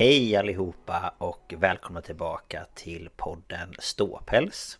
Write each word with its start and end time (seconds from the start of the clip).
Hej 0.00 0.36
allihopa 0.36 1.14
och 1.18 1.54
välkomna 1.58 2.00
tillbaka 2.02 2.66
till 2.74 3.08
podden 3.16 3.74
Ståpäls. 3.78 4.78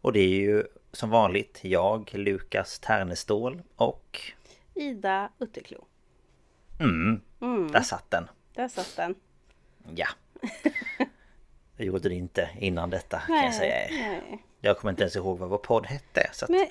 Och 0.00 0.12
det 0.12 0.20
är 0.20 0.28
ju 0.28 0.64
som 0.92 1.10
vanligt 1.10 1.58
jag, 1.62 2.10
Lukas 2.14 2.78
Ternestål 2.78 3.62
och... 3.76 4.20
Ida 4.74 5.30
Utterklo. 5.38 5.84
Mm, 6.80 7.20
Mm. 7.40 7.72
där 7.72 7.80
satt 7.80 8.10
den. 8.10 8.28
Där 8.54 8.68
satt 8.68 8.96
den. 8.96 9.14
Ja. 9.94 10.06
Det 11.76 11.84
gjorde 11.84 12.08
det 12.08 12.14
inte 12.14 12.50
innan 12.58 12.90
detta 12.90 13.18
kan 13.18 13.36
jag 13.36 13.54
säga. 13.54 13.74
nej. 13.90 14.44
Jag 14.60 14.78
kommer 14.78 14.92
inte 14.92 15.02
ens 15.02 15.16
ihåg 15.16 15.38
vad 15.38 15.48
vår 15.48 15.58
podd 15.58 15.86
hette. 15.86 16.30
Så 16.32 16.44
att 16.44 16.50
Nej. 16.50 16.68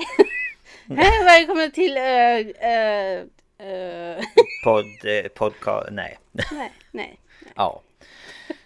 Hej, 0.88 1.24
välkommen 1.24 1.72
till... 1.72 1.98
Uh, 1.98 2.48
uh, 2.70 3.24
uh. 3.68 4.24
podd, 4.64 4.86
eh, 5.06 5.28
podcast, 5.28 5.88
nej. 5.92 6.20
nej, 6.52 6.72
nej. 6.92 7.20
Ja. 7.56 7.82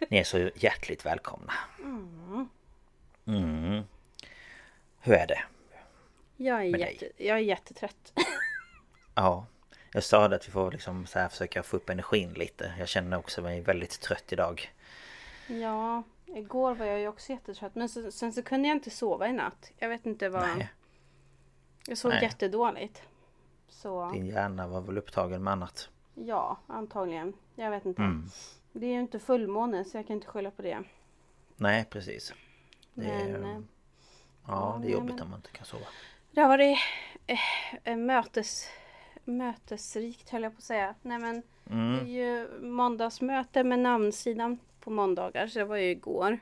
Ni 0.09 0.17
är 0.17 0.23
så 0.23 0.49
hjärtligt 0.55 1.05
välkomna. 1.05 1.53
Mm. 3.27 3.83
Hur 4.99 5.13
är 5.13 5.27
det? 5.27 5.43
Jag 6.37 6.65
är, 6.65 6.71
dig. 6.71 6.81
jätte, 7.01 7.23
jag 7.23 7.37
är 7.37 7.41
jättetrött. 7.41 8.13
Ja. 9.15 9.45
Jag 9.91 10.03
sa 10.03 10.27
det 10.27 10.35
att 10.35 10.47
vi 10.47 10.51
får 10.51 10.71
liksom 10.71 11.05
så 11.05 11.19
här 11.19 11.29
försöka 11.29 11.63
få 11.63 11.77
upp 11.77 11.89
energin 11.89 12.33
lite. 12.33 12.73
Jag 12.79 12.87
känner 12.87 13.17
också 13.17 13.41
mig 13.41 13.61
väldigt 13.61 13.99
trött 14.01 14.33
idag. 14.33 14.73
ja, 15.47 16.03
igår 16.25 16.75
var 16.75 16.85
jag 16.85 16.99
ju 16.99 17.07
också 17.07 17.31
jättetrött. 17.31 17.75
Men 17.75 17.89
så, 17.89 18.11
sen 18.11 18.33
så 18.33 18.43
kunde 18.43 18.67
jag 18.67 18.75
inte 18.75 18.89
sova 18.89 19.27
i 19.27 19.33
natt. 19.33 19.71
Jag 19.77 19.89
vet 19.89 20.05
inte 20.05 20.29
vad... 20.29 20.41
Nej. 20.57 20.69
Jag 21.87 21.97
sov 21.97 22.11
Nej. 22.11 22.23
jättedåligt. 22.23 23.01
Så 23.69 24.11
Din 24.11 24.25
hjärna 24.25 24.67
var 24.67 24.81
väl 24.81 24.97
upptagen 24.97 25.43
med 25.43 25.53
annat. 25.53 25.89
ja, 26.13 26.57
antagligen. 26.67 27.33
Jag 27.55 27.71
vet 27.71 27.85
inte. 27.85 28.01
Mm. 28.01 28.29
Det 28.71 28.85
är 28.85 28.91
ju 28.93 28.99
inte 28.99 29.19
fullmåne 29.19 29.83
så 29.85 29.97
jag 29.97 30.07
kan 30.07 30.13
inte 30.15 30.27
skylla 30.27 30.51
på 30.51 30.61
det. 30.61 30.83
Nej 31.55 31.85
precis. 31.89 32.33
Det 32.93 33.05
är, 33.09 33.27
Men... 33.39 33.43
eh, 33.55 33.61
ja, 34.47 34.79
det 34.81 34.87
är 34.87 34.91
jobbigt 34.91 35.15
men- 35.15 35.23
om 35.23 35.29
man 35.29 35.39
inte 35.39 35.51
kan 35.51 35.65
sova. 35.65 35.85
Det 36.31 36.41
har 36.41 36.47
varit 36.49 36.77
eh, 37.83 37.95
mötes, 37.97 38.67
mötesrikt 39.25 40.29
höll 40.29 40.43
jag 40.43 40.51
på 40.53 40.57
att 40.57 40.63
säga. 40.63 40.95
Nej 41.01 41.19
men 41.19 41.41
det 41.63 41.73
är 41.73 41.93
Mm. 41.99 42.07
ju 42.07 42.47
måndagsmöte 42.61 43.63
med 43.63 43.79
namnsidan 43.79 44.59
på 44.79 44.89
måndagar 44.89 45.47
så 45.47 45.59
det 45.59 45.65
var 45.65 45.77
ju 45.77 45.89
igår. 45.89 46.39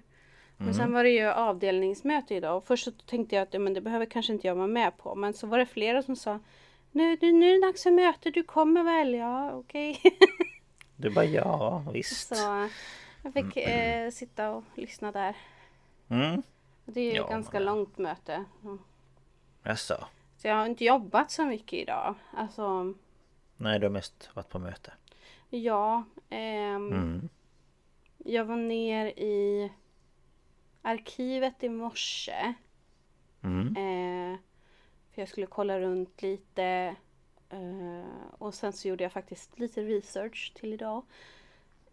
Men 0.58 0.68
Mm. 0.68 0.74
sen 0.80 0.94
var 0.94 1.04
det 1.04 1.10
ju 1.10 1.26
avdelningsmöte 1.28 2.36
idag 2.36 2.58
och 2.58 2.66
först 2.68 2.84
så 2.86 2.92
tänkte 2.92 3.36
jag 3.36 3.44
att 3.44 3.54
ja, 3.54 3.60
men 3.60 3.74
det 3.74 3.82
behöver 3.82 4.06
kanske 4.06 4.34
inte 4.34 4.48
jag 4.48 4.56
vara 4.56 4.68
med 4.68 4.98
på. 4.98 5.16
Men 5.16 5.34
så 5.34 5.48
var 5.48 5.58
det 5.58 5.66
flera 5.66 6.02
som 6.04 6.16
sa 6.16 6.40
nu, 6.92 7.18
nu, 7.22 7.32
nu 7.32 7.50
är 7.50 7.54
det 7.62 7.68
dags 7.68 7.84
för 7.84 7.92
möte, 7.92 8.30
du 8.32 8.44
kommer 8.44 8.84
väl? 8.84 9.14
Ja, 9.14 9.52
okej. 9.54 10.02
Du 10.98 11.10
bara 11.10 11.26
ja, 11.26 11.80
visst. 11.94 12.36
så 12.36 12.70
jag 13.24 13.34
fick 13.34 13.58
eh, 13.58 14.12
sitta 14.12 14.50
och 14.52 14.64
lyssna 14.76 15.12
där. 15.12 15.36
Mm. 16.10 16.42
Det 16.86 17.02
är 17.02 17.06
ju 17.12 17.16
Ja, 17.18 17.24
ett 17.24 17.30
ganska 17.30 17.58
men- 17.60 17.66
långt 17.66 17.98
möte. 17.98 18.46
Mm. 18.64 18.80
Jaså? 19.64 20.06
Så 20.38 20.48
jag 20.48 20.56
har 20.56 20.66
inte 20.66 20.86
jobbat 20.86 21.32
så 21.32 21.46
mycket 21.46 21.80
idag. 21.80 22.16
Alltså 22.34 22.94
Nej, 23.58 23.80
du 23.80 23.86
har 23.86 23.92
mest 23.92 24.30
varit 24.34 24.50
på 24.50 24.60
möte. 24.60 24.94
Ja, 25.50 26.04
ehm, 26.30 26.88
Mm. 26.92 27.30
jag 28.18 28.46
var 28.46 28.56
ner 28.56 29.06
i 29.06 29.72
arkivet 30.82 31.64
i 31.64 31.70
morse. 31.70 32.54
Mm. 33.44 33.68
Eh, 33.68 34.38
för 35.14 35.22
jag 35.22 35.30
skulle 35.30 35.48
kolla 35.48 35.80
runt 35.80 36.22
lite. 36.22 36.96
Eh, 37.50 38.32
och 38.38 38.54
sen 38.54 38.74
så 38.74 38.88
gjorde 38.88 39.04
jag 39.04 39.12
faktiskt 39.12 39.60
lite 39.60 39.82
research 39.82 40.52
till 40.56 40.74
idag. 40.74 41.04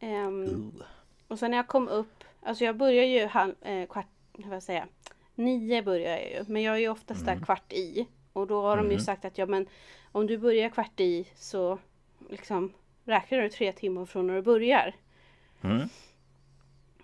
Ooh. 0.00 0.82
och 1.28 1.38
sen 1.38 1.50
när 1.50 1.58
jag 1.58 1.68
kom 1.68 1.88
upp, 1.88 2.24
alltså 2.42 2.64
jag 2.64 2.76
börjar 2.76 3.04
ju 3.04 3.26
halv, 3.26 3.54
eh, 3.60 3.86
kvart, 3.86 4.06
vad 4.32 4.56
jag 4.56 4.62
säga, 4.62 4.88
nio 5.34 5.82
börjar 5.82 6.10
jag 6.10 6.30
ju. 6.30 6.44
Men 6.48 6.62
jag 6.62 6.74
är 6.74 6.78
ju 6.78 6.88
oftast 6.88 7.26
där 7.26 7.44
kvart 7.44 7.72
i. 7.72 8.06
Och 8.32 8.46
då 8.46 8.62
har 8.62 8.76
de 8.76 8.90
ju 8.90 8.98
sagt 8.98 9.24
att 9.24 9.38
ja 9.38 9.46
men 9.46 9.66
om 10.12 10.26
du 10.26 10.38
börjar 10.38 10.68
kvart 10.68 11.00
i 11.00 11.28
så 11.36 11.78
liksom 12.30 12.72
räknar 13.04 13.38
du 13.38 13.48
tre 13.48 13.72
timmar 13.72 14.06
från 14.06 14.26
när 14.26 14.34
du 14.34 14.42
börjar. 14.42 14.96
Mm. 15.62 15.88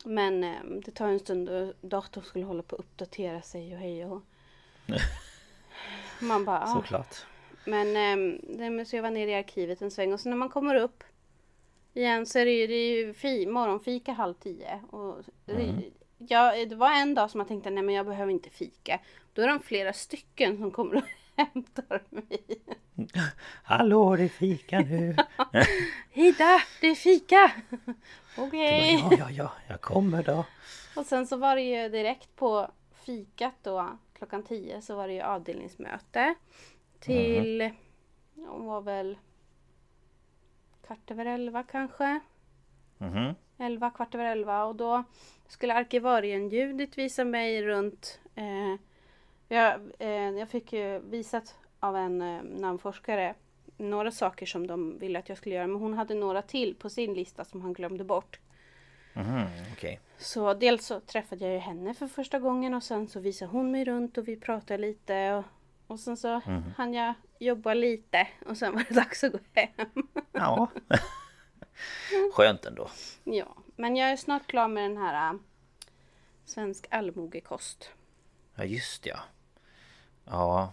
Men 0.04 0.44
eh, 0.44 0.62
det 0.84 0.90
tar 0.90 1.08
en 1.08 1.18
stund 1.18 1.48
och 1.48 1.74
datorn 1.80 2.24
skulle 2.24 2.44
hålla 2.44 2.62
på 2.62 2.76
att 2.76 2.80
uppdatera 2.80 3.42
sig 3.42 3.74
och 3.74 3.80
hej 3.80 4.06
och 4.06 4.22
Man 6.20 6.44
bara, 6.44 6.60
ah. 6.60 6.72
Men, 7.64 7.92
men 8.76 8.86
så 8.86 8.96
jag 8.96 9.02
var 9.02 9.10
nere 9.10 9.30
i 9.30 9.34
arkivet 9.34 9.82
en 9.82 9.90
sväng 9.90 10.12
och 10.12 10.20
så 10.20 10.28
när 10.28 10.36
man 10.36 10.48
kommer 10.48 10.74
upp 10.74 11.04
igen 11.94 12.26
så 12.26 12.38
är 12.38 12.44
det 12.44 12.52
ju, 12.52 12.66
det 12.66 12.74
är 12.74 12.96
ju 12.96 13.14
fi, 13.14 13.46
morgonfika 13.46 14.12
halv 14.12 14.34
tio. 14.34 14.80
Och, 14.90 15.18
ja, 16.18 16.64
det 16.66 16.74
var 16.74 16.90
en 16.90 17.14
dag 17.14 17.30
som 17.30 17.40
jag 17.40 17.48
tänkte 17.48 17.70
nej 17.70 17.82
men 17.82 17.94
jag 17.94 18.06
behöver 18.06 18.32
inte 18.32 18.50
fika. 18.50 19.00
Då 19.32 19.42
är 19.42 19.48
de 19.48 19.60
flera 19.60 19.92
stycken 19.92 20.58
som 20.58 20.70
kommer 20.70 20.96
och 20.96 21.02
hämtar 21.36 22.02
mig. 22.08 22.44
Hallå, 23.62 24.16
det 24.16 24.24
är 24.24 24.28
fika 24.28 24.80
nu! 24.80 25.16
Ida, 26.12 26.62
det 26.80 26.86
är 26.86 26.94
fika! 26.94 27.52
Okej. 28.38 29.04
ja, 29.10 29.16
ja, 29.18 29.30
ja, 29.30 29.52
jag 29.68 29.80
kommer 29.80 30.22
då. 30.22 30.44
Och 30.96 31.06
sen 31.06 31.26
så 31.26 31.36
var 31.36 31.56
det 31.56 31.62
ju 31.62 31.88
direkt 31.88 32.36
på 32.36 32.70
fikat 33.04 33.54
då 33.62 33.98
klockan 34.18 34.42
10 34.42 34.82
så 34.82 34.96
var 34.96 35.08
det 35.08 35.14
ju 35.14 35.20
avdelningsmöte. 35.20 36.34
Till, 37.00 37.70
hon 38.34 38.66
var 38.66 38.80
väl 38.80 39.18
kvart 40.86 41.10
över 41.10 41.26
elva 41.26 41.62
kanske. 41.62 42.20
Mhm. 42.98 43.34
Elva, 43.58 43.90
kvart 43.90 44.14
över 44.14 44.24
elva 44.24 44.64
och 44.64 44.76
då 44.76 45.04
skulle 45.46 45.74
arkivarien 45.74 46.48
Judit 46.48 46.98
visa 46.98 47.24
mig 47.24 47.62
runt. 47.62 48.20
Eh, 48.34 48.74
jag, 49.48 49.80
eh, 49.98 50.10
jag 50.10 50.48
fick 50.48 50.72
ju 50.72 50.98
visat 50.98 51.58
av 51.80 51.96
en 51.96 52.22
eh, 52.22 52.42
namnforskare 52.42 53.34
några 53.76 54.10
saker 54.10 54.46
som 54.46 54.66
de 54.66 54.98
ville 54.98 55.18
att 55.18 55.28
jag 55.28 55.38
skulle 55.38 55.54
göra 55.54 55.66
men 55.66 55.80
hon 55.80 55.94
hade 55.94 56.14
några 56.14 56.42
till 56.42 56.74
på 56.74 56.90
sin 56.90 57.14
lista 57.14 57.44
som 57.44 57.60
han 57.60 57.72
glömde 57.72 58.04
bort. 58.04 58.40
Mhm, 59.12 59.46
okej. 59.72 60.00
Så 60.18 60.54
dels 60.54 60.86
så 60.86 61.00
träffade 61.00 61.44
jag 61.44 61.54
ju 61.54 61.58
henne 61.58 61.94
för 61.94 62.06
första 62.06 62.38
gången 62.38 62.74
och 62.74 62.82
sen 62.82 63.08
så 63.08 63.20
visade 63.20 63.50
hon 63.50 63.70
mig 63.70 63.84
runt 63.84 64.18
och 64.18 64.28
vi 64.28 64.36
pratade 64.36 64.78
lite. 64.78 65.32
Och, 65.34 65.44
och 65.90 66.00
sen 66.00 66.16
så 66.16 66.40
hann 66.76 66.94
jag 66.94 67.14
jobba 67.38 67.74
lite 67.74 68.28
och 68.46 68.56
sen 68.56 68.74
var 68.74 68.84
det 68.88 68.94
dags 68.94 69.24
att 69.24 69.32
gå 69.32 69.38
hem. 69.52 70.08
Ja. 70.32 70.68
Skönt 72.32 72.64
ändå. 72.64 72.90
Ja, 73.24 73.56
men 73.76 73.96
jag 73.96 74.10
är 74.10 74.16
snart 74.16 74.46
klar 74.46 74.68
med 74.68 74.90
den 74.90 74.96
här 74.96 75.32
äh, 75.32 75.40
Svensk 76.44 76.86
allmogekost. 76.90 77.90
Ja 78.54 78.64
just 78.64 79.06
ja. 79.06 79.18
Ja. 80.24 80.72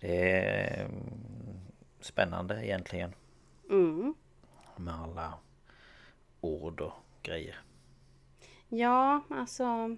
Det 0.00 0.40
är 0.40 0.84
mm, 0.84 1.60
spännande 2.00 2.66
egentligen. 2.66 3.14
Mm. 3.70 4.14
Med 4.76 4.94
alla 4.94 5.34
ord 6.40 6.80
och 6.80 6.92
grejer. 7.22 7.60
Ja, 8.68 9.20
alltså 9.30 9.96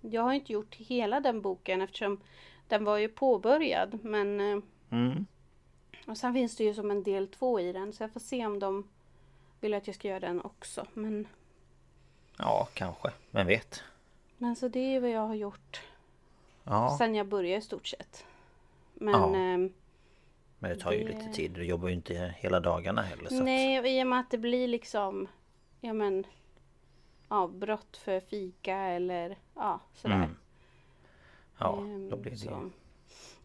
jag 0.00 0.22
har 0.22 0.32
inte 0.32 0.52
gjort 0.52 0.74
hela 0.74 1.20
den 1.20 1.40
boken 1.42 1.82
eftersom 1.82 2.20
den 2.68 2.84
var 2.84 2.96
ju 2.96 3.08
påbörjad 3.08 3.98
men 4.02 4.40
eh, 4.40 4.58
Mm. 4.90 5.26
och 6.06 6.16
sen 6.16 6.34
finns 6.34 6.56
det 6.56 6.64
ju 6.64 6.74
som 6.74 6.90
en 6.90 7.02
del 7.02 7.28
två 7.28 7.60
i 7.60 7.72
den 7.72 7.92
så 7.92 8.02
jag 8.02 8.10
får 8.12 8.20
se 8.20 8.46
om 8.46 8.58
de 8.58 8.88
vill 9.60 9.74
att 9.74 9.86
jag 9.86 9.96
ska 9.96 10.08
göra 10.08 10.20
den 10.20 10.40
också. 10.40 10.86
Men, 10.94 11.26
Ja, 12.38 12.68
kanske. 12.74 13.10
Vem 13.30 13.46
vet? 13.46 13.82
men 14.38 14.56
så 14.56 14.68
det 14.68 14.80
är 14.94 15.00
vad 15.00 15.10
jag 15.10 15.26
har 15.26 15.34
gjort 15.34 15.82
Ja, 16.64 16.94
sen 16.98 17.14
jag 17.14 17.26
började 17.26 17.58
i 17.58 17.60
stort 17.62 17.86
sett. 17.86 18.26
Men 18.94 19.14
Ja. 19.14 19.36
ehm, 19.36 19.72
men 20.58 20.70
det 20.70 20.76
tar 20.76 20.92
ju 20.92 21.04
det- 21.04 21.08
lite 21.12 21.32
tid. 21.32 21.50
Du 21.50 21.64
jobbar 21.64 21.88
ju 21.88 21.94
inte 21.94 22.34
hela 22.38 22.60
dagarna 22.60 23.02
heller. 23.02 23.28
Så 23.28 23.42
nej, 23.42 23.80
och 23.80 23.86
i 23.86 24.02
och 24.02 24.06
med 24.06 24.20
att 24.20 24.30
det 24.30 24.38
blir 24.38 24.68
liksom 24.68 25.28
ja 25.80 25.92
men 25.92 26.26
avbrott 27.28 27.96
för 27.96 28.20
fika 28.20 28.76
eller 28.76 29.38
ja 29.54 29.80
sådär. 29.94 30.14
Mm. 30.14 30.36
Ja, 31.58 31.78
Ehm, 31.78 32.10
då 32.10 32.16
blir 32.16 32.30
det 32.32 32.38
så. 32.38 32.70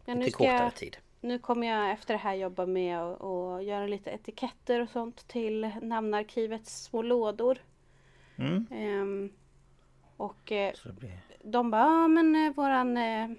Ja, 0.04 0.14
nu 0.14 0.20
lite 0.20 0.30
kortare 0.30 0.64
jag, 0.64 0.74
tid. 0.74 0.96
Nu 1.20 1.38
kommer 1.38 1.66
jag 1.66 1.90
efter 1.90 2.14
det 2.14 2.18
här 2.20 2.34
jobba 2.34 2.66
med 2.66 2.98
att 2.98 3.64
göra 3.64 3.86
lite 3.86 4.10
etiketter 4.10 4.80
och 4.80 4.88
sånt 4.88 5.28
till 5.28 5.70
namnarkivets 5.82 6.84
små 6.84 7.02
lådor. 7.02 7.58
Mm. 8.36 8.66
Ehm, 8.70 9.32
och 10.16 10.52
eh, 10.52 10.72
blir... 10.98 11.20
de 11.42 11.70
bara, 11.70 11.82
ja 11.82 12.08
men 12.08 12.46
eh, 12.46 12.54
våran 12.54 12.96
eh, 12.96 13.30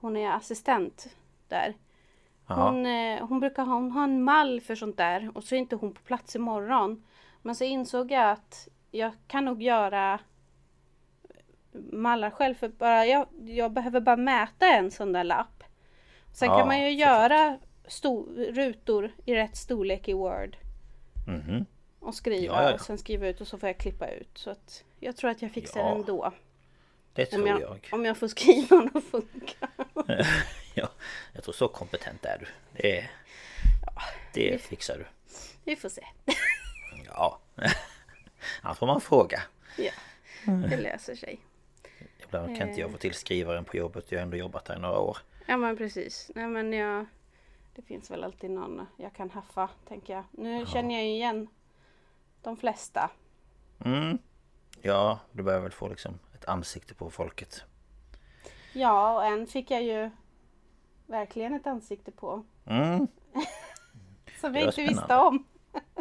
hon 0.00 0.16
är 0.16 0.30
assistent 0.30 1.16
där. 1.48 1.74
Hon, 2.46 2.86
hon 3.20 3.40
brukar 3.40 3.64
ha, 3.64 3.74
hon 3.74 3.90
har 3.90 4.04
en 4.04 4.24
mall 4.24 4.60
för 4.60 4.74
sånt 4.74 4.96
där 4.96 5.30
och 5.34 5.44
så 5.44 5.54
är 5.54 5.58
inte 5.58 5.76
hon 5.76 5.92
på 5.92 6.00
plats 6.00 6.36
imorgon. 6.36 7.04
Men 7.42 7.54
så 7.54 7.64
insåg 7.64 8.10
jag 8.10 8.30
att 8.30 8.68
jag 8.90 9.12
kan 9.26 9.44
nog 9.44 9.62
göra 9.62 10.20
mallar 11.92 12.30
själv 12.30 12.54
för 12.54 12.68
bara 12.68 13.06
jag, 13.06 13.26
jag 13.44 13.72
behöver 13.72 14.00
bara 14.00 14.16
mäta 14.16 14.66
en 14.66 14.90
sån 14.90 15.12
där 15.12 15.24
lapp. 15.24 15.64
Sen 16.32 16.48
Ja, 16.48 16.58
kan 16.58 16.66
man 16.68 16.80
ju 16.80 16.90
göra 16.90 17.58
rutor 18.36 19.12
i 19.24 19.34
rätt 19.34 19.56
storlek 19.56 20.08
i 20.08 20.12
Word 20.12 20.56
mhm. 21.26 21.66
och 22.00 22.14
skriva 22.14 22.54
Ja, 22.54 22.62
ja, 22.62 22.74
och 22.74 22.80
sen 22.80 22.98
skriva 22.98 23.28
ut 23.28 23.40
och 23.40 23.48
så 23.48 23.58
får 23.58 23.68
jag 23.68 23.78
klippa 23.78 24.08
ut. 24.08 24.30
Så 24.34 24.50
att 24.50 24.84
jag 25.00 25.16
tror 25.16 25.30
att 25.30 25.42
jag 25.42 25.50
fixar 25.50 25.80
Ja, 25.80 25.86
det 25.86 25.92
ändå. 25.94 26.32
Det 27.14 27.32
Om 27.32 27.38
tror 27.38 27.48
jag, 27.48 27.60
jag. 27.60 27.88
om 27.92 28.04
jag 28.04 28.16
får 28.16 28.28
skriva 28.28 28.90
och 28.94 29.04
funka. 29.04 29.68
ja, 30.74 30.88
jag 31.32 31.44
tror 31.44 31.52
så 31.52 31.68
kompetent 31.68 32.24
är 32.24 32.38
du. 32.38 32.46
Det, 32.82 33.08
det 34.32 34.62
fixar 34.62 34.98
du. 34.98 35.06
Vi 35.64 35.76
får 35.76 35.88
se. 35.88 36.06
Ja. 37.06 37.38
Annars 38.62 38.78
får 38.78 38.86
man 38.86 39.00
fråga. 39.00 39.42
Ja, 39.76 39.92
det 40.68 40.76
löser 40.76 41.14
sig. 41.14 41.40
Ibland 42.34 42.56
kan 42.58 42.68
inte 42.68 42.80
Eh. 42.80 42.84
jag 42.84 42.90
få 42.92 42.98
till 42.98 43.14
skrivaren 43.14 43.64
på 43.64 43.76
jobbet. 43.76 44.12
Jag 44.12 44.18
har 44.18 44.22
ändå 44.22 44.36
jobbat 44.36 44.64
där 44.64 44.76
i 44.76 44.78
några 44.78 44.98
år. 44.98 45.18
Ja 45.46 45.56
men 45.56 45.76
precis. 45.76 46.30
Nej 46.34 46.46
men 46.48 46.72
jag... 46.72 47.06
Det 47.74 47.82
finns 47.82 48.10
väl 48.10 48.24
alltid 48.24 48.50
någon 48.50 48.86
jag 48.96 49.12
kan 49.14 49.30
haffa, 49.30 49.68
tänker 49.88 50.12
jag. 50.14 50.24
Nu 50.30 50.66
känner 50.66 50.94
jag 50.94 51.04
ju 51.04 51.10
igen 51.10 51.46
de 52.42 52.56
flesta. 52.56 53.10
Mm. 53.84 54.18
Ja, 54.82 55.18
du 55.32 55.42
behöver 55.42 55.62
väl 55.62 55.72
få 55.72 55.88
liksom 55.88 56.18
ett 56.34 56.44
ansikte 56.44 56.94
på 56.94 57.10
folket. 57.10 57.62
Ja, 58.72 59.14
och 59.14 59.24
en 59.24 59.46
fick 59.46 59.70
jag 59.70 59.82
ju 59.82 60.10
verkligen 61.06 61.54
ett 61.54 61.66
ansikte 61.66 62.10
på. 62.10 62.44
Mm. 62.66 62.98
Som 64.40 64.54
jag 64.54 64.62
inte 64.64 64.80
visste 64.80 64.94
spännande. 65.04 65.16
om. 65.16 65.44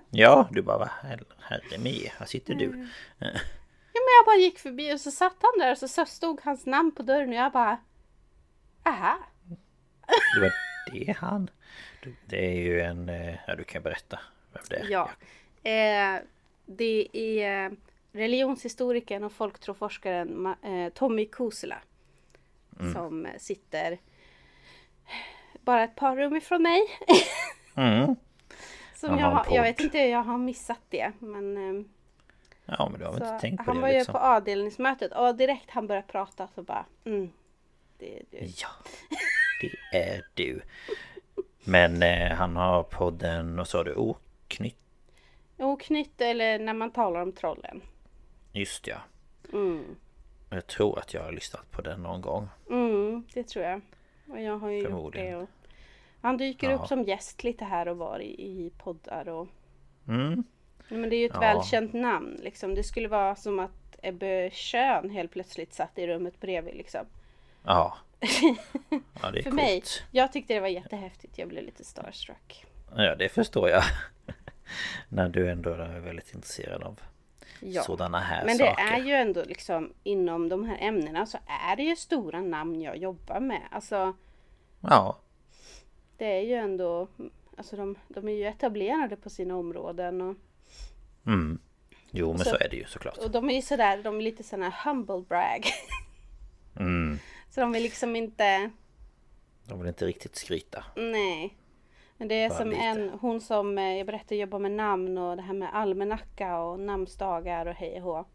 Ja, 0.09 0.47
du 0.51 0.62
bara, 0.62 0.86
herre, 1.01 1.77
me, 1.79 2.07
här 2.18 2.25
sitter 2.25 2.53
Mm. 2.53 2.88
Ja 3.93 3.99
men 4.05 4.13
jag 4.19 4.25
bara 4.25 4.41
gick 4.43 4.59
förbi 4.59 4.93
och 4.93 4.99
så 5.01 5.11
satt 5.11 5.35
han 5.41 5.59
där 5.59 5.71
och 5.71 5.77
så- 5.77 5.87
så 5.87 6.05
stod 6.05 6.41
hans 6.43 6.65
namn 6.65 6.91
på 6.91 7.03
dörren 7.03 7.29
och 7.29 7.35
jag 7.35 7.51
bara... 7.51 7.77
Aha! 8.83 9.17
Du 10.35 10.41
bara, 10.41 10.51
det 10.91 11.09
är 11.09 11.13
han. 11.13 11.49
Det 12.25 12.45
är 12.45 12.55
ju 12.61 12.81
en, 12.81 13.09
eh, 13.09 13.35
ja 13.47 13.55
du 13.55 13.63
kan 13.63 13.83
berätta 13.83 14.19
vem 14.53 14.63
det 14.69 14.75
är. 14.75 14.87
Ja. 14.89 15.09
Eh, 15.71 16.21
det 16.65 17.07
är 17.17 17.71
religionshistorikern 18.11 19.23
och 19.23 19.31
folktroforskaren 19.31 20.45
eh, 20.63 20.89
Tommy 20.93 21.25
Kusela. 21.25 21.77
Som 22.93 23.25
eh, 23.25 23.37
sitter 23.37 23.97
bara 25.61 25.83
ett 25.83 25.95
par 25.95 26.15
rum 26.15 26.35
ifrån 26.35 26.61
mig. 26.61 26.81
Mm. 27.75 28.15
Som 28.95 29.19
jag, 29.19 29.45
jag 29.51 29.63
vet 29.63 29.79
inte, 29.79 29.97
jag 29.97 30.23
har 30.23 30.37
missat 30.37 30.79
det. 30.89 31.11
Men, 31.19 31.57
ehm, 31.57 31.89
Ja, 32.65 32.89
men 32.89 33.00
du 33.00 33.06
har 33.06 33.13
väl 33.13 33.21
inte 33.24 33.39
tänkt 33.39 33.57
på 33.57 33.63
han 33.71 33.75
det 33.75 33.81
var 33.81 33.89
ju 33.89 33.95
liksom? 33.95 34.12
på 34.13 34.19
avdelningsmötet 34.19 35.12
och 35.12 35.36
direkt 35.36 35.69
han 35.71 35.88
började 35.88 36.07
prata 36.07 36.48
så 36.56 36.63
bara 36.63 36.86
mm, 37.06 37.31
det 37.98 38.18
är 38.19 38.24
du. 38.31 38.38
Ja, 38.38 38.68
det 39.62 39.98
är 39.98 40.21
du. 40.33 40.62
Men 41.63 42.04
eh, 42.04 42.31
han 42.31 42.56
har 42.56 42.83
podden, 42.83 43.60
och 43.60 43.68
sa 43.68 43.83
du, 43.83 43.95
oknytt? 43.95 44.77
Oknytt 45.57 46.21
eller 46.21 46.60
när 46.60 46.74
man 46.74 46.92
talar 46.92 47.21
om 47.21 47.31
trollen. 47.31 47.81
Just 48.51 48.88
ja. 48.88 48.98
Mm. 49.54 49.95
Jag 50.50 50.68
tror 50.68 51.00
att 51.00 51.13
jag 51.13 51.24
har 51.24 51.31
lyssnat 51.31 51.71
på 51.71 51.81
den 51.81 52.04
någon 52.04 52.21
gång. 52.21 52.48
Mm, 52.69 53.24
det 53.33 53.44
tror 53.44 53.65
jag. 53.65 53.81
Och 54.30 54.42
jag 54.42 54.57
har 54.57 54.69
ju 54.69 54.80
gjort 54.80 55.13
det. 55.13 55.36
Och 55.36 55.50
han 56.21 56.38
dyker 56.38 56.69
Ja. 56.69 56.75
upp 56.75 56.88
som 56.88 57.04
gäst 57.04 57.44
lite 57.44 57.65
här 57.65 57.88
och 57.88 57.98
var 57.98 58.19
i, 58.19 58.31
i 58.42 58.71
poddar. 58.77 59.30
Och, 59.30 59.48
Mm. 60.07 60.44
Men 60.88 61.10
det 61.10 61.15
är 61.15 61.17
ju 61.19 61.25
ett 61.25 61.31
Ja. 61.34 61.39
välkänt 61.39 61.93
namn. 61.93 62.39
Liksom. 62.43 62.75
Det 62.75 62.84
skulle 62.84 63.07
vara 63.07 63.36
som 63.36 63.60
att 63.60 63.72
Ebbe 64.01 64.50
Schön 64.53 65.10
helt 65.10 65.31
plötsligt 65.31 65.74
satt 65.74 65.98
i 66.00 66.07
rummet 66.07 66.39
bredvid. 66.39 66.75
Liksom. 66.75 67.05
Ja. 67.65 67.98
Ja, 69.22 69.31
det 69.31 69.39
är 69.39 69.43
För 69.43 69.50
coolt. 69.50 69.53
mig, 69.53 69.84
jag 70.12 70.31
tyckte 70.34 70.53
det 70.53 70.60
var 70.60 70.67
jättehäftigt. 70.67 71.38
Jag 71.38 71.48
blev 71.48 71.63
lite 71.63 71.84
starstruck. 71.84 72.65
Ja, 72.96 73.15
det 73.15 73.29
förstår 73.29 73.69
jag. 73.69 73.84
När 75.10 75.29
du 75.29 75.51
ändå 75.51 75.69
är 75.69 76.00
väldigt 76.00 76.34
intresserad 76.34 76.84
av 76.84 77.00
Ja. 77.60 77.81
sådana 77.84 78.19
här 78.19 78.46
Men 78.46 78.57
det 78.57 78.65
saker. 78.65 78.84
är 78.93 79.00
ju 79.00 79.13
ändå 79.13 79.43
liksom 79.43 79.93
inom 80.03 80.50
de 80.50 80.63
här 80.65 80.77
ämnena 80.81 81.25
så 81.25 81.38
är 81.69 81.75
det 81.75 81.84
ju 81.84 81.96
stora 81.96 82.41
namn 82.41 82.81
jag 82.81 82.98
jobbar 82.98 83.39
med. 83.39 83.62
Alltså 83.72 84.13
Ja, 84.81 85.17
det 86.17 86.25
är 86.38 86.41
ju 86.41 86.53
ändå, 86.53 87.07
alltså 87.57 87.75
de, 87.75 87.96
de 88.07 88.27
är 88.27 88.34
ju 88.34 88.46
etablerade 88.48 89.15
på 89.15 89.29
sina 89.29 89.55
områden. 89.57 90.22
Och, 90.22 90.36
mm. 91.25 91.60
Jo, 92.12 92.30
men 92.30 92.38
Så- 92.39 92.50
så 92.50 92.56
är 92.56 92.70
det 92.70 92.75
ju 92.77 92.86
såklart. 92.86 93.18
och 93.18 93.32
de 93.32 93.50
är 93.50 93.53
ju 93.56 93.62
sådär, 93.62 94.03
de 94.03 94.18
är 94.18 94.22
lite 94.22 94.44
sådana 94.44 94.74
humble 94.86 95.22
brag. 95.30 95.65
Mm. 96.80 97.20
så 97.50 97.62
de 97.62 97.72
vill 97.72 97.84
liksom 97.84 98.15
inte, 98.15 98.70
De 99.68 99.80
vill 99.80 99.88
inte 99.88 100.06
riktigt 100.06 100.36
skryta. 100.36 100.84
nej. 100.96 101.58
Men 102.18 102.27
det 102.27 102.36
är 102.36 102.50
Bara 102.50 102.58
som 102.60 102.70
lite. 102.70 102.82
en, 102.82 103.10
hon 103.10 103.42
som 103.42 103.77
eh, 103.77 103.84
jag 103.98 104.06
berättade 104.08 104.36
jobbar 104.36 104.60
med 104.60 104.72
namn 104.72 105.18
och 105.18 105.36
det 105.36 105.42
här 105.42 105.53
med 105.53 105.75
almanacka 105.75 106.58
och 106.60 106.80
namnsdagar 106.80 107.65
och 107.65 107.74
hej 107.75 108.01
och. 108.01 108.27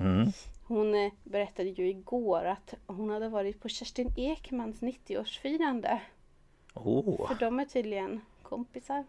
Mm. 0.00 0.32
Hon 0.64 0.94
eh, 0.94 1.12
berättade 1.24 1.68
ju 1.68 1.88
igår 1.88 2.44
att 2.44 2.74
hon 2.86 3.10
hade 3.10 3.28
varit 3.28 3.60
på 3.62 3.68
Kerstin 3.68 4.12
Ekmans 4.16 4.80
90-årsfirande. 4.80 5.98
Oh, 6.74 7.28
För 7.28 7.34
de 7.34 7.60
är 7.60 7.64
tydligen 7.64 8.20
kompisar. 8.42 9.04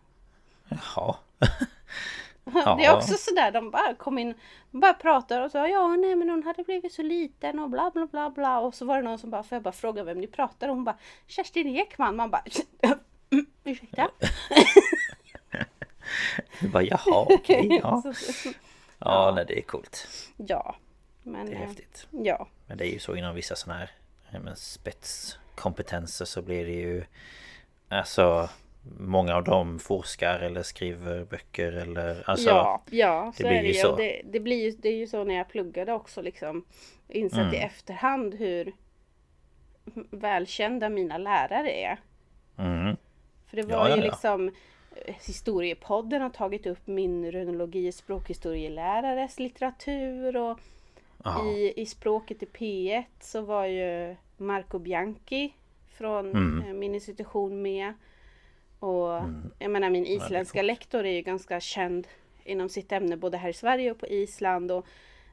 jaha. 0.70 1.16
Det 2.54 2.86
är 2.86 2.96
också 2.96 3.13
sådär, 3.18 3.51
de 3.51 3.72
bara 3.72 3.94
kom 3.96 4.18
in, 4.18 4.34
de 4.72 4.80
bara 4.80 4.94
pratar 4.94 5.42
och 5.42 5.51
sa 5.51 5.68
ja 5.68 5.88
nej 5.88 6.16
men 6.16 6.30
hon 6.30 6.44
hade 6.44 6.63
blivit 6.63 6.94
så 6.94 7.01
liten 7.01 7.60
och 7.60 7.70
bla 7.70 7.92
bla 7.94 8.06
bla 8.08 8.30
bla 8.30 8.60
och 8.60 8.75
så 8.75 8.86
var 8.86 8.96
det 8.98 9.01
någon 9.04 9.20
som 9.20 9.30
bara, 9.30 9.44
får 9.44 9.56
jag 9.56 9.63
bara 9.63 9.72
fråga 9.72 10.04
vem 10.04 10.18
ni 10.22 10.27
pratar 10.27 10.68
om? 10.70 10.75
Hon 10.77 10.84
bara 10.84 10.98
Kerstin 11.27 11.68
Ekman, 11.75 12.16
man 12.16 12.30
bara 12.30 12.44
"Mm, 12.82 13.46
ursäkta? 13.63 14.10
Du 16.60 16.68
bara, 16.70 16.84
jaha, 16.84 17.25
okej. 17.30 17.68
ja. 17.84 18.01
Så- 18.16 18.50
ja, 19.00 19.32
nej, 19.36 19.46
det 19.48 19.58
är 19.60 19.62
coolt. 19.62 20.08
ja, 20.38 20.75
men 21.24 21.46
Det 21.46 21.51
är 21.51 21.56
eh, 21.62 21.68
häftigt. 21.68 22.08
ja, 22.12 22.48
Men 22.68 22.77
det 22.77 22.88
är 22.88 22.92
ju 22.94 23.00
så 23.00 23.16
inom 23.16 23.36
vissa 23.36 23.56
sådana 23.56 23.80
här 23.80 23.92
ja, 24.30 24.39
men 24.39 24.56
spetskompetenser 24.56 26.25
så 26.25 26.42
blir 26.42 26.66
det 26.66 26.72
ju 26.72 27.04
Alltså 27.89 28.50
Många 29.00 29.36
av 29.36 29.44
dem 29.44 29.79
forskar 29.79 30.39
eller 30.39 30.63
skriver 30.63 31.25
böcker 31.25 31.72
eller 31.72 32.29
alltså 32.29 32.50
ja, 32.50 32.84
ja, 32.89 33.32
så 33.36 33.44
det 33.44 33.50
blir 33.50 33.58
är 33.58 33.62
det 33.62 33.67
ju 33.67 33.74
så. 33.74 33.96
Det, 33.96 34.22
det, 34.25 34.39
blir 34.39 34.63
ju, 34.65 34.72
det 34.72 34.89
är 34.89 34.96
ju 34.98 35.08
så 35.08 35.24
när 35.24 35.36
jag 35.36 35.50
pluggade 35.50 35.94
också 35.94 36.22
liksom. 36.22 36.65
Insett 37.10 37.39
Mm. 37.39 37.53
i 37.53 37.58
efterhand 37.58 38.36
hur 38.36 38.74
välkända 40.12 40.89
mina 40.89 41.17
lärare 41.17 41.72
är. 41.72 41.98
mm, 42.58 42.96
För 43.50 43.58
det 43.58 43.63
var 43.63 43.89
Ja, 43.89 43.96
ju 43.96 44.01
ja. 44.03 44.03
liksom 44.12 44.48
eh, 45.06 45.15
Historiepodden 45.27 46.22
har 46.22 46.29
tagit 46.29 46.65
upp 46.65 46.88
min 46.88 47.32
runologi 47.32 47.91
språkhistorielärares 47.91 49.39
litteratur 49.39 50.38
och 50.38 50.60
i, 51.46 51.82
i 51.82 51.86
språket 51.86 52.44
i 52.44 52.46
P1 52.46 53.03
så 53.20 53.41
var 53.41 53.65
ju 53.65 54.15
Marco 54.38 54.79
Bianchi 54.79 55.53
från 55.98 56.32
Mm. 56.32 56.67
eh, 56.67 56.74
min 56.74 56.96
institution 56.96 57.62
med. 57.62 57.94
Och 58.79 59.22
jag 59.60 59.72
menar 59.72 59.89
min 59.89 60.05
isländska 60.05 60.62
lektor 60.62 61.05
är 61.05 61.12
ju 61.12 61.22
ganska 61.22 61.60
känd 61.60 62.07
inom 62.43 62.69
sitt 62.69 62.91
ämne 62.91 63.17
både 63.17 63.38
här 63.38 63.50
i 63.50 63.53
Sverige 63.53 63.91
och 63.91 64.00
på 64.00 64.07
Island. 64.07 64.72
Och 64.72 64.86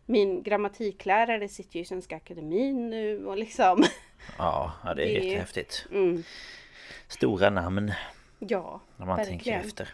min 0.06 0.42
grammatiklärare 0.42 1.48
sitter 1.48 1.76
ju 1.76 1.82
i 1.82 1.84
Svenska 1.84 2.16
Akademin 2.16 2.90
nu 2.90 3.26
och 3.26 3.36
liksom. 3.38 3.84
ja, 4.38 4.72
det 4.84 4.90
är 4.90 4.94
det- 4.96 5.04
jättehäftigt. 5.12 5.86
Mm, 5.92 6.22
Stora 7.08 7.50
namn 7.50 7.92
ja, 8.38 8.80
när 8.96 9.06
man 9.06 9.16
tänker 9.16 9.32
verkligen. 9.34 9.60
efter. 9.60 9.88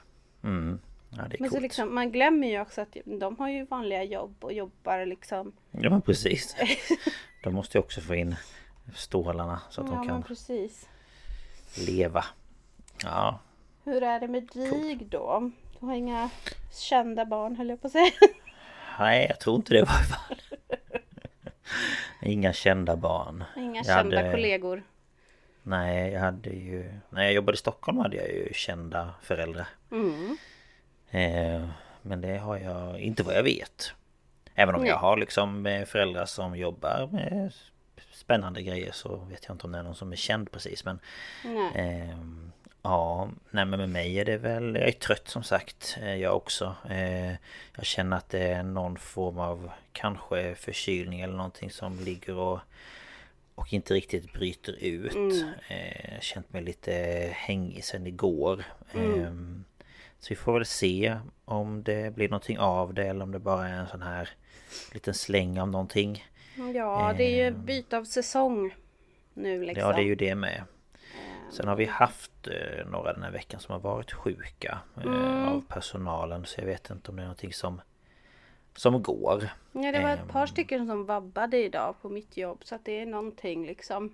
Mm. 0.44 0.80
Ja, 1.10 1.22
Men 1.38 1.48
så 1.48 1.54
coolt. 1.54 1.62
liksom, 1.62 1.94
man 1.94 2.12
glömmer 2.12 2.48
ju 2.48 2.60
också 2.60 2.80
att 2.80 2.96
de 3.04 3.36
har 3.38 3.48
ju 3.48 3.64
vanliga 3.64 4.02
jobb 4.04 4.34
och 4.40 4.52
jobbar 4.52 5.06
liksom. 5.06 5.52
Ja 5.70 5.90
men 5.90 6.02
precis. 6.02 6.56
De 7.42 7.54
måste 7.54 7.78
ju 7.78 7.82
också 7.84 8.00
få 8.00 8.14
in 8.14 8.36
stålarna 8.94 9.60
så 9.70 9.80
att 9.80 9.86
Ja 9.90 9.94
de 9.94 10.08
kan 10.08 10.22
precis. 10.22 10.88
leva. 11.86 12.24
Ja, 13.04 13.38
Hur 13.84 14.02
är 14.02 14.20
det 14.20 14.28
med 14.28 14.48
dig 14.54 14.94
då? 15.10 15.50
Du 15.80 15.86
har 15.86 15.94
inga 15.94 16.30
kända 16.72 17.24
barn 17.24 17.56
höll 17.56 17.68
jag 17.68 17.80
på 17.80 17.86
att 17.86 17.92
säga. 17.92 18.10
nej 18.98 19.26
jag 19.28 19.40
tror 19.40 19.56
inte 19.56 19.72
det 19.74 19.78
i 19.78 19.82
varje 19.82 20.04
fall. 20.04 20.40
Inga 22.22 22.52
kända 22.52 22.96
barn. 22.96 23.44
Inga 23.56 23.76
Jag 23.76 23.86
kända 23.86 24.16
hade- 24.16 24.30
kollegor. 24.30 24.82
Nej, 25.62 26.12
jag 26.12 26.20
hade 26.20 26.50
ju... 26.50 26.92
När 27.10 27.22
jag 27.22 27.32
jobbade 27.32 27.54
i 27.56 27.58
Stockholm 27.58 27.98
hade 27.98 28.16
jag 28.16 28.28
ju 28.28 28.48
kända 28.54 29.14
föräldrar. 29.22 29.68
Mm. 29.90 30.36
Eh, 31.10 31.68
men 32.02 32.20
det 32.20 32.38
har 32.38 32.56
jag 32.56 33.00
inte 33.00 33.22
vad 33.22 33.34
jag 33.34 33.42
vet. 33.42 33.92
Även 34.54 34.74
om 34.74 34.80
Nej. 34.80 34.90
jag 34.90 34.96
har 34.96 35.16
liksom 35.16 35.66
eh, 35.66 35.84
föräldrar 35.84 36.24
som 36.26 36.56
jobbar 36.56 37.08
med 37.12 37.52
spännande 38.12 38.62
grejer 38.62 38.92
så 38.92 39.16
vet 39.16 39.44
jag 39.46 39.54
inte 39.54 39.66
om 39.66 39.72
det 39.72 39.78
är 39.78 39.82
någon 39.82 39.94
som 39.94 40.12
är 40.12 40.16
känd 40.16 40.50
precis 40.52 40.84
men 40.84 41.00
Nej. 41.44 42.14
Ja, 42.82 43.28
nej 43.50 43.64
men 43.64 43.78
med 43.80 43.88
mig 43.88 44.18
är 44.18 44.24
det 44.24 44.36
väl, 44.36 44.74
jag 44.74 44.88
är 44.88 44.92
trött 44.92 45.28
som 45.28 45.42
sagt, 45.42 45.98
eh, 46.02 46.14
jag 46.16 46.36
också. 46.36 46.74
Eh, 46.90 47.30
jag 47.76 47.84
känner 47.84 48.16
att 48.16 48.28
det 48.28 48.42
är 48.42 48.62
någon 48.62 48.96
form 48.96 49.38
av 49.38 49.70
kanske 49.92 50.54
förkylning 50.54 51.20
eller 51.20 51.34
någonting 51.36 51.70
som 51.70 52.00
ligger 52.00 52.36
och 52.36 52.58
och 53.54 53.72
inte 53.72 53.94
riktigt 53.94 54.32
bryter 54.32 54.72
ut. 54.84 55.44
Eh, 55.68 56.20
känt 56.20 56.52
mig 56.52 56.62
lite 56.62 56.92
hängig 57.36 57.84
sen 57.84 58.06
igår. 58.06 58.64
Ehm, 58.94 59.64
så 60.18 60.26
vi 60.28 60.36
får 60.36 60.52
väl 60.52 60.64
se 60.66 61.16
om 61.44 61.82
det 61.82 62.14
blir 62.14 62.28
någonting 62.28 62.58
av 62.58 62.94
det 62.94 63.06
eller 63.06 63.22
om 63.22 63.32
det 63.32 63.38
bara 63.38 63.68
är 63.68 63.72
en 63.80 63.86
sån 63.88 64.02
här 64.02 64.28
liten 64.92 65.14
släng 65.14 65.60
av 65.60 65.68
någonting. 65.68 66.24
Ja, 66.74 67.14
det 67.16 67.24
är 67.24 67.36
ju 67.36 67.46
Ehm. 67.46 67.64
byte 67.64 67.96
av 67.98 68.04
säsong 68.04 68.74
nu 69.34 69.64
liksom. 69.64 69.88
Ja, 69.88 69.96
det 69.96 70.02
är 70.02 70.06
ju 70.06 70.14
det 70.14 70.34
med. 70.34 70.62
Sen 71.50 71.68
har 71.68 71.76
vi 71.76 71.84
haft 71.84 72.46
eh, 72.46 72.86
några 72.86 73.12
den 73.12 73.22
här 73.22 73.30
veckan 73.30 73.60
som 73.60 73.72
har 73.72 73.80
varit 73.80 74.12
sjuka 74.12 74.78
eh, 75.04 75.48
av 75.48 75.64
personalen 75.68 76.46
så 76.46 76.60
jag 76.60 76.66
vet 76.66 76.90
inte 76.90 77.10
om 77.10 77.16
det 77.16 77.22
är 77.22 77.26
någonting 77.26 77.52
som 77.52 77.80
som 78.76 79.02
går. 79.02 79.48
Ja, 79.72 79.92
det 79.92 80.00
var 80.02 80.10
ett 80.10 80.28
par 80.28 80.40
Ehm. 80.40 80.46
stycken 80.46 80.86
som 80.86 81.06
vabbade 81.06 81.56
idag 81.64 81.94
på 82.02 82.08
mitt 82.08 82.36
jobb 82.36 82.60
så 82.64 82.74
att 82.74 82.84
det 82.84 83.00
är 83.00 83.06
någonting 83.06 83.66
liksom. 83.66 84.12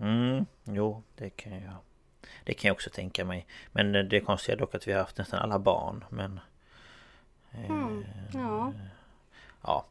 Mm, 0.00 0.46
jo, 0.64 1.02
det 1.16 1.30
kan 1.30 1.52
jag 1.52 1.74
Det 2.44 2.54
kan 2.54 2.68
jag 2.68 2.74
också 2.74 2.90
tänka 2.90 3.24
mig. 3.24 3.46
Men 3.72 3.94
eh, 3.94 4.02
det 4.04 4.20
konstiga 4.20 4.54
är 4.56 4.58
dock 4.58 4.74
att 4.74 4.88
vi 4.88 4.92
har 4.92 5.00
haft 5.00 5.18
nästan 5.18 5.38
alla 5.40 5.58
barn 5.58 6.04
men 6.10 6.40
Mm. 7.68 8.04
Ja, 8.34 8.72
Ja, 9.62 9.86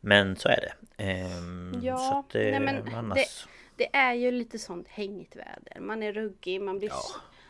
men 0.00 0.36
så 0.36 0.48
är 0.48 0.60
det. 0.60 1.02
Ehm, 1.04 1.80
Ja, 1.82 1.96
så 1.96 2.18
att, 2.18 2.34
eh, 2.34 2.40
nej, 2.42 2.60
men 2.60 2.94
annars... 2.94 3.18
det 3.18 3.48
är 3.92 4.14
ju 4.14 4.30
lite 4.30 4.58
sånt 4.58 4.88
hängigt 4.88 5.36
väder. 5.36 5.80
Man 5.80 6.02
är 6.02 6.12
ruggig, 6.12 6.60
man 6.62 6.78
blir... 6.78 6.88
Ja. 6.88 7.02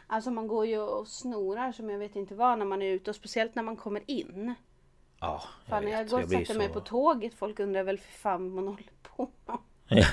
Alltså 0.06 0.30
man 0.30 0.48
går 0.48 0.66
ju 0.66 0.78
och 0.78 1.08
snorar 1.08 1.72
som 1.72 1.90
jag 1.90 1.98
vet 1.98 2.16
inte 2.16 2.34
vad 2.34 2.58
när 2.58 2.66
man 2.66 2.82
är 2.82 2.86
ute 2.90 3.10
och 3.10 3.16
speciellt 3.16 3.54
när 3.54 3.62
man 3.62 3.76
kommer 3.76 4.02
in. 4.10 4.54
Ja, 5.20 5.42
jag 5.64 5.70
Fan, 5.70 5.84
när 5.84 5.90
jag 5.90 5.98
vet. 5.98 6.10
går 6.10 6.22
och 6.22 6.30
sätter 6.30 6.54
mig 6.54 6.66
så- 6.68 6.72
på 6.74 6.80
tåget, 6.80 7.34
folk 7.34 7.60
undrar 7.60 7.82
väl 7.82 7.98
för 7.98 8.12
fan 8.12 8.44
vad 8.54 8.64
man 8.64 8.74
håller 8.74 8.90
på 9.02 9.30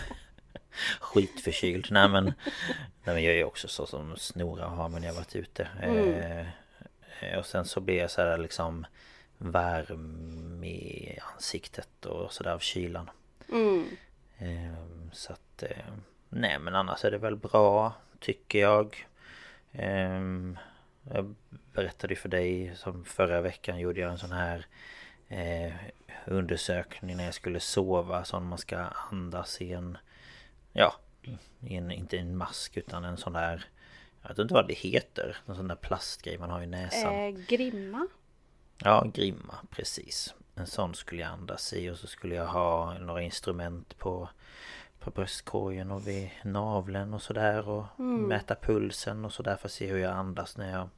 Skitförkyld. 0.99 1.87
Nej 1.91 2.09
men, 2.09 2.23
nej 2.25 2.33
men 3.15 3.23
jag 3.23 3.33
är 3.33 3.37
ju 3.37 3.43
också 3.43 3.67
så 3.67 3.85
som 3.85 4.17
snorar 4.17 4.67
har 4.67 4.89
men 4.89 5.03
jag 5.03 5.09
har 5.11 5.17
varit 5.17 5.35
ute. 5.35 5.67
Eh, 7.21 7.39
och 7.39 7.45
sen 7.45 7.65
så 7.65 7.79
blir 7.81 7.97
jag 7.97 8.11
så 8.11 8.21
här 8.21 8.37
liksom 8.37 8.85
varm 9.37 10.63
i 10.63 11.17
ansiktet 11.35 12.05
och 12.05 12.33
sådär 12.33 12.51
av 12.53 12.59
kylan. 12.59 13.09
Mm. 13.51 13.85
Eh, 14.37 14.73
så 15.11 15.33
att 15.33 15.63
eh, 15.63 15.93
nej 16.29 16.59
men 16.59 16.75
annars 16.75 17.05
är 17.05 17.11
det 17.11 17.17
väl 17.17 17.35
bra 17.35 17.93
tycker 18.19 18.59
jag. 18.59 19.07
Eh, 19.71 20.21
jag 21.13 21.35
berättade 21.73 22.13
ju 22.13 22.19
för 22.19 22.29
dig 22.29 22.75
som 22.75 23.05
förra 23.05 23.41
veckan 23.41 23.79
gjorde 23.79 23.99
jag 23.99 24.11
en 24.11 24.17
sån 24.17 24.31
här 24.31 24.65
eh, 25.27 25.73
undersökning 26.25 27.17
när 27.17 27.25
jag 27.25 27.33
skulle 27.33 27.59
sova 27.59 28.23
som 28.23 28.47
man 28.47 28.57
ska 28.57 28.77
andas 29.11 29.61
i 29.61 29.73
en 29.73 29.97
Ja 30.73 30.95
i 31.59 31.75
en, 31.75 31.91
Inte 31.91 32.17
en 32.17 32.37
mask 32.37 32.77
utan 32.77 33.05
en 33.05 33.17
sån 33.17 33.33
där 33.33 33.65
Jag 34.21 34.29
vet 34.29 34.39
inte 34.39 34.53
vad 34.53 34.67
det 34.67 34.73
heter 34.73 35.37
En 35.45 35.55
sån 35.55 35.67
där 35.67 35.75
plastgrej 35.75 36.37
man 36.37 36.49
har 36.49 36.61
i 36.61 36.67
näsan 36.67 37.13
Eh, 37.13 37.29
grimma. 37.29 38.07
Ja 38.77 39.11
grimma 39.13 39.55
precis 39.69 40.33
En 40.55 40.67
sån 40.67 40.95
skulle 40.95 41.21
jag 41.21 41.31
andas 41.31 41.73
i 41.73 41.89
och 41.89 41.97
så 41.97 42.07
skulle 42.07 42.35
jag 42.35 42.47
ha 42.47 42.93
några 42.99 43.21
instrument 43.21 43.97
på 43.97 44.29
På 44.99 45.11
bröstkorgen 45.11 45.91
och 45.91 46.07
vid 46.07 46.29
naveln 46.43 47.13
och 47.13 47.21
sådär 47.21 47.69
och 47.69 47.85
mäta 47.99 48.55
pulsen 48.55 49.25
och 49.25 49.33
sådär 49.33 49.55
för 49.55 49.67
att 49.67 49.71
se 49.71 49.87
hur 49.87 49.97
jag 49.97 50.11
andas 50.13 50.57
när 50.57 50.71
jag 50.71 50.89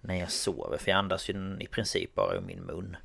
När 0.00 0.14
jag 0.14 0.30
sover 0.30 0.78
för 0.78 0.90
jag 0.90 0.98
andas 0.98 1.30
ju 1.30 1.56
i 1.60 1.66
princip 1.66 2.14
bara 2.14 2.34
ur 2.34 2.40
min 2.40 2.60
mun 2.62 2.96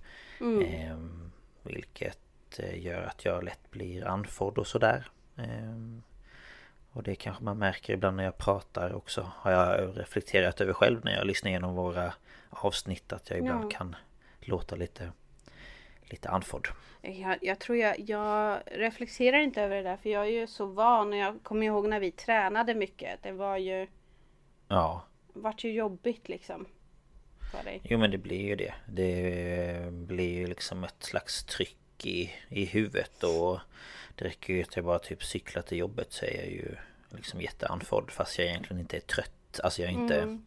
Ehm, 0.62 1.32
vilket 1.64 2.20
eh, 2.60 2.84
gör 2.86 3.02
att 3.02 3.26
jag 3.26 3.44
lätt 3.44 3.72
blir 3.72 4.08
andfådd 4.08 4.58
och 4.58 4.68
sådär. 4.68 5.08
Ehm, 5.38 6.02
och 6.92 7.04
det 7.04 7.16
kanske 7.16 7.44
man 7.44 7.58
märker 7.58 7.94
ibland 7.94 8.18
när 8.18 8.24
jag 8.24 8.38
pratar 8.38 8.94
också. 8.94 9.32
Har 9.36 9.52
jag 9.52 9.98
reflekterat 10.00 10.62
över 10.62 10.74
själv 10.74 11.06
när 11.06 11.16
jag 11.18 11.28
lyssnar 11.28 11.50
igenom 11.50 11.76
våra 11.76 12.14
avsnitt 12.50 13.14
att 13.14 13.30
jag 13.30 13.40
ibland 13.40 13.66
Ja. 13.66 13.78
kan 13.78 13.96
låta 14.40 14.76
lite 14.76 15.12
Lite 16.10 16.30
andfådd. 16.30 16.68
Jag, 17.02 17.38
jag 17.42 17.60
tror 17.60 17.78
jag, 17.78 18.00
jag 18.00 18.60
reflekterar 18.66 19.40
inte 19.40 19.62
över 19.62 19.76
det 19.76 19.82
där 19.84 19.98
för 19.98 20.10
jag 20.10 20.26
är 20.26 20.30
ju 20.32 20.48
så 20.48 20.66
van 20.66 21.14
och 21.14 21.20
jag 21.20 21.44
kommer 21.44 21.66
ihåg 21.66 21.88
när 21.90 22.00
vi 22.00 22.12
tränade 22.12 22.76
mycket. 22.76 23.24
Det 23.24 23.32
var 23.32 23.58
ju, 23.58 23.88
Ja. 24.68 25.06
vart 25.34 25.64
ju 25.64 25.72
jobbigt 25.72 26.30
liksom. 26.30 26.66
För 27.52 27.64
dig. 27.64 27.82
Jo 27.84 27.98
men 28.00 28.12
det 28.12 28.18
blir 28.18 28.42
ju 28.42 28.56
det. 28.56 28.74
Det 28.88 29.92
blir 29.92 30.34
ju 30.34 30.48
liksom 30.48 30.84
ett 30.84 31.04
slags 31.04 31.44
tryck 31.44 32.06
i, 32.06 32.32
i 32.50 32.66
huvudet 32.66 33.24
och 33.24 33.60
det 34.16 34.26
räcker 34.26 34.54
ju 34.54 34.62
att 34.64 34.76
jag 34.76 34.86
bara 34.86 35.00
typ 35.00 35.24
cyklar 35.24 35.62
till 35.62 35.78
jobbet 35.78 36.12
så 36.14 36.26
är 36.26 36.38
jag 36.38 36.48
ju 36.48 36.76
liksom 37.10 37.42
jätteandfådd 37.42 38.12
fast 38.12 38.40
jag 38.40 38.48
egentligen 38.48 38.80
inte 38.80 38.98
är 38.98 39.02
trött. 39.02 39.60
Alltså 39.64 39.82
jag 39.82 39.92
är 39.92 39.94
inte... 39.94 40.40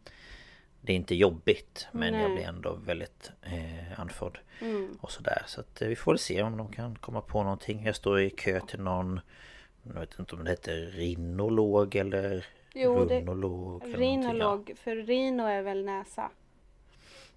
Det 0.89 0.93
är 0.93 0.95
inte 0.97 1.15
jobbigt 1.15 1.87
men 1.91 2.13
jag 2.13 2.23
Nej. 2.29 2.33
blir 2.35 2.45
ändå 2.45 2.73
väldigt 2.85 3.31
eh, 3.41 3.99
andfådd. 3.99 4.37
Mm. 4.61 4.97
Och 5.01 5.11
sådär. 5.11 5.43
Så 5.47 5.61
att 5.61 5.81
eh, 5.81 5.87
vi 5.87 5.95
får 5.95 6.11
väl 6.11 6.19
se 6.19 6.43
om 6.43 6.57
de 6.57 6.71
kan 6.71 6.95
komma 6.95 7.21
på 7.21 7.43
någonting. 7.43 7.85
Jag 7.85 7.95
står 7.95 8.21
i 8.21 8.29
kö 8.29 8.59
till 8.67 8.79
någon... 8.81 9.19
Jag 9.83 9.93
vet 9.99 10.19
inte 10.19 10.35
om 10.35 10.43
det 10.43 10.49
heter 10.49 10.75
rinolog 10.75 11.95
eller 11.95 12.45
Jo, 12.73 13.05
det- 13.05 13.19
runolog. 13.21 13.83
eller 13.83 13.97
någonting, 13.97 14.23
ja. 14.23 14.29
Rinolog, 14.33 14.73
för 14.83 14.95
rino 14.95 15.43
är 15.43 15.61
väl 15.61 15.85
näsa. 15.85 16.29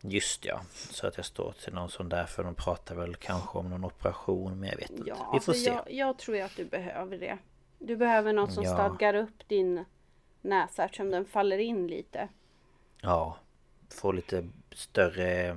Just 0.00 0.44
ja, 0.44 0.60
så 0.72 1.06
att 1.06 1.16
jag 1.16 1.26
står 1.26 1.52
till 1.64 1.74
någon 1.74 1.90
sån 1.90 2.08
där 2.08 2.24
för 2.26 2.44
de 2.44 2.54
pratar 2.54 2.94
väl 2.94 3.14
kanske 3.16 3.58
om 3.58 3.70
någon 3.70 3.84
operation 3.84 4.60
men 4.60 4.68
jag 4.68 4.76
vet 4.76 4.90
inte. 4.90 5.02
Ja, 5.08 5.14
Vi 5.34 5.40
får 5.40 5.52
alltså 5.52 5.52
se. 5.52 5.70
jag, 5.70 5.92
jag 5.92 6.18
tror 6.18 6.36
ju 6.36 6.42
att 6.42 6.56
du 6.56 6.64
behöver 6.64 7.18
det. 7.18 7.38
Du 7.78 7.96
behöver 7.96 8.32
något 8.32 8.52
som 8.52 8.64
Ja. 8.64 8.74
stadgar 8.74 9.14
upp 9.14 9.48
din 9.48 9.84
näsa 10.40 10.84
eftersom 10.84 11.10
den 11.10 11.24
faller 11.24 11.58
in 11.58 11.86
lite. 11.86 12.28
Ja, 13.04 13.36
få 13.92 14.12
lite 14.12 14.48
större, 14.70 15.56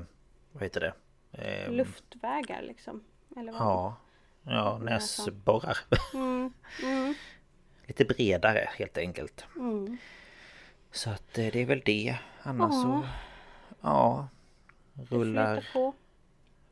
vad 0.52 0.64
heter 0.64 0.80
det? 0.82 0.94
Eh, 1.32 1.72
Luftvägar 1.72 2.62
liksom. 2.62 3.04
Eller 3.38 3.52
vad? 3.52 3.62
Ja, 3.62 3.96
ja 4.44 4.78
Näsan. 4.78 4.86
näsborrar. 5.26 5.78
Mm, 6.14 6.54
mm, 6.84 7.14
lite 7.86 8.06
bredare 8.06 8.70
helt 8.78 8.98
enkelt. 8.98 9.46
mm. 9.56 9.98
Så 10.92 11.10
att 11.10 11.38
eh, 11.38 11.48
det 11.54 11.62
är 11.62 11.66
väl 11.66 11.82
det. 11.86 12.18
Annars 12.44 12.74
Ja. 12.74 12.82
så... 12.82 13.08
Ja. 13.82 14.28
Rullar 15.10 15.70
på. 15.74 15.94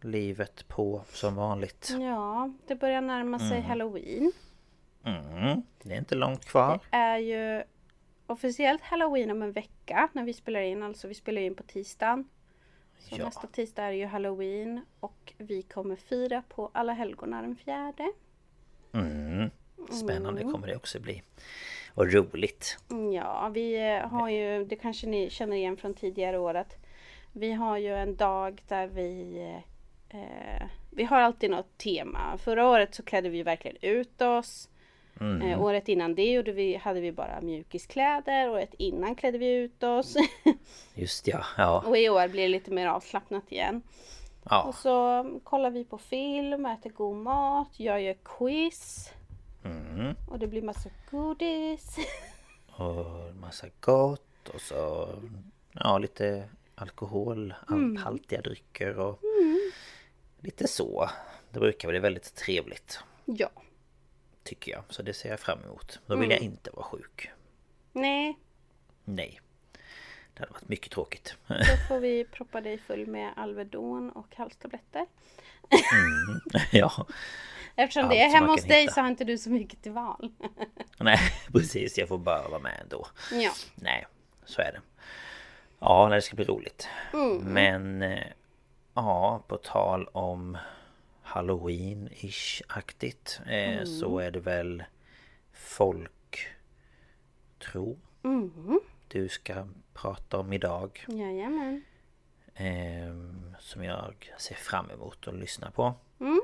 livet 0.02 0.68
på 0.68 1.04
som 1.14 1.36
vanligt. 1.36 1.90
Ja, 2.02 2.54
det 2.68 2.76
börjar 2.76 3.02
närma 3.02 3.40
sig 3.40 3.62
halloween. 3.62 4.32
Mm. 5.06 5.62
Det 5.84 5.94
är 5.94 5.98
inte 5.98 6.16
långt 6.16 6.46
kvar. 6.46 6.80
Det 6.92 6.98
är 6.98 7.18
ju 7.18 7.64
officiellt 8.28 8.82
halloween 8.82 9.32
om 9.32 9.42
en 9.42 9.52
vecka 9.52 9.73
när 10.14 10.24
vi 10.24 10.34
spelar 10.34 10.62
in. 10.62 10.84
Alltså 10.84 11.08
vi 11.08 11.14
spelar 11.14 11.42
in 11.42 11.56
på 11.56 11.64
tisdagen. 11.64 12.30
Så 13.00 13.16
Ja. 13.20 13.26
nästa 13.26 13.48
tisdag 13.48 13.84
är 13.84 13.92
ju 13.92 14.06
halloween. 14.06 14.82
Och 15.00 15.34
vi 15.38 15.62
kommer 15.62 15.96
fira 15.96 16.44
på 16.50 16.70
alla 16.74 16.94
helgona 16.94 17.42
den 17.42 17.56
fjärde. 17.56 18.12
Mm. 18.94 19.50
Spännande 19.92 20.42
kommer 20.44 20.68
det 20.68 20.76
också 20.76 21.00
bli. 21.00 21.22
Och 21.96 22.14
roligt. 22.14 22.78
Ja, 23.14 23.50
vi 23.54 23.96
eh, 23.96 24.08
har 24.10 24.30
ju, 24.30 24.66
det 24.66 24.76
kanske 24.76 25.08
ni 25.08 25.30
känner 25.30 25.58
igen 25.58 25.78
från 25.78 25.94
tidigare 25.94 26.38
år 26.38 26.54
att 26.54 26.76
vi 27.32 27.52
har 27.52 27.78
ju 27.78 27.96
en 27.96 28.16
dag 28.16 28.64
där 28.68 28.88
vi 28.88 29.40
eh, 30.10 30.68
Vi 30.90 31.04
har 31.04 31.20
alltid 31.20 31.52
något 31.52 31.78
tema. 31.78 32.38
Förra 32.38 32.68
året 32.70 32.96
så 32.96 33.04
klädde 33.04 33.30
vi 33.30 33.44
verkligen 33.44 33.78
ut 33.82 34.22
oss. 34.22 34.70
Eh, 35.22 35.62
året 35.62 35.88
innan 35.90 36.16
det 36.16 36.32
gjorde 36.32 36.52
vi, 36.52 36.76
hade 36.76 37.02
vi 37.02 37.12
bara 37.12 37.42
mjukiskläder. 37.42 38.50
Året 38.50 38.74
innan 38.78 39.16
klädde 39.16 39.38
vi 39.38 39.54
ut 39.54 39.84
oss. 39.84 40.16
Just 40.96 41.28
ja. 41.28 41.46
Ja. 41.58 41.84
och 41.88 41.98
i 41.98 42.10
år 42.10 42.28
blir 42.28 42.42
det 42.42 42.48
lite 42.48 42.72
mer 42.72 42.88
avslappnat 42.88 43.52
igen. 43.52 43.82
ja. 44.44 44.64
Och 44.64 44.76
så 44.76 45.26
kollar 45.44 45.70
vi 45.70 45.86
på 45.86 45.98
film, 45.98 46.66
äter 46.66 46.90
god 46.90 47.18
mat, 47.18 47.70
jag 47.78 48.02
gör 48.02 48.16
quiz. 48.24 49.10
Mm. 49.66 50.16
Och 50.28 50.40
det 50.40 50.48
blir 50.48 50.62
massa 50.62 50.90
godis. 51.12 51.98
Och 52.76 53.36
massa 53.36 53.68
gott 53.80 54.50
och 54.54 54.62
så 54.62 55.10
ja, 55.72 55.98
lite 55.98 56.50
alkohol, 56.76 57.54
haltiga 58.00 58.42
drycker 58.42 59.00
och 59.00 59.20
lite 60.40 60.68
så. 60.68 61.10
Det 61.52 61.60
brukar 61.60 61.90
bli 61.90 62.00
väldigt 62.00 62.36
trevligt 62.36 63.00
ja. 63.26 63.50
Tycker 64.44 64.72
jag. 64.72 64.84
Så 64.90 65.02
det 65.02 65.14
ser 65.14 65.30
jag 65.30 65.40
fram 65.40 65.64
emot. 65.64 66.00
Då 66.06 66.16
vill 66.16 66.32
jag 66.32 66.40
inte 66.40 66.72
vara 66.72 66.86
sjuk. 66.86 67.30
Nej, 67.94 68.38
Nej. 69.04 69.42
Det 70.34 70.40
hade 70.40 70.52
varit 70.52 70.70
mycket 70.70 70.92
tråkigt. 70.92 71.36
Då 71.48 71.56
får 71.88 72.00
vi 72.00 72.26
proppa 72.26 72.62
dig 72.62 72.78
full 72.78 73.08
med 73.08 73.34
Alvedon 73.36 74.10
och 74.10 74.36
halstabletter. 74.36 75.06
ja. 76.72 77.08
Eftersom 77.76 78.04
Allt 78.04 78.12
det 78.12 78.22
är 78.22 78.30
hemma 78.30 78.48
hos 78.48 78.64
dig 78.64 78.82
hitta. 78.82 78.94
så 78.94 79.02
har 79.02 79.08
inte 79.08 79.24
du 79.24 79.38
så 79.38 79.50
mycket 79.50 79.82
till 79.84 79.92
val. 79.92 80.32
Nej 81.00 81.20
precis, 81.52 81.98
jag 81.98 82.08
får 82.08 82.18
bara 82.18 82.50
vara 82.50 82.60
med 82.60 82.80
ändå. 82.82 83.08
ja. 83.32 83.52
Nej, 83.76 84.06
så 84.46 84.62
är 84.62 84.72
det. 84.72 84.82
Ja, 85.80 86.10
det 86.10 86.22
ska 86.22 86.36
bli 86.36 86.46
roligt. 86.46 86.88
Men 87.42 88.02
eh, 88.02 88.28
ja, 88.94 89.44
på 89.48 89.58
tal 89.58 90.08
om 90.08 90.58
Halloween-ish-aktigt 91.34 93.42
eh, 93.48 93.84
så 93.84 94.20
är 94.20 94.32
det 94.32 94.40
väl 94.40 94.84
folktro 95.52 96.10
Mm. 98.24 98.80
du 99.08 99.30
ska 99.30 99.68
prata 99.94 100.38
om 100.40 100.54
idag. 100.54 101.06
Jajamän. 101.08 101.84
Eh, 102.56 103.14
som 103.60 103.84
jag 103.84 104.34
ser 104.38 104.56
fram 104.56 104.92
emot 104.92 105.28
att 105.28 105.34
lyssna 105.36 105.72
på. 105.72 105.94
Mm. 106.20 106.42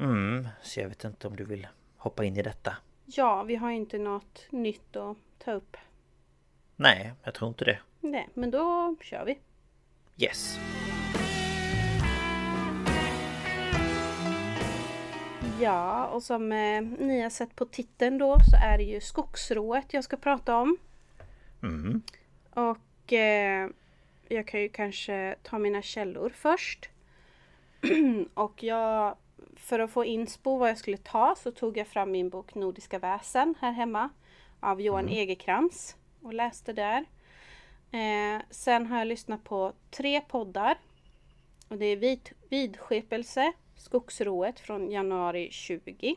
Mm, 0.00 0.48
så 0.62 0.80
jag 0.80 0.88
vet 0.88 1.04
inte 1.04 1.28
om 1.28 1.36
du 1.36 1.44
vill 1.44 1.66
hoppa 1.96 2.24
in 2.24 2.36
i 2.36 2.42
detta. 2.42 2.76
Ja, 3.04 3.42
vi 3.42 3.56
har 3.56 3.70
inte 3.70 3.98
något 3.98 4.46
nytt 4.50 4.96
att 4.96 5.16
ta 5.38 5.52
upp. 5.52 5.76
Nej, 6.76 7.12
jag 7.22 7.34
tror 7.34 7.48
inte 7.48 7.64
det. 7.64 7.78
Nej, 8.00 8.28
men 8.34 8.50
då 8.50 8.96
kör 9.00 9.24
vi. 9.24 9.38
Yes. 10.24 10.58
Ja, 15.60 16.06
och 16.06 16.22
som 16.22 16.52
eh, 16.52 16.82
ni 16.82 17.20
har 17.20 17.30
sett 17.30 17.56
på 17.56 17.64
titeln 17.64 18.18
då 18.18 18.36
så 18.50 18.56
är 18.66 18.78
det 18.78 18.84
ju 18.84 19.00
skogsrået 19.00 19.94
jag 19.94 20.04
ska 20.04 20.16
prata 20.16 20.56
om. 20.56 20.76
Mm. 21.62 22.02
Och 22.50 23.12
eh, 23.12 23.68
jag 24.28 24.46
kan 24.46 24.60
ju 24.60 24.68
kanske 24.68 25.36
ta 25.42 25.58
mina 25.58 25.82
källor 25.82 26.32
först. 26.34 26.88
och 28.34 28.62
jag, 28.62 29.16
för 29.56 29.78
att 29.78 29.90
få 29.90 30.04
inspo 30.04 30.56
vad 30.56 30.70
jag 30.70 30.78
skulle 30.78 30.96
ta 30.96 31.34
så 31.38 31.50
tog 31.50 31.76
jag 31.76 31.86
fram 31.86 32.10
min 32.10 32.28
bok 32.28 32.54
Nordiska 32.54 32.98
väsen 32.98 33.54
här 33.60 33.72
hemma. 33.72 34.08
Av 34.60 34.80
Johan 34.80 35.08
Egerkrans 35.08 35.96
och 36.22 36.34
läste 36.34 36.72
där. 36.72 37.04
Eh, 37.90 38.42
sen 38.50 38.86
har 38.86 38.98
jag 38.98 39.06
lyssnat 39.06 39.44
på 39.44 39.72
tre 39.90 40.20
poddar. 40.20 40.78
Och 41.68 41.78
det 41.78 41.86
är 41.86 41.96
vid, 41.96 42.30
Vidskepelse, 42.48 43.52
Skogsrået 43.76 44.60
från 44.60 44.90
januari 44.90 45.50
20. 45.50 46.16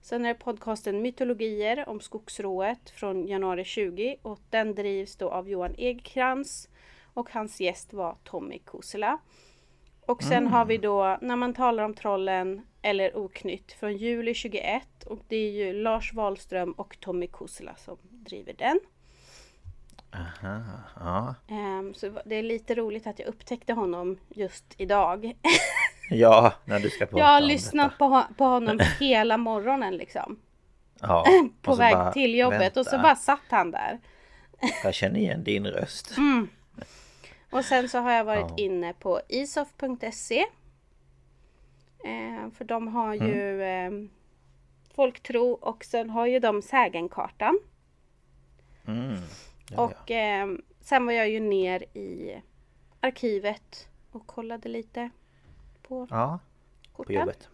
Sen 0.00 0.24
är 0.24 0.28
det 0.28 0.40
podcasten 0.40 1.02
Mytologier 1.02 1.88
om 1.88 2.00
skogsrået 2.00 2.90
från 2.90 3.26
januari 3.26 3.64
20 3.64 4.16
och 4.22 4.40
den 4.50 4.74
drivs 4.74 5.16
då 5.16 5.30
av 5.30 5.48
Johan 5.48 5.74
Egerkrans 5.78 6.68
och 7.14 7.30
hans 7.30 7.60
gäst 7.60 7.92
var 7.92 8.16
Tommy 8.24 8.58
Kosela. 8.58 9.18
Och 10.06 10.22
sen 10.22 10.46
har 10.46 10.64
vi 10.64 10.78
då 10.78 11.18
När 11.20 11.36
man 11.36 11.54
talar 11.54 11.84
om 11.84 11.94
trollen 11.94 12.66
eller 12.82 13.16
Oknytt 13.16 13.72
från 13.72 13.96
juli 13.96 14.34
21 14.34 15.04
och 15.06 15.18
det 15.28 15.36
är 15.36 15.50
ju 15.50 15.72
Lars 15.72 16.14
Wahlström 16.14 16.72
och 16.72 17.00
Tommy 17.00 17.26
Kosela 17.26 17.76
som 17.76 17.96
driver 18.02 18.52
den. 18.52 18.80
Aha, 20.12 20.60
ja. 21.00 21.34
Ehm, 21.48 21.94
så 21.94 22.20
det 22.24 22.34
är 22.34 22.42
lite 22.42 22.74
roligt 22.74 23.06
att 23.06 23.18
jag 23.18 23.28
upptäckte 23.28 23.72
honom 23.72 24.18
just 24.28 24.64
idag. 24.76 25.32
Ja, 26.10 26.52
när 26.64 26.80
du 26.80 26.90
ska 26.90 27.06
prata 27.06 27.18
Jag 27.18 27.26
har 27.26 27.40
lyssnat 27.40 27.98
på, 27.98 28.22
på 28.38 28.44
honom 28.44 28.80
hela 29.00 29.36
morgonen 29.36 29.96
liksom. 29.96 30.38
Ja, 31.00 31.26
På 31.62 31.74
väg 31.74 31.94
bara, 31.94 32.12
till 32.12 32.34
jobbet 32.38 32.76
och 32.76 32.84
så 32.86 32.90
vänta, 32.90 33.02
bara 33.02 33.16
satt 33.16 33.40
han 33.50 33.70
där. 33.70 33.98
Jag 34.84 34.94
känner 34.94 35.20
igen 35.20 35.44
din 35.44 35.66
röst. 35.66 36.16
Och 37.50 37.64
sen 37.64 37.88
så 37.88 37.98
har 37.98 38.12
jag 38.12 38.24
varit 38.24 38.46
Ja. 38.48 38.54
inne 38.64 38.92
på 38.92 39.20
isof.se. 39.28 40.40
Eh, 42.04 42.50
för 42.54 42.64
de 42.64 42.88
har 42.88 43.14
ju 43.14 43.62
eh, 43.62 43.90
folktro 44.94 45.50
och 45.50 45.84
sen 45.84 46.10
har 46.10 46.26
ju 46.26 46.38
de 46.38 46.62
sägenkartan. 46.62 47.58
Mm. 48.86 49.16
Ja, 49.70 49.84
Och 49.84 50.10
eh, 50.10 50.48
sen 50.80 51.06
var 51.06 51.12
jag 51.12 51.28
ju 51.30 51.40
ner 51.40 51.82
i 51.96 52.42
arkivet 53.00 53.88
och 54.10 54.26
kollade 54.26 54.68
lite 54.68 55.10
på 55.82 56.06
ja, 56.10 56.38
på 56.92 56.96
korten. 56.96 57.14
jobbet. 57.16 57.48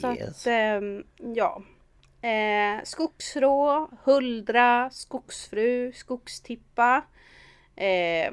Så 0.00 0.12
Yes. 0.12 0.28
att, 0.40 0.46
ehm, 0.46 1.04
ja. 1.34 1.62
Eh, 2.28 2.82
skogsrå, 2.84 3.88
huldra, 4.04 4.90
skogsfru, 4.90 5.92
skogstippa. 5.92 7.02
Eh, 7.76 8.32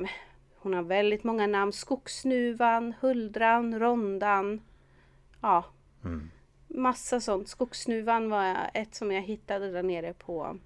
hon 0.57 0.73
har 0.73 0.81
väldigt 0.83 1.23
många 1.23 1.47
namn. 1.47 1.73
Skogssnuvan, 1.73 2.93
huldran, 3.01 3.79
rondan. 3.79 4.61
Ja. 5.41 5.65
Mm. 6.03 6.29
Massa 6.67 7.19
sånt. 7.19 7.47
Skogssnuvan 7.49 8.29
var 8.29 8.57
ett 8.73 8.95
som 8.95 9.11
jag 9.11 9.21
hittade 9.21 9.71
där 9.71 9.83
nere 9.83 10.13
på, 10.13 10.57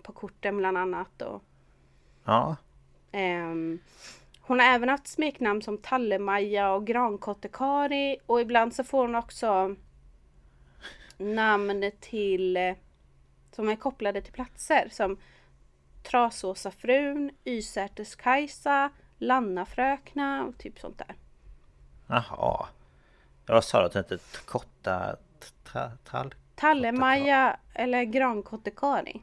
på 0.00 0.12
korten 0.12 0.56
bland 0.56 0.78
annat. 0.78 1.22
Och, 1.22 1.42
Ja, 2.24 2.56
Ehm, 3.12 3.78
hon 4.40 4.60
har 4.60 4.66
även 4.66 4.88
haft 4.88 5.06
smeknamn 5.06 5.62
som 5.62 5.78
Tallemaja 5.78 6.72
och 6.72 6.86
Grankottekari 6.86 8.16
och 8.26 8.40
ibland 8.40 8.74
så 8.74 8.84
får 8.84 9.02
hon 9.06 9.14
också 9.14 9.76
namn 11.18 11.90
till 12.00 12.56
eh, 12.56 12.74
som 13.52 13.68
är 13.68 13.76
kopplade 13.76 14.22
till 14.22 14.32
platser 14.32 14.88
som 14.90 15.16
Trasåsafrun, 16.02 17.30
Ysäters-Kajsa, 17.44 18.90
Lannafrökna 19.18 20.44
och 20.44 20.58
typ 20.58 20.78
sånt 20.78 20.98
där. 20.98 21.14
jaha. 22.06 22.66
Jag 23.46 23.64
sa 23.64 23.84
att 23.84 23.92
det 23.92 23.98
inte 23.98 24.18
korta 24.44 25.16
tra, 25.64 25.90
trall... 26.04 26.34
Tallemaja 26.54 27.56
eller 27.74 28.04
Grankottekari. 28.04 29.22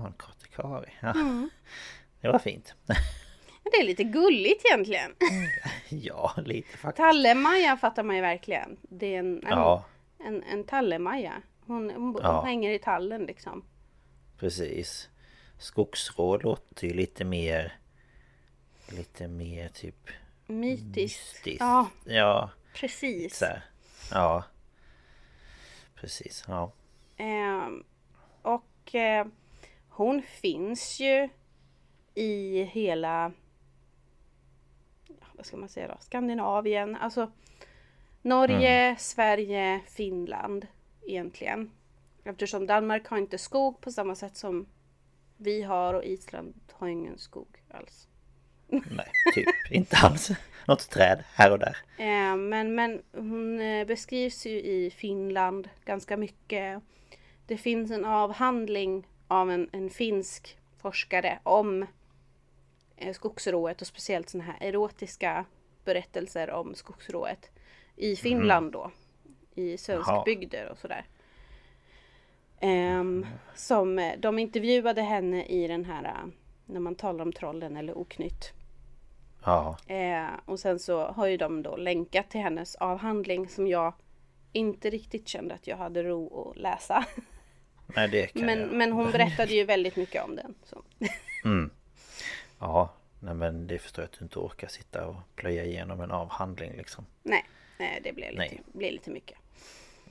Grankatekari. 0.00 0.90
Ja. 1.00 1.10
Mm. 1.10 1.50
Det 2.20 2.28
var 2.28 2.38
fint. 2.38 2.74
Det 3.64 3.76
är 3.80 3.84
lite 3.84 4.04
gulligt 4.04 4.64
egentligen. 4.66 5.14
ja, 5.88 6.34
lite 6.36 6.68
faktiskt. 6.78 6.96
Tallemaja 6.96 7.76
fattar 7.76 8.02
man 8.02 8.16
ju 8.16 8.22
verkligen. 8.22 8.76
Det 8.82 9.14
är 9.14 9.18
en, 9.18 9.36
en, 9.44 9.48
Ja, 9.50 9.84
en, 10.18 10.42
en 10.42 10.64
Tallemaja. 10.64 11.32
Hon, 11.66 11.90
hon, 11.90 12.02
hon 12.02 12.20
Ja. 12.22 12.42
hänger 12.44 12.70
i 12.70 12.78
tallen 12.78 13.22
liksom. 13.24 13.64
precis. 14.38 15.08
Skogsråd 15.58 16.42
låter 16.42 16.86
ju 16.86 16.94
lite 16.94 17.24
mer... 17.24 17.76
Lite 18.88 19.28
mer 19.28 19.68
typ... 19.68 20.08
Mytiskt. 20.46 20.96
Mystiskt. 20.96 21.60
Ja, 21.60 21.88
Ja, 22.04 22.50
precis. 22.74 23.36
så 23.38 23.44
här. 23.44 23.64
Ja. 24.10 24.44
Precis, 25.94 26.44
ja. 26.48 26.72
Ehm, 27.16 27.84
och 28.42 28.94
eh, 28.94 29.26
hon 30.02 30.22
finns 30.22 31.00
ju 31.00 31.28
i 32.14 32.62
hela 32.62 33.32
vad 35.42 35.46
ska 35.46 35.56
man 35.56 35.68
säga 35.68 35.88
då? 35.88 35.96
Skandinavien, 36.00 36.96
alltså 36.96 37.30
Norge, 38.22 38.96
Sverige, 38.98 39.80
Finland 39.86 40.66
egentligen. 41.06 41.70
Eftersom 42.24 42.66
Danmark 42.66 43.06
har 43.08 43.18
inte 43.18 43.38
skog 43.38 43.80
på 43.80 43.90
samma 43.90 44.14
sätt 44.14 44.36
som 44.36 44.66
vi 45.36 45.62
har 45.62 45.94
och 45.94 46.04
Island 46.04 46.54
har 46.72 46.88
ingen 46.88 47.18
skog 47.18 47.62
alls. 47.70 48.08
Nej, 48.68 49.10
typ 49.34 49.48
inte 49.70 49.96
alls. 49.96 50.30
Något 50.66 50.90
träd 50.90 51.24
här 51.34 51.52
och 51.52 51.58
där. 51.58 51.76
Eh, 51.98 52.36
men, 52.36 52.74
men 52.74 53.02
hon 53.12 53.60
eh, 53.60 53.86
beskrivs 53.86 54.46
ju 54.46 54.60
i 54.60 54.90
Finland 54.90 55.68
ganska 55.84 56.16
mycket. 56.16 56.82
Det 57.46 57.56
finns 57.56 57.90
en 57.90 58.04
avhandling 58.04 59.06
av 59.32 59.50
en, 59.50 59.68
en 59.72 59.90
finsk 59.90 60.58
forskare 60.78 61.38
om 61.42 61.86
eh, 62.96 63.12
skogsrået 63.12 63.80
och 63.80 63.86
speciellt 63.86 64.28
sådana 64.28 64.52
här 64.52 64.68
erotiska 64.68 65.44
berättelser 65.84 66.50
om 66.50 66.74
skogsrået 66.74 67.50
i 67.96 68.16
Finland 68.16 68.72
då. 68.72 68.90
I 69.54 69.76
svenskbygder 69.78 70.68
och 70.68 70.78
sådär. 70.78 71.06
Ehm, 72.60 73.26
som 73.54 73.98
eh, 73.98 74.18
de 74.18 74.38
intervjuade 74.38 75.02
henne 75.02 75.44
i 75.44 75.68
den 75.68 75.84
här 75.84 76.04
eh, 76.04 76.30
när 76.66 76.80
man 76.80 76.94
talar 76.94 77.24
om 77.24 77.32
trollen 77.32 77.76
eller 77.76 77.98
oknytt. 77.98 78.52
Ja, 79.44 79.76
Eh, 79.86 80.26
och 80.44 80.60
sen 80.60 80.78
så 80.78 81.06
har 81.06 81.26
ju 81.26 81.36
de 81.36 81.62
då 81.62 81.76
länkat 81.76 82.30
till 82.30 82.40
hennes 82.40 82.74
avhandling 82.74 83.48
som 83.48 83.66
jag 83.66 83.94
inte 84.52 84.90
riktigt 84.90 85.28
kände 85.28 85.54
att 85.54 85.66
jag 85.66 85.76
hade 85.76 86.02
ro 86.02 86.50
att 86.50 86.56
läsa. 86.56 87.04
nej 87.96 88.08
det 88.08 88.26
kan 88.26 88.46
Men, 88.46 88.60
jag. 88.60 88.72
men 88.72 88.92
hon 88.92 89.10
berättade 89.10 89.54
ju 89.54 89.64
väldigt 89.64 89.96
mycket 89.96 90.24
om 90.24 90.36
den. 90.36 90.54
Så. 90.64 90.82
Ja, 92.60 92.94
nej 93.20 93.34
men 93.34 93.66
det 93.66 93.78
förstår 93.78 94.02
jag 94.02 94.06
att 94.12 94.18
du 94.18 94.24
inte 94.24 94.38
orkar 94.38 94.68
sitta 94.68 95.06
och 95.06 95.16
plöja 95.36 95.64
igenom 95.64 96.00
en 96.00 96.10
avhandling 96.10 96.72
liksom. 96.76 97.06
Nej, 97.22 97.44
nej, 97.78 98.00
det 98.04 98.12
blev 98.12 98.30
lite, 98.30 98.54
Nej. 98.72 98.92
lite 98.92 99.10
mycket. 99.10 99.38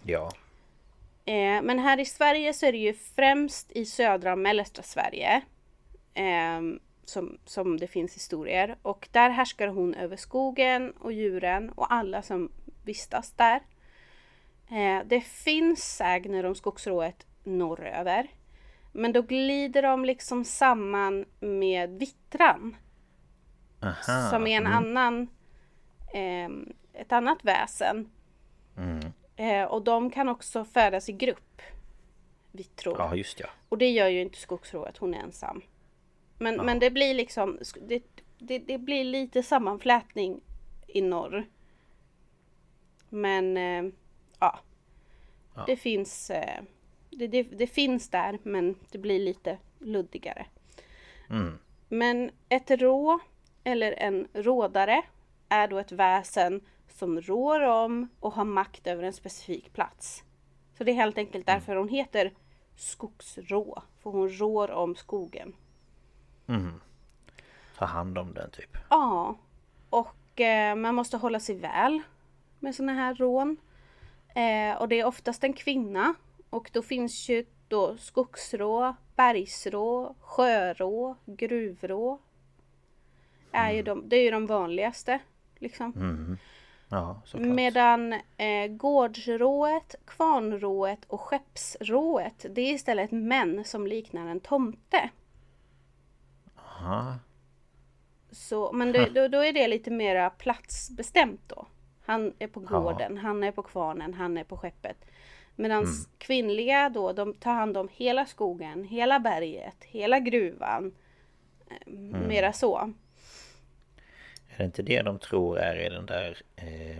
Ja, 0.05 0.31
Eh, 1.25 1.61
men 1.61 1.79
här 1.79 1.99
i 1.99 2.05
Sverige 2.05 2.53
så 2.53 2.65
är 2.65 2.71
det 2.71 2.77
ju 2.77 2.93
främst 2.93 3.71
i 3.71 3.85
södra 3.85 4.31
och 4.31 4.37
mellersta 4.37 4.83
Sverige 4.83 5.41
ehm, 6.13 6.79
som, 7.05 7.37
som 7.45 7.77
det 7.79 7.87
finns 7.87 8.15
historier. 8.15 8.75
Och 8.81 9.07
där 9.11 9.29
härskar 9.29 9.67
hon 9.67 9.93
över 9.93 10.17
skogen 10.17 10.91
och 10.91 11.13
djuren 11.13 11.69
och 11.69 11.93
alla 11.93 12.21
som 12.21 12.51
vistas 12.85 13.31
där. 13.31 13.61
Eh, 14.71 15.05
det 15.05 15.21
finns 15.21 15.95
sägner 15.95 16.45
om 16.45 16.55
skogsrået 16.55 17.25
norröver. 17.43 18.27
Men 18.91 19.11
då 19.11 19.21
glider 19.21 19.81
de 19.81 20.05
liksom 20.05 20.45
samman 20.45 21.25
med 21.39 21.89
vittran. 21.89 22.75
aha. 23.81 24.29
Som 24.29 24.47
är 24.47 24.57
en 24.57 24.67
annan, 24.67 25.29
ehm, 26.13 26.73
ett 26.93 27.11
annat 27.11 27.43
väsen. 27.43 28.09
Mm. 28.77 29.13
Eh, 29.35 29.63
och 29.63 29.81
de 29.83 30.09
kan 30.09 30.29
också 30.29 30.65
färdas 30.65 31.09
i 31.09 31.13
grupp. 31.13 31.61
Vittror. 32.51 32.95
Ja, 32.97 33.15
just 33.15 33.39
ja. 33.39 33.47
Och 33.69 33.77
det 33.77 33.89
gör 33.89 34.07
ju 34.07 34.21
inte 34.21 34.37
skogsrået, 34.37 34.97
hon 34.97 35.13
är 35.13 35.19
ensam. 35.19 35.61
Men, 36.37 36.55
men 36.55 36.79
det 36.79 36.91
blir 36.91 37.13
liksom, 37.13 37.59
det, 37.81 38.03
det, 38.37 38.59
det 38.59 38.77
blir 38.77 39.03
lite 39.03 39.43
sammanflätning 39.43 40.41
i 40.87 41.01
norr. 41.01 41.45
Men 43.09 43.57
eh, 43.57 43.93
ja. 44.39 44.59
Det 45.65 45.75
finns 45.75 46.29
eh, 46.29 46.61
det, 47.11 47.27
det, 47.27 47.43
det 47.43 47.67
finns 47.67 48.09
där 48.09 48.39
men 48.43 48.75
det 48.91 48.97
blir 48.97 49.19
lite 49.19 49.57
luddigare. 49.79 50.45
Mm. 51.29 51.59
Men 51.87 52.31
ett 52.49 52.71
rå 52.71 53.19
eller 53.63 53.91
en 53.91 54.27
rådare 54.33 55.01
är 55.49 55.67
då 55.67 55.77
ett 55.77 55.91
väsen 55.91 56.61
som 56.87 57.21
rår 57.21 57.61
om 57.61 58.09
och 58.19 58.33
har 58.33 58.45
makt 58.45 58.87
över 58.87 59.03
en 59.03 59.13
specifik 59.13 59.73
plats. 59.73 60.23
Så 60.77 60.83
det 60.83 60.91
är 60.91 60.95
helt 60.95 61.17
enkelt 61.17 61.45
därför 61.45 61.75
hon 61.75 61.89
heter 61.89 62.31
skogsrå. 62.75 63.83
För 64.03 64.09
hon 64.09 64.29
rår 64.29 64.71
om 64.71 64.95
skogen. 64.95 65.53
Ta 67.77 67.85
hand 67.85 68.17
om 68.17 68.33
den 68.33 68.51
typ. 68.51 68.77
Ja, 68.89 69.35
och 69.89 70.41
eh, 70.41 70.75
man 70.75 70.95
måste 70.95 71.17
hålla 71.17 71.39
sig 71.39 71.55
väl 71.55 72.01
med 72.59 72.75
såna 72.75 72.93
här 72.93 73.15
rån. 73.15 73.57
Eh, 74.35 74.81
och 74.81 74.87
det 74.87 74.99
är 74.99 75.05
oftast 75.05 75.43
en 75.43 75.53
kvinna. 75.53 76.13
Och 76.51 76.69
då 76.73 76.81
finns 76.81 77.29
ju 77.29 77.45
då 77.67 77.97
skogsrå, 77.97 78.95
bergsrå, 79.15 80.15
sjörå, 80.19 81.15
gruvrå. 81.25 82.19
Är 83.51 83.71
ju 83.71 83.81
de, 83.83 84.09
det 84.09 84.15
är 84.15 84.23
ju 84.23 84.31
de 84.31 84.45
vanligaste. 84.45 85.19
Liksom. 85.59 85.93
Ja, 86.89 87.21
såklart. 87.25 87.47
Medan 87.55 88.13
eh, 88.37 88.67
gårdsrået, 88.69 89.95
kvarnrået 90.05 91.05
och 91.07 91.21
skeppsrået 91.21 92.45
det 92.49 92.61
är 92.61 92.73
istället 92.73 93.11
män 93.11 93.63
som 93.65 93.87
liknar 93.87 94.27
en 94.27 94.39
tomte. 94.39 95.09
Aha. 96.55 97.15
Så, 98.31 98.71
men 98.73 98.91
då, 98.91 99.05
då, 99.15 99.27
då 99.27 99.45
är 99.45 99.53
det 99.53 99.67
lite 99.67 99.91
mera 99.91 100.29
platsbestämt 100.29 101.41
då. 101.47 101.65
Han 102.05 102.33
är 102.39 102.47
på 102.47 102.65
Ja. 102.69 102.79
gården, 102.79 103.17
han 103.17 103.43
är 103.43 103.51
på 103.51 103.63
kvarnen, 103.63 104.13
han 104.13 104.37
är 104.37 104.43
på 104.43 104.57
skeppet. 104.57 105.05
Medan 105.61 105.85
kvinnliga 106.17 106.89
då, 106.89 107.13
de 107.13 107.33
tar 107.33 107.53
hand 107.53 107.77
om 107.77 107.89
hela 107.93 108.25
skogen, 108.25 108.83
hela 108.83 109.19
berget, 109.19 109.83
hela 109.83 110.19
gruvan. 110.19 110.91
Eh, 111.69 111.87
Mera 112.27 112.53
så. 112.53 112.93
Är 114.49 114.57
det 114.57 114.63
inte 114.63 114.81
det 114.81 115.01
de 115.01 115.19
tror 115.19 115.59
är 115.59 115.85
i 115.85 115.89
den 115.89 116.05
där 116.05 116.41
eh, 116.55 116.97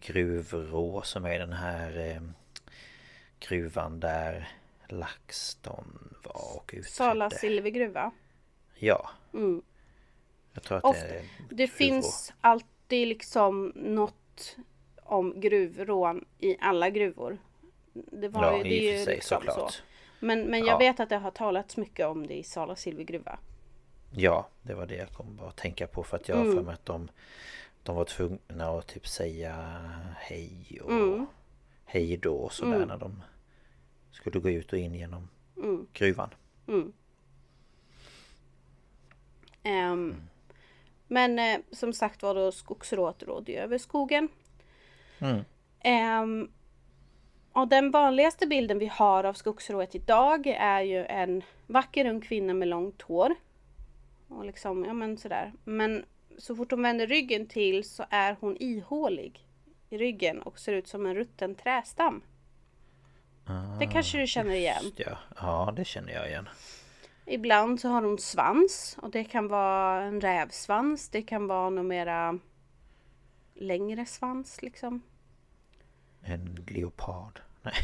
Gruvrå 0.00 1.02
som 1.02 1.24
är 1.24 1.38
den 1.38 1.52
här 1.52 1.98
eh, 2.10 2.22
gruvan 3.48 4.00
där 4.00 4.48
LaxTon 4.88 6.14
var 6.24 6.56
och 6.56 6.64
utredde? 6.72 6.88
Sala 6.88 7.30
silvergruva. 7.30 8.10
Ja. 8.74 9.10
Mm. 9.34 9.62
Jag 10.52 10.62
tror 10.62 10.78
att 10.78 10.84
Ofta- 10.84 11.02
det 11.06 11.08
är 11.14 11.22
Det 11.50 11.54
Gruvrå. 11.56 11.66
finns 11.76 12.32
alltid 12.40 13.08
liksom 13.08 13.72
något 13.74 14.56
om 15.02 15.40
gruvrån 15.40 16.24
i 16.38 16.56
alla 16.60 16.90
gruvor. 16.90 17.38
Det 17.94 18.28
var 18.28 18.42
Ja, 18.42 18.56
ju, 18.56 18.62
det 18.62 18.88
är 18.88 18.98
ju 18.98 19.04
sig 19.04 19.14
liksom 19.14 19.36
såklart. 19.38 19.72
så. 19.72 19.82
Men, 20.20 20.40
men 20.50 20.60
jag 20.60 20.68
Ja. 20.74 20.78
vet 20.78 21.00
att 21.00 21.08
det 21.08 21.16
har 21.16 21.30
talats 21.30 21.76
mycket 21.76 22.06
om 22.06 22.26
det 22.26 22.34
i 22.34 22.42
Sala 22.42 22.76
silvergruva. 22.76 23.38
Ja, 24.10 24.48
det 24.62 24.74
var 24.74 24.86
det 24.86 24.96
jag 24.96 25.08
kom 25.10 25.40
att 25.40 25.56
tänka 25.56 25.86
på 25.86 26.02
för 26.04 26.16
att 26.16 26.28
jag 26.28 26.36
har 26.36 26.42
Mm. 26.44 26.56
för 26.56 26.62
mig 26.62 26.74
att 26.74 26.86
de 26.86 27.08
De 27.82 27.96
var 27.96 28.04
tvungna 28.04 28.68
att 28.78 28.86
typ 28.86 29.06
säga 29.08 29.54
hej 30.16 30.80
och 30.84 30.90
Mm. 30.92 31.26
hej 31.84 32.16
då 32.16 32.34
och 32.34 32.52
sådär 32.52 32.86
när 32.86 32.96
de 32.98 33.22
Skulle 34.10 34.40
gå 34.40 34.50
ut 34.50 34.72
och 34.72 34.78
in 34.78 34.94
genom 34.94 35.28
Mm. 35.56 35.86
gruvan 35.92 36.30
Ehm, 39.62 40.16
Men 41.08 41.38
eh, 41.38 41.60
som 41.72 41.92
sagt 41.92 42.22
var 42.22 42.34
då 42.34 42.52
skogsrået 42.52 43.22
rådde 43.22 43.52
över 43.52 43.78
skogen. 43.78 44.28
Mm. 45.18 45.44
Och 47.54 47.68
den 47.68 47.90
vanligaste 47.90 48.46
bilden 48.46 48.78
vi 48.78 48.86
har 48.86 49.24
av 49.24 49.32
skogsrået 49.32 49.94
idag 49.94 50.46
är 50.46 50.80
ju 50.80 51.04
en 51.04 51.42
vacker 51.66 52.06
ung 52.06 52.20
kvinna 52.20 52.54
med 52.54 52.68
långt 52.68 53.02
hår. 53.02 53.34
Och 54.28 54.44
liksom, 54.44 54.84
ja 54.84 54.92
men 54.92 55.18
sådär. 55.18 55.52
Men 55.64 56.04
så 56.38 56.56
fort 56.56 56.70
hon 56.70 56.82
vänder 56.82 57.06
ryggen 57.06 57.46
till 57.46 57.84
så 57.84 58.04
är 58.10 58.36
hon 58.40 58.56
ihålig 58.60 59.46
i 59.90 59.98
ryggen 59.98 60.42
och 60.42 60.58
ser 60.58 60.72
ut 60.72 60.88
som 60.88 61.06
en 61.06 61.14
rutten 61.14 61.54
trästam. 61.54 62.22
Det 63.80 63.86
kanske 63.86 64.18
du 64.18 64.26
känner 64.26 64.54
igen. 64.54 64.92
Ja. 64.96 65.18
ja, 65.36 65.72
det 65.76 65.84
känner 65.84 66.12
jag 66.12 66.28
igen 66.28 66.48
Ibland 67.26 67.80
så 67.80 67.88
har 67.88 68.02
hon 68.02 68.18
svans 68.18 68.98
och 69.02 69.10
det 69.10 69.24
kan 69.24 69.48
vara 69.48 70.02
en 70.02 70.20
rävsvans. 70.20 71.08
Det 71.08 71.22
kan 71.22 71.46
vara 71.46 71.70
någon 71.70 71.88
mera 71.88 72.38
längre 73.54 74.06
svans 74.06 74.62
liksom. 74.62 75.02
En 76.24 76.64
leopard 76.68 77.40
Nej, 77.62 77.74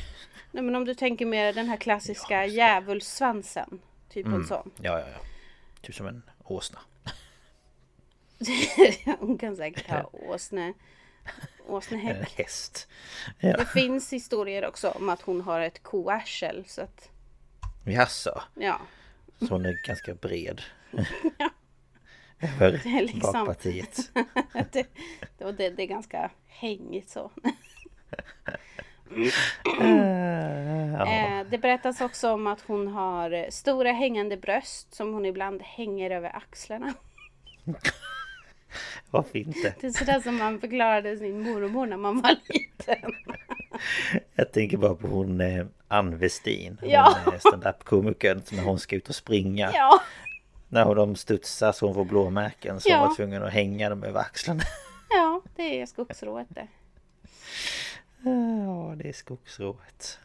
Nej 0.53 0.63
men 0.63 0.77
om 0.77 0.85
du 0.85 0.95
tänker 0.95 1.27
mer 1.27 1.53
den 1.53 1.69
här 1.69 1.77
klassiska 1.77 2.47
Ja, 2.47 2.53
djävulssvansen. 2.53 3.81
Typ 4.09 4.27
en 4.27 4.47
sån. 4.47 4.71
ja 4.83 4.99
ja 5.01 5.07
ja 5.09 5.19
Typ 5.83 5.95
som 5.95 6.07
en 6.07 6.23
åsna 6.45 6.79
Hon 9.19 9.39
kan 9.39 9.57
säkert 9.57 9.89
ha 9.91 10.11
åsne, 10.13 10.67
En 10.67 10.75
åsnehäck. 11.67 12.31
häst 12.39 12.89
Ja, 13.39 13.57
Det 13.57 13.67
finns 13.67 14.13
historier 14.13 14.67
också 14.67 14.91
om 14.91 15.09
att 15.09 15.21
hon 15.23 15.41
har 15.41 15.61
ett 15.61 15.83
koarsel. 15.83 16.65
Så 16.67 16.83
att, 16.83 17.11
jaså 17.85 18.43
ja. 18.55 18.81
Så 19.39 19.47
hon 19.47 19.67
är 19.67 19.87
ganska 19.87 20.15
bred 20.15 20.61
Över 22.43 22.81
Det 22.85 22.89
är 22.89 23.03
liksom- 23.03 23.21
bakpartiet 23.21 24.11
det, 24.73 24.87
det, 25.39 25.53
det, 25.53 25.71
det 25.71 25.83
är 25.83 25.87
ganska 25.87 26.31
hängigt 26.47 27.11
så. 27.11 27.31
Eh, 31.07 31.47
det 31.51 31.59
berättas 31.59 32.01
också 32.01 32.33
om 32.33 32.47
att 32.47 32.61
hon 32.67 32.89
har 32.89 33.51
stora 33.51 33.93
hängande 33.93 34.37
bröst 34.37 34.95
som 34.95 35.13
hon 35.15 35.27
ibland 35.27 35.63
hänger 35.63 36.11
över 36.11 36.37
axlarna. 36.37 36.95
Varför 39.11 39.39
inte? 39.39 39.75
Det 39.81 39.87
är 39.87 39.91
sådär 39.91 40.21
som 40.21 40.37
man 40.37 40.61
förklarade 40.61 41.17
sin 41.17 41.43
mormor 41.43 41.87
när 41.87 41.97
man 41.97 42.21
var 42.21 42.37
liten. 42.49 43.13
Jag 44.35 44.53
tänker 44.53 44.77
bara 44.77 44.95
på 44.95 45.07
hon 45.07 45.41
eh, 45.41 45.67
Ann 45.89 46.19
Westin. 46.19 46.79
Ja. 46.83 47.17
eh, 47.27 47.39
stand-up-komikern 47.39 48.43
när 48.53 48.63
hon 48.63 48.79
ska 48.79 48.97
ut 48.97 49.09
och 49.09 49.15
springa. 49.15 49.71
Ja, 49.75 50.01
När 50.69 50.95
de 50.95 51.17
studsar 51.17 51.73
så 51.73 51.87
hon 51.87 51.95
får 51.95 52.05
blåmärken 52.05 52.81
så 52.81 52.89
Ja. 52.89 52.99
hon 52.99 53.09
var 53.09 53.15
tvungen 53.17 53.43
att 53.43 53.53
hänga 53.53 53.89
dem 53.91 54.05
över 54.05 54.21
axlarna. 54.21 54.63
ja 55.11 55.41
det 55.57 55.81
är 55.83 55.87
skogsrået 55.87 56.47
det. 56.51 56.67
Ja, 58.23 58.95
det 58.97 59.09
är 59.09 59.13
skogsrået. 59.13 60.19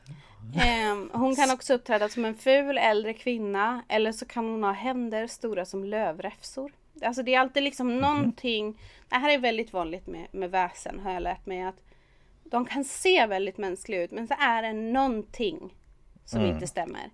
Ehm, 0.61 1.09
hon 1.13 1.35
kan 1.35 1.51
också 1.51 1.73
uppträda 1.73 2.09
som 2.09 2.25
en 2.25 2.35
ful 2.35 2.77
äldre 2.77 3.13
kvinna 3.13 3.83
eller 3.89 4.11
så 4.11 4.25
kan 4.25 4.45
hon 4.49 4.63
ha 4.63 4.71
händer 4.71 5.27
stora 5.27 5.65
som 5.65 5.83
lövräfsor. 5.83 6.71
Alltså 7.01 7.23
det 7.23 7.33
är 7.35 7.39
alltid 7.39 7.63
liksom 7.63 7.97
någonting. 7.97 8.79
Det 9.09 9.15
här 9.15 9.29
är 9.33 9.37
väldigt 9.37 9.73
vanligt 9.73 10.07
med, 10.07 10.27
med 10.31 10.51
väsen 10.51 10.99
har 10.99 11.11
jag 11.13 11.23
lärt 11.23 11.45
mig 11.45 11.61
att 11.61 11.81
de 12.43 12.65
kan 12.65 12.83
se 12.83 13.25
väldigt 13.25 13.57
mänskliga 13.57 14.01
ut 14.03 14.11
men 14.11 14.27
så 14.27 14.33
är 14.39 14.61
det 14.61 14.73
någonting 14.73 15.73
som 16.25 16.41
inte 16.45 16.67
stämmer. 16.67 17.09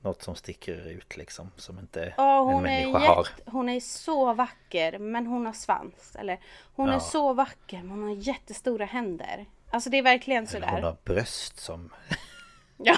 Något 0.00 0.22
som 0.22 0.34
sticker 0.34 0.88
ut 0.88 1.16
liksom. 1.16 1.50
Som 1.56 1.78
inte 1.78 2.02
en 2.02 2.66
är 2.66 2.82
människa 2.82 2.98
har. 2.98 3.24
jätte, 3.24 3.50
hon 3.50 3.68
är 3.68 3.80
så 3.80 4.34
vacker 4.34 4.98
men 4.98 5.26
hon 5.26 5.46
har 5.46 5.52
svans. 5.52 6.16
Eller 6.18 6.40
hon 6.74 6.88
är 6.88 6.92
Ja. 6.92 7.00
så 7.00 7.32
vacker 7.32 7.76
men 7.78 7.90
hon 7.90 8.02
har 8.02 8.14
jättestora 8.14 8.84
händer. 8.84 9.46
Alltså 9.70 9.90
det 9.90 9.98
är 9.98 10.02
verkligen 10.02 10.42
Hon 10.42 10.46
sådär. 10.48 10.82
har 10.82 10.96
bröst 11.04 11.60
som, 11.60 11.90
Ja. 12.76 12.96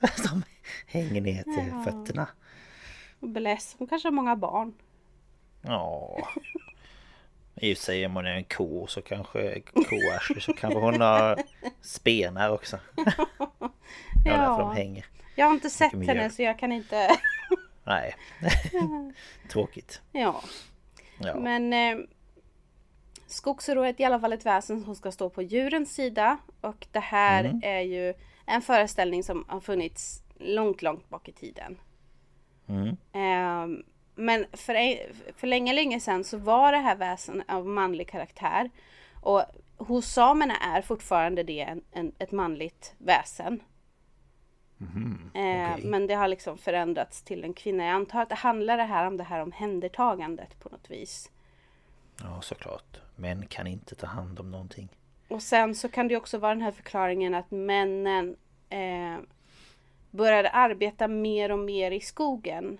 som 0.16 0.42
hänger 0.86 1.20
ner 1.20 1.42
till 1.42 1.72
fötterna. 1.84 2.28
Bless. 3.20 3.76
Hon 3.78 3.88
kanske 3.88 4.08
har 4.08 4.12
många 4.12 4.36
barn. 4.36 4.74
Ja. 5.62 6.18
I 7.54 7.72
och 7.74 7.76
för 7.78 7.84
sig 7.84 8.06
om 8.06 8.14
hon 8.16 8.26
är 8.26 8.34
en 8.34 8.44
ko 8.44 8.86
så 8.86 9.02
kanske 9.02 9.60
koarsle 9.60 10.40
så 10.40 10.52
kanske 10.52 10.80
hon 10.80 11.00
har 11.00 11.42
spenar 11.80 12.50
också. 12.50 12.78
Ja, 14.24 14.32
därför 14.36 14.58
de 14.58 14.76
hänger. 14.76 15.06
Jag 15.34 15.46
har 15.46 15.52
inte 15.54 15.70
sett 15.70 15.92
henne 15.92 16.14
mjöl. 16.14 16.30
så 16.30 16.42
jag 16.42 16.58
kan 16.58 16.72
inte... 16.72 17.08
Nej. 17.84 18.14
Tråkigt. 19.48 20.00
ja. 20.12 20.42
Ja. 21.18 21.34
Men 21.40 21.72
eh, 21.72 22.04
skogsrået 23.26 23.96
är 24.00 24.02
i 24.02 24.04
alla 24.04 24.20
fall 24.20 24.32
ett 24.32 24.46
väsen 24.46 24.84
som 24.84 24.94
ska 24.94 25.12
stå 25.12 25.30
på 25.30 25.42
djurens 25.42 25.94
sida. 25.94 26.38
Och 26.60 26.86
det 26.92 27.00
här 27.00 27.44
Mm. 27.44 27.60
är 27.64 27.80
ju 27.80 28.14
en 28.46 28.62
föreställning 28.62 29.22
som 29.22 29.44
har 29.48 29.60
funnits 29.60 30.22
långt, 30.38 30.82
långt 30.82 31.08
bak 31.08 31.28
i 31.28 31.32
tiden. 31.32 31.78
Mm. 32.68 32.88
Eh, 33.12 33.82
men 34.14 34.46
för, 34.52 34.74
för 35.32 35.46
länge, 35.46 35.72
länge 35.72 36.00
sedan 36.00 36.24
så 36.24 36.36
var 36.38 36.72
det 36.72 36.78
här 36.78 36.96
väsen 36.96 37.42
av 37.48 37.66
manlig 37.66 38.08
karaktär. 38.08 38.70
Och 39.22 39.42
hos 39.76 40.06
samerna 40.06 40.56
är 40.56 40.82
fortfarande 40.82 41.42
det 41.42 41.60
en, 41.60 41.82
en, 41.92 42.12
ett 42.18 42.32
manligt 42.32 42.94
väsen. 42.98 43.54
Eh, 43.54 43.66
Mhm, 44.78 45.30
okej. 45.30 45.80
Men 45.84 46.06
det 46.06 46.14
har 46.14 46.28
liksom 46.28 46.58
förändrats 46.58 47.22
till 47.22 47.44
en 47.44 47.54
kvinna. 47.54 47.84
Jag 47.84 47.94
antar 47.94 48.22
att 48.22 48.28
det 48.28 48.34
handlar 48.34 48.76
det 48.76 48.82
här 48.84 49.06
om 49.06 49.16
det 49.16 49.24
här 49.24 49.42
omhändertagandet 49.42 50.60
på 50.60 50.68
något 50.68 50.90
vis. 50.90 51.30
ja, 52.22 52.40
såklart. 52.42 53.00
Män 53.16 53.46
kan 53.46 53.66
inte 53.66 53.94
ta 53.94 54.06
hand 54.06 54.40
om 54.40 54.50
någonting. 54.50 54.88
Och 55.28 55.42
sen 55.42 55.74
så 55.74 55.88
kan 55.88 56.08
det 56.08 56.16
också 56.16 56.38
vara 56.38 56.54
den 56.54 56.62
här 56.62 56.72
förklaringen 56.72 57.34
att 57.34 57.50
männen 57.50 58.36
eh, 58.68 59.18
började 60.10 60.50
arbeta 60.50 61.08
mer 61.08 61.52
och 61.52 61.58
mer 61.58 61.90
i 61.90 62.00
skogen. 62.00 62.78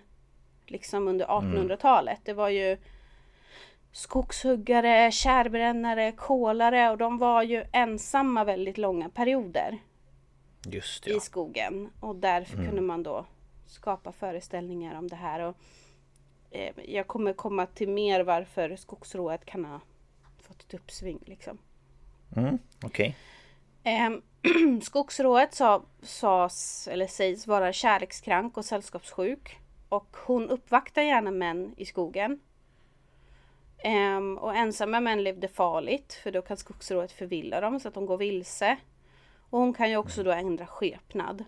Liksom 0.65 1.07
under 1.07 1.25
1800-talet. 1.25 2.19
Det 2.23 2.33
var 2.33 2.49
ju 2.49 2.77
skogshuggare, 3.91 5.11
kärbrännare, 5.11 6.11
kolare 6.11 6.89
och 6.89 6.97
de 6.97 7.17
var 7.17 7.43
ju 7.43 7.65
ensamma 7.71 8.43
väldigt 8.43 8.77
långa 8.77 9.09
perioder 9.09 9.77
Just 10.65 11.07
ja. 11.07 11.17
i 11.17 11.19
skogen. 11.19 11.89
Och 11.99 12.15
därför 12.15 12.55
kunde 12.55 12.81
man 12.81 13.03
då 13.03 13.25
skapa 13.67 14.11
föreställningar 14.11 14.95
om 14.95 15.07
det 15.07 15.15
här. 15.15 15.39
Och, 15.39 15.55
eh, 16.51 16.73
jag 16.85 17.07
kommer 17.07 17.33
komma 17.33 17.65
till 17.65 17.89
mer 17.89 18.23
varför 18.23 18.75
skogsrået 18.75 19.45
kan 19.45 19.65
ha 19.65 19.81
fått 20.47 20.61
ett 20.61 20.73
uppsving. 20.73 21.19
Liksom. 21.25 21.57
Mm, 22.35 22.57
Okej. 22.83 23.15
Ehm, 23.83 24.21
skogsrået 24.81 25.53
sa, 25.53 25.83
sas, 26.01 26.87
eller 26.91 27.07
sägs 27.07 27.47
vara 27.47 27.73
kärlekskrank 27.73 28.57
och 28.57 28.65
sällskapssjuk. 28.65 29.57
Och 29.89 30.17
hon 30.25 30.49
uppvaktar 30.49 31.01
gärna 31.01 31.31
män 31.31 31.73
i 31.77 31.85
skogen. 31.85 32.39
Ehm, 33.77 34.37
och 34.37 34.55
ensamma 34.55 34.99
män 34.99 35.23
levde 35.23 35.47
farligt 35.47 36.13
för 36.13 36.31
då 36.31 36.41
kan 36.41 36.57
skogsrået 36.57 37.11
förvilla 37.11 37.61
dem 37.61 37.79
så 37.79 37.87
att 37.87 37.93
de 37.93 38.05
går 38.05 38.17
vilse. 38.17 38.77
Och 39.49 39.59
hon 39.59 39.73
kan 39.73 39.89
ju 39.89 39.97
också 39.97 40.23
då 40.23 40.31
ändra 40.31 40.67
skepnad. 40.67 41.43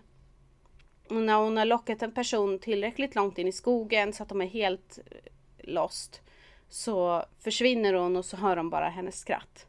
Och 1.08 1.16
när 1.16 1.36
hon 1.36 1.56
har 1.56 1.64
lockat 1.64 2.02
en 2.02 2.14
person 2.14 2.58
tillräckligt 2.58 3.14
långt 3.14 3.38
in 3.38 3.48
i 3.48 3.52
skogen 3.52 4.12
så 4.12 4.22
att 4.22 4.28
de 4.28 4.40
är 4.40 4.46
helt 4.46 4.98
eh, 5.06 5.16
lost. 5.58 6.22
Så 6.70 7.24
försvinner 7.38 7.94
hon 7.94 8.16
och 8.16 8.24
så 8.24 8.36
hör 8.36 8.56
de 8.56 8.70
bara 8.70 8.88
hennes 8.88 9.18
skratt. 9.18 9.66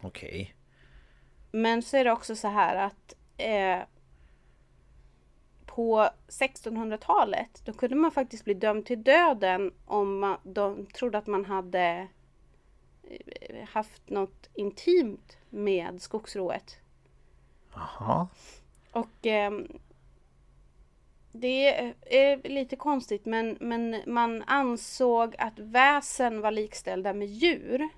Okej. 0.00 0.54
Men 1.50 1.82
så 1.82 1.96
är 1.96 2.04
det 2.04 2.12
också 2.12 2.36
så 2.36 2.48
här 2.48 2.76
att 2.76 3.14
eh, 3.36 3.78
på 5.66 6.08
1600-talet 6.28 7.62
då 7.64 7.72
kunde 7.72 7.96
man 7.96 8.10
faktiskt 8.10 8.44
bli 8.44 8.54
dömd 8.54 8.86
till 8.86 9.02
döden 9.02 9.72
om 9.84 10.18
man, 10.18 10.38
de 10.42 10.86
trodde 10.86 11.18
att 11.18 11.26
man 11.26 11.44
hade 11.44 12.08
eh, 13.02 13.68
haft 13.68 14.10
något 14.10 14.48
intimt 14.54 15.36
med 15.50 16.02
skogsrået. 16.02 16.76
Jaha. 17.74 18.28
Och 18.92 19.26
ehm, 19.26 19.78
det 21.40 21.68
är 22.06 22.48
lite 22.48 22.76
konstigt 22.76 23.26
men, 23.26 23.56
men 23.60 24.02
man 24.06 24.42
ansåg 24.46 25.34
att 25.38 25.58
väsen 25.58 26.40
var 26.40 26.50
likställda 26.50 27.12
med 27.12 27.28
djur 27.28 27.88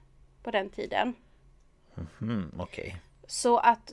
på 0.42 0.51
den 0.51 0.70
tiden. 0.70 1.14
Mm, 2.20 2.53
Okej. 2.59 2.96
Så 3.27 3.59
att 3.59 3.92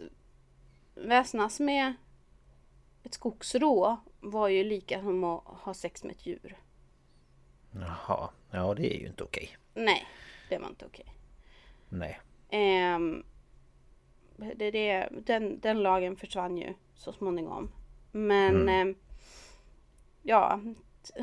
väsnas 0.95 1.60
med 1.60 1.93
ett 3.03 3.13
skogsrå 3.13 3.97
var 4.19 4.47
ju 4.47 4.63
lika 4.63 4.99
som 5.01 5.23
att 5.23 5.43
ha 5.45 5.73
sex 5.73 6.03
med 6.03 6.12
ett 6.15 6.25
djur. 6.25 6.58
Jaha. 7.71 8.29
Ja, 8.51 8.73
det 8.73 8.95
är 8.95 8.99
ju 8.99 9.08
inte 9.08 9.23
okej. 9.23 9.58
Nej, 9.73 10.05
det 10.49 10.58
var 10.58 10.67
inte 10.67 10.86
okej. 10.86 11.05
Nej. 11.89 12.19
Ehm, 12.49 13.23
det, 14.38 14.71
det, 14.71 15.10
den, 15.25 15.60
den 15.60 15.84
lagen 15.84 16.15
försvann 16.15 16.58
ju 16.58 16.73
så 16.95 17.13
småningom. 17.13 17.71
Men 18.12 18.69
ehm, 18.69 18.95
ja, 20.25 20.59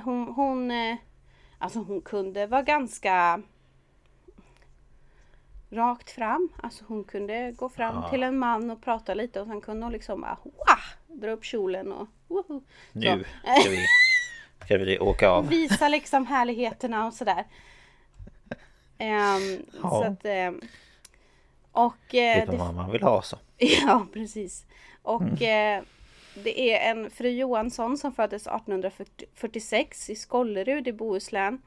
hon, 0.04 0.28
hon, 0.28 0.70
eh, 0.70 0.96
alltså 1.58 1.78
hon 1.78 2.00
kunde 2.00 2.46
vara 2.46 2.62
ganska 2.62 3.42
rakt 5.70 6.10
fram. 6.10 6.48
Alltså 6.62 6.84
hon 6.88 7.04
kunde 7.04 7.52
gå 7.52 7.68
fram 7.68 7.94
Ja. 7.94 8.08
till 8.10 8.22
en 8.22 8.38
man 8.38 8.70
och 8.70 8.82
prata 8.82 9.14
lite 9.14 9.40
och 9.40 9.46
sen 9.46 9.60
kunde 9.60 9.84
hon 9.86 9.92
liksom 9.92 10.20
bara 10.20 10.38
wah, 10.44 11.16
dra 11.20 11.30
upp 11.30 11.44
kjolen 11.44 11.92
och 11.92 12.08
woho. 12.28 12.60
Nu 12.92 13.24
ska 13.60 13.70
vi, 13.70 13.86
ska 14.64 14.78
vi 14.78 14.98
åka 14.98 15.28
av. 15.30 15.48
Visa 15.48 15.88
liksom 15.88 16.26
härligheterna 16.26 17.06
och 17.06 17.14
sådär. 17.14 17.44
Ehm, 18.98 19.62
Ja. 19.82 19.90
Så 19.90 20.02
att, 20.04 20.24
ehm, 20.24 20.60
och 21.72 21.96
Det 22.10 22.28
eh, 22.32 22.42
är 22.42 22.46
det, 22.46 22.56
vad 22.56 22.74
man 22.74 22.90
vill 22.92 23.02
ha 23.02 23.22
så. 23.22 23.36
Ja, 23.56 24.06
precis. 24.12 24.66
Och 25.02 25.42
eh, 25.42 25.82
det 26.34 26.74
är 26.74 26.90
en 26.90 27.10
fru 27.10 27.28
Johansson 27.28 27.98
som 27.98 28.12
föddes 28.12 28.46
1846 28.46 30.10
i 30.10 30.14
Skållerud 30.14 30.88
i 30.88 30.92
Bohuslän. 30.92 31.62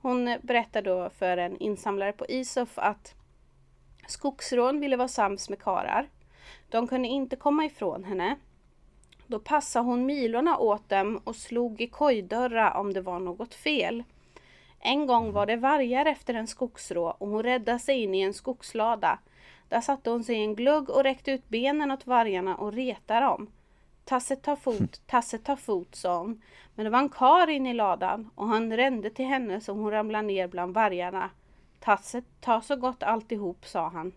Hon 0.00 0.36
berättar 0.42 0.82
då 0.82 1.10
för 1.10 1.36
en 1.36 1.58
insamlare 1.58 2.12
på 2.12 2.26
Isof 2.26 2.78
att 2.78 3.14
skogsrån 4.06 4.80
ville 4.80 4.96
vara 4.96 5.08
sams 5.08 5.48
med 5.48 5.58
karar. 5.58 6.08
De 6.68 6.86
kunde 6.88 7.08
inte 7.08 7.36
komma 7.36 7.64
ifrån 7.64 8.04
henne. 8.04 8.36
Då 9.26 9.38
passade 9.38 9.84
hon 9.84 10.06
milorna 10.06 10.58
åt 10.58 10.88
dem 10.88 11.20
och 11.24 11.36
slog 11.36 11.80
i 11.80 11.86
kojdörrar 11.86 12.76
om 12.76 12.92
det 12.92 13.00
var 13.00 13.18
något 13.18 13.54
fel. 13.54 14.04
En 14.80 15.06
gång 15.06 15.32
var 15.32 15.46
det 15.46 15.56
vargar 15.56 16.06
efter 16.06 16.34
en 16.34 16.46
skogsrå 16.46 17.16
och 17.18 17.28
hon 17.28 17.42
räddade 17.42 17.78
sig 17.78 18.02
in 18.02 18.14
i 18.14 18.20
en 18.20 18.34
skogslada. 18.34 19.18
Där 19.68 19.80
satte 19.80 20.10
hon 20.10 20.24
sig 20.24 20.36
i 20.36 20.44
en 20.44 20.54
glugg 20.54 20.90
och 20.90 21.02
räckte 21.02 21.30
ut 21.30 21.48
benen 21.48 21.90
åt 21.90 22.06
vargarna 22.06 22.56
och 22.56 22.72
retade 22.72 23.20
dem. 23.20 23.50
Tasse 24.04 24.36
ta 24.36 24.56
fot, 24.56 25.00
Tasse 25.06 25.38
ta 25.38 25.56
fot, 25.56 25.94
sa 25.94 26.18
hon. 26.18 26.42
Men 26.74 26.84
det 26.84 26.90
var 26.90 26.98
en 26.98 27.08
kar 27.08 27.50
inne 27.50 27.70
i 27.70 27.74
ladan 27.74 28.30
och 28.34 28.48
han 28.48 28.76
rände 28.76 29.10
till 29.10 29.24
henne 29.24 29.60
så 29.60 29.72
hon 29.72 29.90
ramlade 29.90 30.26
ner 30.26 30.48
bland 30.48 30.74
vargarna. 30.74 31.30
Tasse, 31.80 32.22
ta 32.40 32.60
så 32.60 32.76
gott 32.76 33.02
alltihop, 33.02 33.66
sa 33.66 33.88
han. 33.88 34.12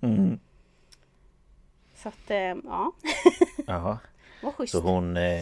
Mm. 0.00 0.38
Så 1.94 2.08
att, 2.08 2.30
eh, 2.30 2.56
ja. 2.64 2.92
Jaha. 3.66 3.98
Vad 4.42 4.54
schysst. 4.54 4.72
Så 4.72 4.80
hon, 4.80 5.16
eh, 5.16 5.40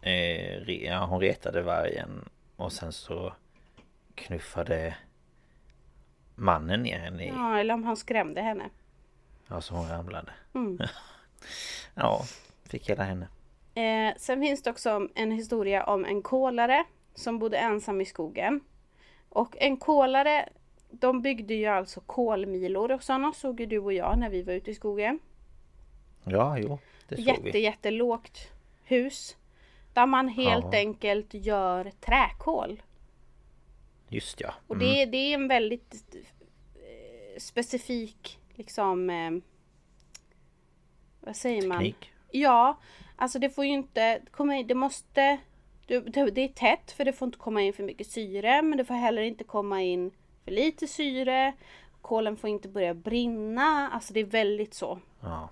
eh, 0.00 0.60
re, 0.60 0.84
ja, 0.84 1.06
hon 1.06 1.20
retade 1.20 1.62
vargen 1.62 2.28
och 2.56 2.72
sen 2.72 2.92
så 2.92 3.32
knuffade 4.14 4.96
mannen 6.34 6.82
ner 6.82 6.98
henne 6.98 7.24
i... 7.24 7.28
Ja, 7.28 7.58
eller 7.58 7.74
om 7.74 7.84
han 7.84 7.96
skrämde 7.96 8.40
henne. 8.40 8.70
Ja, 9.48 9.60
så 9.60 9.74
hon 9.74 9.88
ramlade. 9.88 10.32
Mm. 10.54 10.78
Ja, 11.94 12.22
fick 12.68 12.90
hela 12.90 13.04
henne. 13.04 13.28
Eh, 13.74 14.16
sen 14.16 14.40
finns 14.40 14.62
det 14.62 14.70
också 14.70 15.08
en 15.14 15.30
historia 15.32 15.84
om 15.84 16.04
en 16.04 16.22
kolare 16.22 16.84
som 17.14 17.38
bodde 17.38 17.56
ensam 17.58 18.00
i 18.00 18.04
skogen. 18.04 18.60
Och 19.28 19.56
en 19.60 19.76
kolare, 19.76 20.48
de 20.90 21.22
byggde 21.22 21.54
ju 21.54 21.66
alltså 21.66 22.00
kolmilor 22.00 22.92
och 22.92 23.02
sådana 23.02 23.32
såg 23.32 23.60
ju 23.60 23.66
du 23.66 23.78
och 23.78 23.92
jag 23.92 24.18
när 24.18 24.30
vi 24.30 24.42
var 24.42 24.52
ute 24.52 24.70
i 24.70 24.74
skogen. 24.74 25.18
Ja, 26.24 26.58
jo, 26.58 26.78
det 27.08 27.16
såg 27.16 27.24
Jätte, 27.24 27.50
vi. 27.50 27.60
jättelågt 27.60 28.38
hus. 28.84 29.36
Där 29.92 30.06
man 30.06 30.28
helt 30.28 30.64
Ja. 30.72 30.78
enkelt 30.78 31.34
gör 31.34 31.90
träkol. 32.00 32.82
Just 34.08 34.40
ja. 34.40 34.54
Och 34.66 34.74
Mm. 34.76 34.86
det, 34.88 35.04
det 35.06 35.16
är 35.16 35.34
en 35.34 35.48
väldigt 35.48 36.14
eh, 36.74 37.38
specifik 37.38 38.38
liksom 38.54 39.10
eh, 39.10 39.30
vad 41.28 41.36
säger 41.36 41.68
man? 41.68 41.78
Teknik. 41.78 42.12
Ja, 42.30 42.78
alltså 43.16 43.38
det 43.38 43.50
får 43.50 43.64
ju 43.64 43.70
inte 43.70 44.20
komma 44.30 44.56
in, 44.56 44.66
det 44.66 44.74
måste 44.74 45.38
det, 45.86 45.94
är 45.96 46.48
tätt 46.48 46.90
för 46.92 47.04
det 47.04 47.12
får 47.12 47.26
inte 47.26 47.38
komma 47.38 47.62
in 47.62 47.72
för 47.72 47.82
mycket 47.82 48.06
syre 48.06 48.62
men 48.62 48.78
det 48.78 48.84
får 48.84 48.94
heller 48.94 49.22
inte 49.22 49.44
komma 49.44 49.82
in 49.82 50.10
för 50.44 50.50
lite 50.50 50.86
syre. 50.86 51.52
Kolen 52.02 52.36
får 52.36 52.50
inte 52.50 52.68
börja 52.68 52.94
brinna, 52.94 53.90
alltså 53.92 54.12
det 54.12 54.20
är 54.20 54.24
väldigt 54.24 54.74
så. 54.74 54.98
Ja. 55.20 55.48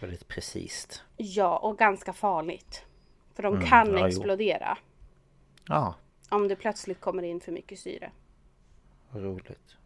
Väldigt 0.00 0.28
precis. 0.28 1.02
Ja, 1.16 1.58
och 1.58 1.78
ganska 1.78 2.12
farligt. 2.12 2.84
För 3.34 3.42
de 3.42 3.54
Mm, 3.54 3.66
kan 3.66 3.92
ja, 3.92 3.98
jo. 4.00 4.06
explodera 4.06 4.78
Ja, 5.68 5.94
om 6.28 6.48
det 6.48 6.56
plötsligt 6.56 7.00
kommer 7.00 7.22
in 7.22 7.40
för 7.40 7.52
mycket 7.52 7.78
syre. 7.78 8.10
vad 9.10 9.22
roligt. 9.22 9.76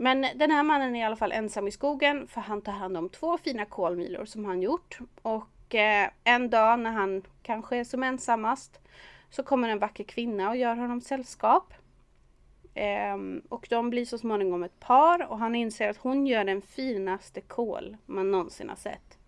Men 0.00 0.26
den 0.34 0.50
här 0.50 0.62
mannen 0.62 0.96
är 0.96 1.00
i 1.00 1.04
alla 1.04 1.16
fall 1.16 1.32
ensam 1.32 1.68
i 1.68 1.70
skogen 1.70 2.28
för 2.28 2.40
han 2.40 2.62
tar 2.62 2.72
hand 2.72 2.96
om 2.96 3.08
två 3.08 3.38
fina 3.38 3.64
kolmilor 3.64 4.24
som 4.24 4.44
han 4.44 4.62
gjort. 4.62 4.98
Och 5.22 5.74
eh, 5.74 6.10
en 6.24 6.50
dag 6.50 6.78
när 6.78 6.90
han 6.90 7.22
kanske 7.42 7.76
är 7.76 7.84
som 7.84 8.02
ensammast 8.02 8.80
så 9.30 9.42
kommer 9.42 9.68
en 9.68 9.78
vacker 9.78 10.04
kvinna 10.04 10.48
och 10.48 10.56
gör 10.56 10.76
honom 10.76 11.00
sällskap. 11.00 11.74
Ehm, 12.74 13.42
och 13.48 13.66
de 13.70 13.90
blir 13.90 14.04
så 14.04 14.18
småningom 14.18 14.62
ett 14.62 14.80
par 14.80 15.26
och 15.30 15.38
han 15.38 15.54
inser 15.54 15.90
att 15.90 15.96
hon 15.96 16.26
gör 16.26 16.44
den 16.44 16.62
finaste 16.62 17.40
kol 17.40 17.96
man 18.06 18.30
någonsin 18.30 18.68
har 18.68 18.76
sett. 18.76 19.18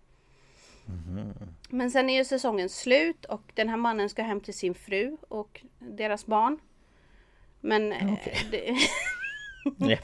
Men 1.69 1.91
sen 1.91 2.09
är 2.09 2.17
ju 2.17 2.25
säsongen 2.25 2.69
slut 2.69 3.25
och 3.25 3.51
den 3.53 3.69
här 3.69 3.77
mannen 3.77 4.09
ska 4.09 4.23
hem 4.23 4.41
till 4.41 4.53
sin 4.53 4.73
fru 4.73 5.17
och 5.27 5.61
deras 5.79 6.25
barn. 6.25 6.59
Men 7.59 7.93
eh, 7.93 8.13
Okej. 8.13 8.37
det. 8.51 9.99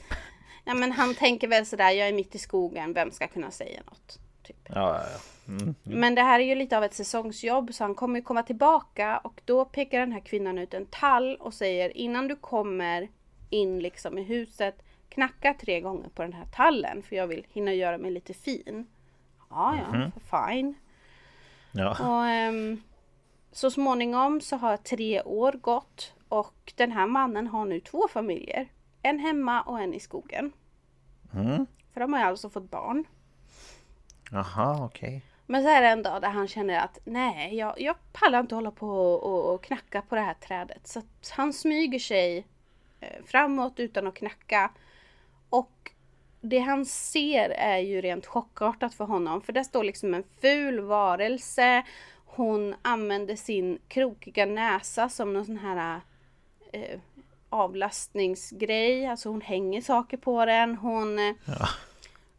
Ja 0.68 0.74
men 0.74 0.92
han 0.92 1.14
tänker 1.14 1.48
väl 1.48 1.66
sådär, 1.66 1.90
jag 1.90 2.08
är 2.08 2.12
mitt 2.12 2.34
i 2.34 2.38
skogen, 2.38 2.92
vem 2.92 3.10
ska 3.10 3.28
kunna 3.28 3.50
säga 3.50 3.80
något? 3.86 4.18
Typ. 4.42 4.56
Ja, 4.68 4.74
ja, 4.74 5.02
ja. 5.12 5.52
Mm. 5.52 5.74
Men 5.82 6.14
det 6.14 6.22
här 6.22 6.40
är 6.40 6.44
ju 6.44 6.54
lite 6.54 6.76
av 6.78 6.84
ett 6.84 6.94
säsongsjobb 6.94 7.74
så 7.74 7.84
han 7.84 7.94
kommer 7.94 8.18
ju 8.18 8.24
komma 8.24 8.42
tillbaka 8.42 9.18
och 9.18 9.40
då 9.44 9.64
pekar 9.64 10.00
den 10.00 10.12
här 10.12 10.20
kvinnan 10.20 10.58
ut 10.58 10.74
en 10.74 10.86
tall 10.86 11.36
och 11.36 11.54
säger 11.54 11.96
innan 11.96 12.28
du 12.28 12.36
kommer 12.36 13.08
in 13.50 13.78
liksom 13.78 14.18
i 14.18 14.22
huset 14.22 14.82
knacka 15.08 15.54
tre 15.60 15.80
gånger 15.80 16.08
på 16.08 16.22
den 16.22 16.32
här 16.32 16.46
tallen 16.56 17.02
för 17.02 17.16
jag 17.16 17.26
vill 17.26 17.46
hinna 17.52 17.72
göra 17.72 17.98
mig 17.98 18.10
lite 18.10 18.34
fin. 18.34 18.86
Ja, 19.50 19.78
ja, 19.92 20.10
fine. 20.30 20.74
ja. 21.72 21.90
Och 21.90 22.26
ehm, 22.26 22.82
så 23.52 23.70
småningom 23.70 24.40
så 24.40 24.56
har 24.56 24.76
tre 24.76 25.22
år 25.22 25.52
gått 25.52 26.12
och 26.28 26.72
den 26.76 26.92
här 26.92 27.06
mannen 27.06 27.46
har 27.46 27.64
nu 27.64 27.80
två 27.80 28.08
familjer. 28.08 28.68
En 29.02 29.18
hemma 29.18 29.62
och 29.62 29.80
en 29.80 29.94
i 29.94 30.00
skogen. 30.00 30.52
Mm. 31.34 31.66
För 31.92 32.00
de 32.00 32.12
har 32.12 32.20
ju 32.20 32.26
alltså 32.26 32.50
fått 32.50 32.70
barn. 32.70 33.04
Jaha, 34.30 34.84
okej. 34.84 35.22
Men 35.46 35.62
så 35.62 35.68
är 35.68 35.82
det 35.82 35.88
en 35.88 36.02
dag 36.02 36.22
där 36.22 36.28
han 36.28 36.48
känner 36.48 36.80
att 36.80 36.98
nej, 37.04 37.54
jag, 37.56 37.80
jag 37.80 37.96
pallar 38.12 38.40
inte 38.40 38.54
hålla 38.54 38.70
på 38.70 38.88
och, 39.14 39.54
och 39.54 39.64
knacka 39.64 40.02
på 40.02 40.14
det 40.14 40.20
här 40.20 40.34
trädet. 40.34 40.86
Så 40.86 41.02
han 41.30 41.52
smyger 41.52 41.98
sig 41.98 42.46
eh, 43.00 43.24
framåt 43.24 43.80
utan 43.80 44.06
att 44.06 44.14
knacka. 44.14 44.70
Och 45.50 45.92
det 46.40 46.58
han 46.58 46.86
ser 46.86 47.50
är 47.50 47.78
ju 47.78 48.00
rent 48.00 48.26
chockartat 48.26 48.94
för 48.94 49.04
honom. 49.04 49.40
För 49.40 49.52
där 49.52 49.62
står 49.62 49.84
liksom 49.84 50.14
en 50.14 50.24
ful 50.40 50.80
varelse. 50.80 51.82
Hon 52.24 52.74
använder 52.82 53.36
sin 53.36 53.78
krokiga 53.88 54.46
näsa 54.46 55.08
som 55.08 55.32
någon 55.32 55.44
sån 55.44 55.58
här 55.58 56.00
eh, 56.72 57.00
avlastningsgrej. 57.50 59.06
Alltså 59.06 59.28
hon 59.28 59.40
hänger 59.40 59.80
saker 59.80 60.16
på 60.16 60.44
den. 60.44 60.76
Hon 60.76 61.18
eh, 61.18 61.34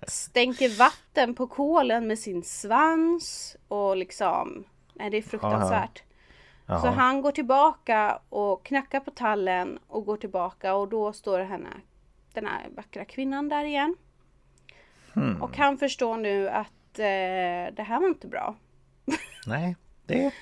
stänker 0.08 0.78
vatten 0.78 1.36
på 1.36 1.48
kolen 1.48 2.08
med 2.08 2.20
sin 2.20 2.44
svans. 2.44 3.56
Och 3.68 3.98
liksom, 3.98 4.64
nej 4.94 5.10
det 5.10 5.18
är 5.18 5.22
fruktansvärt. 5.22 6.04
Så 6.68 6.74
Jaha. 6.74 6.92
han 6.92 7.22
går 7.22 7.32
tillbaka 7.32 8.20
och 8.30 8.66
knackar 8.66 9.00
på 9.00 9.12
tallen 9.12 9.80
och 9.88 10.06
går 10.06 10.18
tillbaka 10.18 10.76
och 10.76 10.88
då 10.88 11.14
står 11.14 11.40
henne, 11.40 11.70
den 12.34 12.46
här 12.46 12.70
vackra 12.76 13.06
kvinnan 13.06 13.50
där 13.50 13.64
igen. 13.64 13.96
Hmm. 15.14 15.42
Och 15.42 15.58
han 15.58 15.78
förstår 15.78 16.18
nu 16.18 16.50
att 16.50 17.00
eh, 17.00 17.76
det 17.76 17.86
här 17.88 18.00
var 18.00 18.08
inte 18.08 18.28
bra. 18.28 18.56
Nej, 19.46 19.76
det 20.06 20.34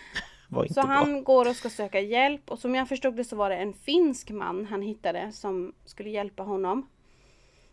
var 0.47 0.63
inte 0.63 0.73
Så 0.73 0.81
bra. 0.81 0.89
han 0.89 1.23
går 1.23 1.49
och 1.49 1.55
ska 1.55 1.69
söka 1.69 1.99
hjälp 1.99 2.51
och 2.51 2.59
som 2.59 2.75
jag 2.75 2.87
förstod 2.87 3.15
det 3.15 3.23
så 3.23 3.35
var 3.35 3.49
det 3.49 3.55
en 3.55 3.73
finsk 3.73 4.29
man 4.29 4.65
han 4.65 4.81
hittade 4.81 5.31
som 5.31 5.73
skulle 5.85 6.09
hjälpa 6.09 6.43
honom. 6.43 6.89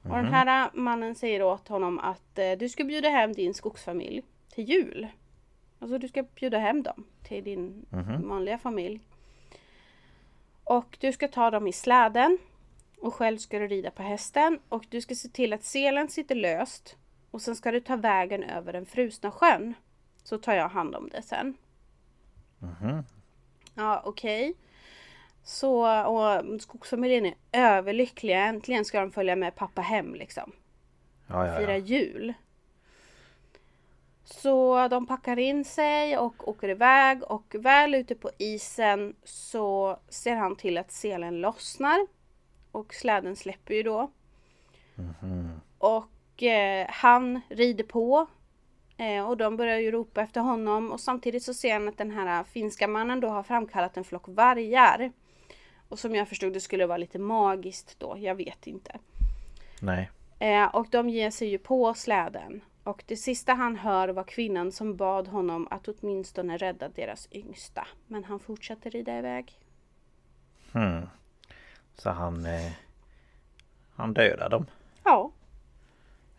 Och 0.02 0.08
Mhm. 0.08 0.24
den 0.24 0.34
här 0.34 0.70
mannen 0.74 1.14
säger 1.14 1.42
åt 1.42 1.68
honom 1.68 1.98
att 1.98 2.38
eh, 2.38 2.52
du 2.52 2.68
ska 2.68 2.84
bjuda 2.84 3.08
hem 3.08 3.32
din 3.32 3.54
skogsfamilj 3.54 4.22
till 4.54 4.64
jul. 4.68 5.06
Alltså 5.78 5.98
du 5.98 6.08
ska 6.08 6.22
bjuda 6.22 6.58
hem 6.58 6.82
dem 6.82 7.04
till 7.22 7.44
din 7.44 7.86
Mhm. 7.90 8.28
vanliga 8.28 8.58
familj. 8.58 9.00
Och 10.64 10.96
du 11.00 11.12
ska 11.12 11.28
ta 11.28 11.50
dem 11.50 11.66
i 11.66 11.72
släden. 11.72 12.38
Och 13.00 13.14
själv 13.14 13.38
ska 13.38 13.58
du 13.58 13.66
rida 13.66 13.90
på 13.90 14.02
hästen. 14.02 14.58
Och 14.68 14.84
du 14.88 15.00
ska 15.00 15.14
se 15.14 15.28
till 15.28 15.52
att 15.52 15.64
selen 15.64 16.08
sitter 16.08 16.34
löst. 16.34 16.96
Och 17.30 17.42
sen 17.42 17.56
ska 17.56 17.70
du 17.70 17.80
ta 17.80 17.96
vägen 17.96 18.42
över 18.42 18.72
den 18.72 18.86
frusna 18.86 19.30
sjön. 19.30 19.74
Så 20.22 20.38
tar 20.38 20.54
jag 20.54 20.68
hand 20.68 20.94
om 20.94 21.08
det 21.08 21.22
sen. 21.22 21.56
Mhm. 22.58 23.04
Ja, 23.74 24.02
okej. 24.04 24.54
Så, 25.42 26.04
och 26.04 26.60
skogsfamiljen 26.60 27.26
är 27.26 27.34
överlyckliga. 27.52 28.44
Äntligen 28.44 28.84
ska 28.84 29.00
de 29.00 29.10
följa 29.10 29.36
med 29.36 29.54
pappa 29.54 29.82
hem 29.82 30.14
liksom. 30.14 30.52
Ja, 31.26 31.46
ja, 31.46 31.58
Fira 31.58 31.78
ja. 31.78 31.84
jul. 31.84 32.34
Så 34.24 34.88
de 34.88 35.06
packar 35.06 35.38
in 35.38 35.64
sig 35.64 36.18
och 36.18 36.48
åker 36.48 36.68
iväg 36.68 37.22
och 37.22 37.56
väl 37.58 37.94
ute 37.94 38.14
på 38.14 38.30
isen 38.38 39.16
så 39.24 39.98
ser 40.08 40.36
han 40.36 40.56
till 40.56 40.78
att 40.78 40.92
selen 40.92 41.40
lossnar. 41.40 42.06
Och 42.72 42.94
släden 42.94 43.36
släpper 43.36 43.74
ju 43.74 43.82
då. 43.82 44.10
Och 45.78 46.42
eh, 46.42 46.86
han 46.90 47.40
rider 47.48 47.84
på. 47.84 48.26
Eh, 48.96 49.28
och 49.28 49.36
de 49.36 49.56
börjar 49.56 49.78
ju 49.78 49.90
ropa 49.90 50.22
efter 50.22 50.40
honom 50.40 50.92
och 50.92 51.00
samtidigt 51.00 51.42
så 51.42 51.54
ser 51.54 51.72
han 51.72 51.88
att 51.88 51.98
den 51.98 52.10
här 52.10 52.44
finska 52.44 52.88
mannen 52.88 53.20
då 53.20 53.28
har 53.28 53.42
framkallat 53.42 53.96
en 53.96 54.04
flock 54.04 54.28
vargar. 54.28 55.12
Och 55.88 55.98
som 55.98 56.14
jag 56.14 56.28
förstod 56.28 56.52
det 56.52 56.60
skulle 56.60 56.86
vara 56.86 56.98
lite 56.98 57.18
magiskt 57.18 58.00
då, 58.00 58.16
jag 58.18 58.34
vet 58.34 58.66
inte. 58.66 58.98
Nej. 59.80 60.10
Eh, 60.38 60.66
och 60.66 60.86
de 60.90 61.08
ger 61.08 61.30
sig 61.30 61.48
ju 61.48 61.58
på 61.58 61.94
släden. 61.94 62.60
Och 62.84 63.04
det 63.06 63.16
sista 63.16 63.54
han 63.54 63.76
hör 63.76 64.08
var 64.08 64.24
kvinnan 64.24 64.72
som 64.72 64.96
bad 64.96 65.28
honom 65.28 65.68
att 65.70 65.88
åtminstone 65.88 66.56
rädda 66.56 66.88
deras 66.88 67.28
yngsta. 67.32 67.86
Men 68.06 68.24
han 68.24 68.40
fortsätter 68.40 68.90
rida 68.90 69.18
iväg. 69.18 69.52
Hmm. 70.72 71.08
Så 71.94 72.10
han... 72.10 72.46
Eh, 72.46 72.72
han 73.96 74.14
dödar 74.14 74.48
dem. 74.48 74.66
Ja, 75.04 75.30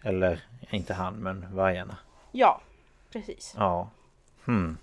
Eller 0.04 0.44
inte 0.70 0.94
han, 0.94 1.14
men 1.16 1.56
vargarna. 1.56 1.98
Ja, 2.36 2.62
precis. 3.12 3.54
Ja. 3.58 3.90
Hmm. 4.46 4.78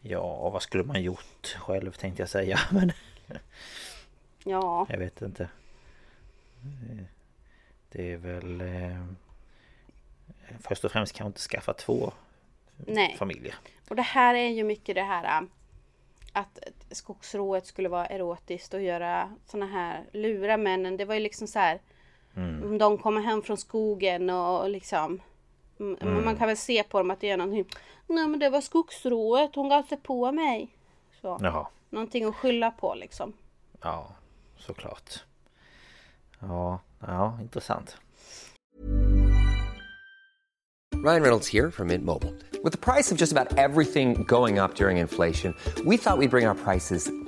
Ja, 0.00 0.50
vad 0.50 0.62
skulle 0.62 0.84
man 0.84 1.02
gjort 1.02 1.56
själv 1.58 1.92
tänkte 1.92 2.22
jag 2.22 2.28
säga. 2.28 2.58
Men 2.72 2.92
Ja, 4.44 4.86
jag 4.88 4.98
vet 4.98 5.22
inte. 5.22 5.42
Eh, 5.42 7.04
Det 7.88 8.12
är 8.12 8.16
väl... 8.16 8.60
Eh, 8.60 9.04
först 10.60 10.84
och 10.84 10.92
främst 10.92 11.12
kan 11.12 11.24
man 11.24 11.30
inte 11.30 11.40
skaffa 11.40 11.72
två 11.72 12.12
nej. 12.76 13.16
familjer. 13.18 13.54
Och 13.88 13.96
det 13.96 14.02
här 14.02 14.34
är 14.34 14.48
ju 14.48 14.64
mycket 14.64 14.94
det 14.94 15.02
här 15.02 15.40
äh, 15.40 15.48
att 16.32 16.58
skogsrået 16.90 17.66
skulle 17.66 17.88
vara 17.88 18.06
erotiskt 18.06 18.74
och 18.74 18.82
göra 18.82 19.36
såna 19.46 19.66
här 19.66 20.04
lura 20.12 20.56
männen. 20.56 20.96
Det 20.96 21.04
var 21.04 21.14
ju 21.14 21.20
liksom 21.20 21.46
så 21.46 21.58
här. 21.58 21.80
Om 22.36 22.78
De 22.78 22.98
kommer 22.98 23.20
hem 23.20 23.42
från 23.42 23.56
skogen 23.56 24.30
och 24.30 24.70
liksom 24.70 25.20
mm, 25.78 25.96
men 26.00 26.24
Man 26.24 26.36
kan 26.36 26.48
väl 26.48 26.56
se 26.56 26.82
på 26.82 26.98
dem 26.98 27.10
att 27.10 27.20
det 27.20 27.30
är 27.30 27.36
någonting 27.36 27.64
Nej 28.06 28.28
men 28.28 28.40
det 28.40 28.50
var 28.50 28.60
skogsrået, 28.60 29.54
hon 29.54 29.68
gav 29.68 29.82
sig 29.82 29.98
på 29.98 30.32
mig. 30.32 30.68
Så. 31.20 31.38
Jaha. 31.42 31.66
Någonting 31.90 32.24
att 32.24 32.34
skylla 32.34 32.70
på 32.70 32.94
liksom. 32.94 33.32
Ja, 33.82 34.14
såklart. 34.56 35.24
Ja, 36.40 36.80
ja 37.00 37.38
intressant. 37.40 37.96
Ryan 41.04 41.22
Reynolds 41.22 41.48
here 41.48 41.70
from 41.70 41.88
Mint 41.88 42.04
Mobile. 42.04 42.32
With 42.62 42.72
the 42.72 42.92
price 42.92 43.12
of 43.12 43.20
just 43.20 43.32
about 43.32 43.58
everything 43.58 44.24
going 44.24 44.58
up 44.58 44.74
during 44.74 44.98
inflation, 44.98 45.54
we 45.84 45.98
thought 45.98 46.18
we'd 46.18 46.30
bring 46.30 46.46
our 46.46 46.54
prices 46.54 47.10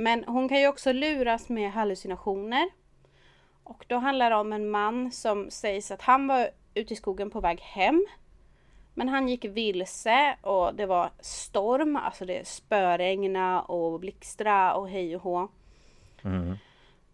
Men 0.00 0.24
hon 0.24 0.48
kan 0.48 0.60
ju 0.60 0.68
också 0.68 0.92
luras 0.92 1.48
med 1.48 1.72
hallucinationer. 1.72 2.70
Och 3.64 3.84
då 3.88 3.96
handlar 3.96 4.30
det 4.30 4.36
om 4.36 4.52
en 4.52 4.70
man 4.70 5.12
som 5.12 5.50
sägs 5.50 5.90
att 5.90 6.02
han 6.02 6.26
var 6.26 6.50
ute 6.74 6.92
i 6.92 6.96
skogen 6.96 7.30
på 7.30 7.40
väg 7.40 7.60
hem. 7.60 8.06
Men 8.94 9.08
han 9.08 9.28
gick 9.28 9.44
vilse 9.44 10.36
och 10.40 10.74
det 10.74 10.86
var 10.86 11.10
storm, 11.20 11.96
alltså 11.96 12.24
det 12.24 12.48
spöregna 12.48 13.62
och 13.62 14.00
blixtra 14.00 14.74
och 14.74 14.88
hej 14.88 15.16
och 15.16 15.22
hå. 15.22 15.48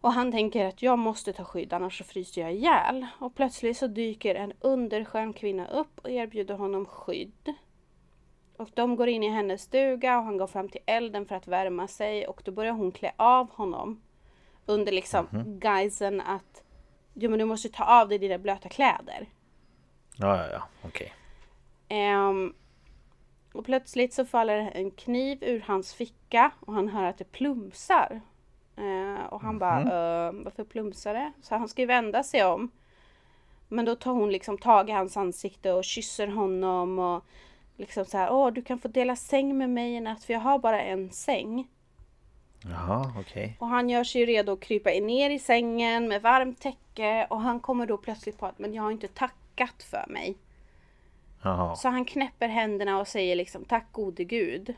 Och 0.01 0.13
han 0.13 0.33
tänker 0.33 0.67
att 0.67 0.83
jag 0.83 0.99
måste 0.99 1.33
ta 1.33 1.45
skydd 1.45 1.73
annars 1.73 1.99
så 1.99 2.05
fryser 2.05 2.41
jag 2.41 2.55
ihjäl. 2.55 3.07
Och 3.19 3.35
plötsligt 3.35 3.77
så 3.77 3.87
dyker 3.87 4.35
en 4.35 4.53
underskön 4.61 5.33
kvinna 5.33 5.67
upp 5.69 5.99
och 6.03 6.11
erbjuder 6.11 6.55
honom 6.55 6.87
skydd. 6.87 7.55
Och 8.59 8.69
de 8.75 8.97
går 8.97 9.09
in 9.09 9.23
i 9.23 9.29
hennes 9.29 9.63
stuga 9.63 10.19
och 10.19 10.25
han 10.25 10.37
går 10.37 10.47
fram 10.47 10.69
till 10.69 10.81
elden 10.87 11.27
för 11.27 11.35
att 11.35 11.47
värma 11.49 11.89
sig 11.89 12.27
och 12.27 12.43
då 12.45 12.53
börjar 12.53 12.73
hon 12.73 12.93
klä 12.93 13.13
av 13.17 13.51
honom. 13.51 14.01
Under 14.67 14.93
liksom 14.93 15.27
guisen 15.61 16.21
att 16.21 16.63
Jo 17.15 17.31
men 17.31 17.39
du 17.39 17.45
måste 17.45 17.69
ta 17.69 17.85
av 18.01 18.09
dig 18.09 18.19
dina 18.19 18.39
blöta 18.39 18.69
kläder. 18.69 19.27
Ja, 20.17 20.37
ja, 20.37 20.49
ja, 20.53 20.63
okej. 20.85 21.13
Ehm, 21.89 22.55
och 23.53 23.65
plötsligt 23.65 24.15
så 24.15 24.25
faller 24.25 24.71
en 24.75 24.91
kniv 24.91 25.39
ur 25.41 25.61
hans 25.67 25.95
ficka 25.95 26.51
och 26.61 26.75
han 26.75 26.89
hör 26.89 27.05
att 27.05 27.19
det 27.19 27.33
plumsar. 27.33 28.21
Eh, 28.77 29.25
och 29.27 29.41
han 29.41 29.59
bara, 29.59 29.81
"Eh, 29.81 30.33
varför 30.33 30.65
plumsar 30.65 31.15
det? 31.15 31.33
Så 31.43 31.55
han 31.55 31.69
ska 31.69 31.83
ju 31.83 31.87
vända 31.87 32.23
sig 32.23 32.45
om. 32.45 32.71
Men 33.69 33.85
då 33.85 33.95
tar 33.95 34.13
hon 34.13 34.33
liksom 34.33 34.59
tag 34.59 34.89
i 34.89 34.93
hans 34.93 35.17
ansikte 35.17 35.73
och 35.73 35.85
kysser 35.85 36.27
honom 36.27 36.99
och 36.99 37.25
liksom 37.77 38.05
så 38.05 38.19
här, 38.19 38.33
åh 38.33 38.53
du 38.53 38.63
kan 38.63 38.79
få 38.79 38.89
dela 38.89 39.17
säng 39.17 39.59
med 39.59 39.71
mig 39.71 39.95
i 39.95 40.01
natt 40.01 40.25
för 40.25 40.33
jag 40.33 40.41
har 40.41 40.59
bara 40.59 40.83
en 40.83 41.11
säng. 41.11 41.69
Jaha, 42.63 43.13
okej. 43.19 43.57
Och 43.59 43.67
han 43.67 43.91
gör 43.91 44.05
sig 44.05 44.27
redo 44.27 44.53
att 44.53 44.61
krypa 44.61 44.91
ner 44.91 45.31
i 45.31 45.39
sängen 45.39 46.09
med 46.09 46.23
varmt 46.23 46.61
täcke 46.61 47.27
och 47.31 47.41
han 47.41 47.61
kommer 47.61 47.87
då 47.87 47.97
plötsligt 47.97 48.39
på 48.39 48.47
att 48.47 48.59
men 48.59 48.75
jag 48.75 48.83
har 48.83 48.91
inte 48.91 49.09
tackat 49.09 49.83
för 49.83 50.05
mig. 50.09 50.37
Jaha. 51.43 51.77
Så 51.77 51.89
han 51.89 52.05
knäpper 52.05 52.49
händerna 52.49 52.99
och 52.99 53.09
säger 53.09 53.37
liksom 53.37 53.65
tack 53.65 53.93
gode 53.93 54.25
gud. 54.25 54.75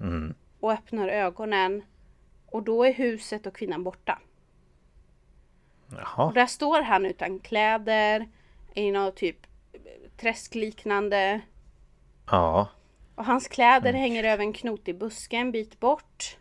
Mm. 0.00 0.34
Och 0.60 0.72
öppnar 0.72 1.08
ögonen. 1.08 1.82
Och 2.46 2.62
då 2.62 2.84
är 2.84 2.92
huset 2.92 3.46
och 3.46 3.56
kvinnan 3.56 3.84
borta. 3.84 4.18
Och 5.86 5.98
Jaha. 5.98 6.32
där 6.32 6.46
står 6.46 6.82
han 6.82 7.06
utan 7.06 7.38
kläder. 7.38 8.28
I 8.74 8.90
något 8.90 9.16
typ 9.16 9.46
träskliknande. 10.16 11.40
Ja. 12.30 12.68
Och 13.14 13.24
hans 13.24 13.48
kläder 13.48 13.92
hänger 13.92 14.24
över 14.24 14.44
en 14.44 14.52
knotig 14.52 14.98
buske 14.98 15.36
en 15.36 15.52
bit 15.52 15.80
bort. 15.80 16.36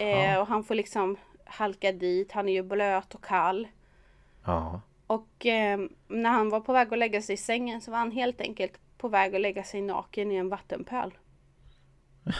Eh, 0.00 0.40
och 0.40 0.46
han 0.46 0.64
får 0.64 0.74
liksom 0.74 1.16
halka 1.44 1.92
dit. 1.92 2.32
Han 2.32 2.48
är 2.48 2.52
ju 2.52 2.62
blöt 2.62 3.14
och 3.14 3.24
kall. 3.24 3.68
Ja. 4.44 4.80
Och 5.06 5.46
eh, 5.46 5.80
när 6.08 6.30
han 6.30 6.50
var 6.50 6.60
på 6.60 6.72
väg 6.72 6.92
att 6.92 6.98
lägga 6.98 7.22
sig 7.22 7.34
i 7.34 7.36
sängen 7.36 7.80
så 7.80 7.90
var 7.90 7.98
han 7.98 8.10
helt 8.10 8.40
enkelt 8.40 8.80
på 8.98 9.08
väg 9.08 9.34
att 9.34 9.40
lägga 9.40 9.64
sig 9.64 9.82
naken 9.82 10.32
i 10.32 10.34
en 10.34 10.48
vattenpöl. 10.48 11.14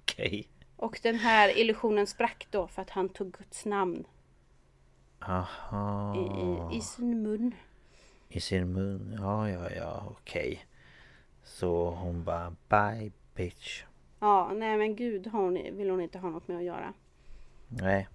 Okej. 0.00 0.48
Och 0.76 1.00
den 1.02 1.14
här 1.14 1.58
illusionen 1.58 2.06
sprack 2.06 2.46
då 2.50 2.66
för 2.66 2.82
att 2.82 2.90
han 2.90 3.08
tog 3.08 3.32
Guds 3.32 3.64
namn 3.64 4.06
Aha. 5.20 6.16
i, 6.16 6.74
i, 6.74 6.78
i 6.78 6.80
sin 6.80 7.22
mun. 7.22 7.54
I 8.28 8.40
sin 8.40 8.72
mun. 8.72 9.16
Ja, 9.20 9.50
ja, 9.50 9.70
ja, 9.70 10.06
okej. 10.10 10.64
Så 11.44 11.90
hon 11.90 12.24
bara 12.24 12.56
bye 12.68 13.10
bitch. 13.34 13.84
Ja, 14.20 14.52
nej 14.54 14.76
men 14.76 14.96
gud 14.96 15.26
hon, 15.26 15.54
vill 15.54 15.90
hon 15.90 16.00
inte 16.00 16.18
ha 16.18 16.30
något 16.30 16.48
med 16.48 16.56
att 16.56 16.64
göra. 16.64 16.92
Nej. 17.68 18.08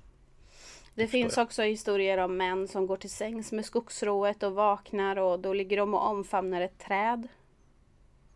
Det 0.96 1.08
finns 1.08 1.38
också 1.38 1.62
historier 1.62 2.18
om 2.18 2.38
män 2.38 2.68
som 2.68 2.88
går 2.88 2.98
till 2.98 3.10
sängs 3.10 3.52
med 3.52 3.66
skogsrået 3.66 4.44
och 4.44 4.54
vaknar 4.54 5.16
och 5.18 5.40
då 5.40 5.54
ligger 5.54 5.78
de 5.78 5.94
och 5.94 6.08
omfamnar 6.08 6.62
ett 6.62 6.78
träd. 6.78 7.28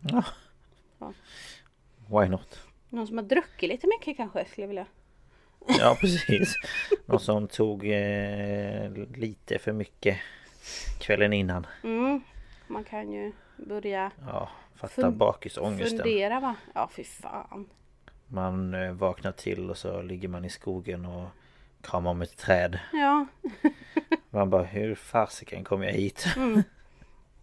Ja. 0.02 0.24
Ja. 1.00 1.14
Why 2.08 2.30
not? 2.30 2.60
Någon 2.90 3.08
som 3.08 3.18
har 3.18 3.26
druckit 3.26 3.70
lite 3.70 3.88
mycket 3.88 4.18
kanske 4.18 4.46
skulle 4.46 4.64
jag 4.64 4.68
vilja. 4.68 4.86
Ja, 5.80 5.98
precis. 6.02 6.56
Någon 7.06 7.20
som 7.20 7.48
tog 7.48 7.88
eh, 7.88 8.92
lite 9.16 9.60
för 9.60 9.72
mycket 9.72 10.18
kvällen 11.00 11.34
innan. 11.34 11.68
Mm. 11.84 12.22
Man 12.68 12.84
kan 12.84 13.12
ju 13.12 13.32
börja 13.58 14.12
Ja, 14.28 14.50
fatta 14.76 15.12
bakisångesten. 15.12 15.98
fundera 15.98 16.40
va. 16.40 16.56
Ja 16.74 16.90
fy 16.92 17.04
fan. 17.04 17.70
Man 18.28 18.74
eh, 18.74 18.92
vaknar 18.92 19.32
till 19.32 19.70
och 19.70 19.78
så 19.78 20.02
ligger 20.02 20.28
man 20.28 20.46
i 20.46 20.50
skogen 20.50 21.06
och 21.06 21.28
kramar 21.82 22.12
om 22.12 22.22
ett 22.22 22.38
träd. 22.38 22.80
Ja. 22.94 23.26
Man 24.30 24.50
bara, 24.50 24.64
hur 24.64 24.96
fasiken 24.96 25.64
kom 25.64 25.84
jag 25.84 25.92
hit? 25.92 26.26
Mm. 26.38 26.64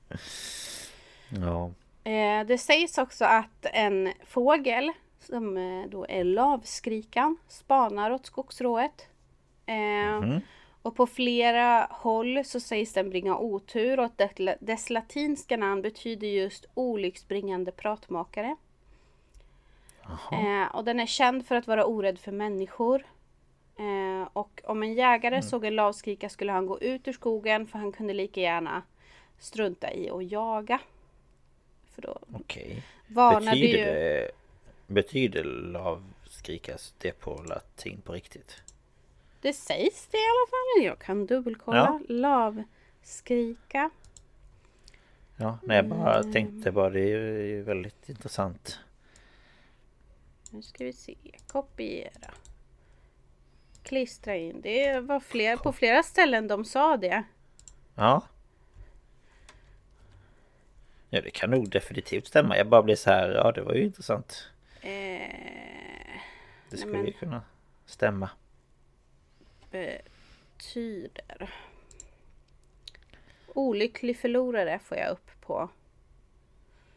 ja. 1.29 1.71
Eh, 2.11 2.47
det 2.47 2.59
sägs 2.59 2.99
också 2.99 3.25
att 3.25 3.67
en 3.73 4.13
fågel 4.25 4.93
som 5.19 5.57
eh, 5.57 5.91
då 5.91 6.07
är 6.09 6.25
lavskrikan 6.25 7.37
spanar 7.49 8.11
åt 8.11 8.27
skogsrået. 8.27 9.09
Eh, 9.67 10.39
Och 10.83 10.97
på 10.97 11.07
flera 11.07 11.89
håll 11.91 12.45
så 12.45 12.61
sägs 12.61 12.93
den 12.93 13.11
bringa 13.11 13.39
otur 13.39 13.99
och 13.99 14.05
att 14.05 14.19
det, 14.19 14.57
dess 14.61 14.91
latinska 14.91 15.57
namn 15.57 15.83
betyder 15.83 16.29
just 16.29 16.67
olycksbringande 16.75 17.73
pratmakare. 17.73 18.57
Eh, 20.33 20.75
och 20.75 20.85
den 20.85 21.01
är 21.01 21.07
känd 21.07 21.47
för 21.47 21.55
att 21.55 21.67
vara 21.67 21.85
orädd 21.85 22.19
för 22.19 22.33
människor. 22.33 23.07
Eh, 23.79 24.29
och 24.33 24.61
om 24.65 24.83
en 24.83 24.95
jägare 24.95 25.43
såg 25.43 25.65
en 25.65 25.75
lavskrika 25.75 26.29
skulle 26.29 26.53
han 26.53 26.67
gå 26.67 26.81
ut 26.81 27.09
ur 27.09 27.13
skogen 27.13 27.67
för 27.67 27.79
han 27.79 27.93
kunde 27.93 28.15
lika 28.15 28.41
gärna 28.41 28.83
strunta 29.39 29.93
i 29.93 30.11
att 30.11 30.31
jaga. 30.31 30.81
För 31.95 32.03
då 32.03 32.19
Okej. 32.33 32.83
varnade 33.09 33.51
Betyder 33.51 33.79
ju... 33.79 33.85
det... 33.85 34.31
Betyder 34.87 35.45
lavskrikas 35.45 36.95
det 36.99 37.13
på 37.13 37.43
latin 37.49 38.01
på 38.01 38.13
riktigt? 38.13 38.63
Det 39.41 39.53
sägs 39.53 40.07
det 40.07 40.17
i 40.17 40.21
alla 40.21 40.47
fall. 40.51 40.85
Jag 40.87 40.99
kan 40.99 41.27
dubbelkolla. 41.27 42.01
Ja. 42.09 42.15
Lavskrika. 42.15 43.91
Ja, 45.37 45.59
nej 45.63 45.77
jag 45.77 45.89
bara 45.89 46.19
Mm. 46.19 46.33
tänkte 46.33 46.73
bara 46.73 46.91
det 46.91 47.01
är 47.01 47.45
ju 47.47 47.63
väldigt 47.63 48.09
intressant. 48.09 48.79
Nu 50.51 50.63
ska 50.63 50.85
vi 50.85 50.93
se. 50.93 51.17
Kopiera. 51.47 52.31
Klistra 53.83 54.37
in. 54.37 54.61
Det 54.61 55.01
var 55.01 55.21
fler, 55.21 55.57
på 55.57 55.73
flera 55.73 56.03
ställen 56.03 56.49
de 56.49 56.65
sa 56.65 56.97
det. 56.97 57.23
Ja. 57.95 58.23
Ja 61.11 61.21
det 61.23 61.31
kan 61.31 61.51
nog 61.51 61.71
definitivt 61.71 62.27
stämma. 62.27 62.57
Jag 62.57 62.69
bara 62.69 62.83
blir 62.83 62.97
så 62.97 63.11
här, 63.11 63.31
ja 63.31 63.53
det 63.53 63.63
var 63.63 63.75
ju 63.75 63.83
intressant. 63.85 64.49
Eh, 64.81 64.91
Det 66.71 66.77
skulle 66.77 66.93
men- 66.93 67.07
ju 67.07 67.13
kunna 67.13 67.43
stämma. 67.87 68.31
Betyder. 69.71 71.51
Olycklig 73.55 74.19
förlorare 74.19 74.79
får 74.79 74.99
jag 74.99 75.11
upp 75.11 75.31
på 75.41 75.69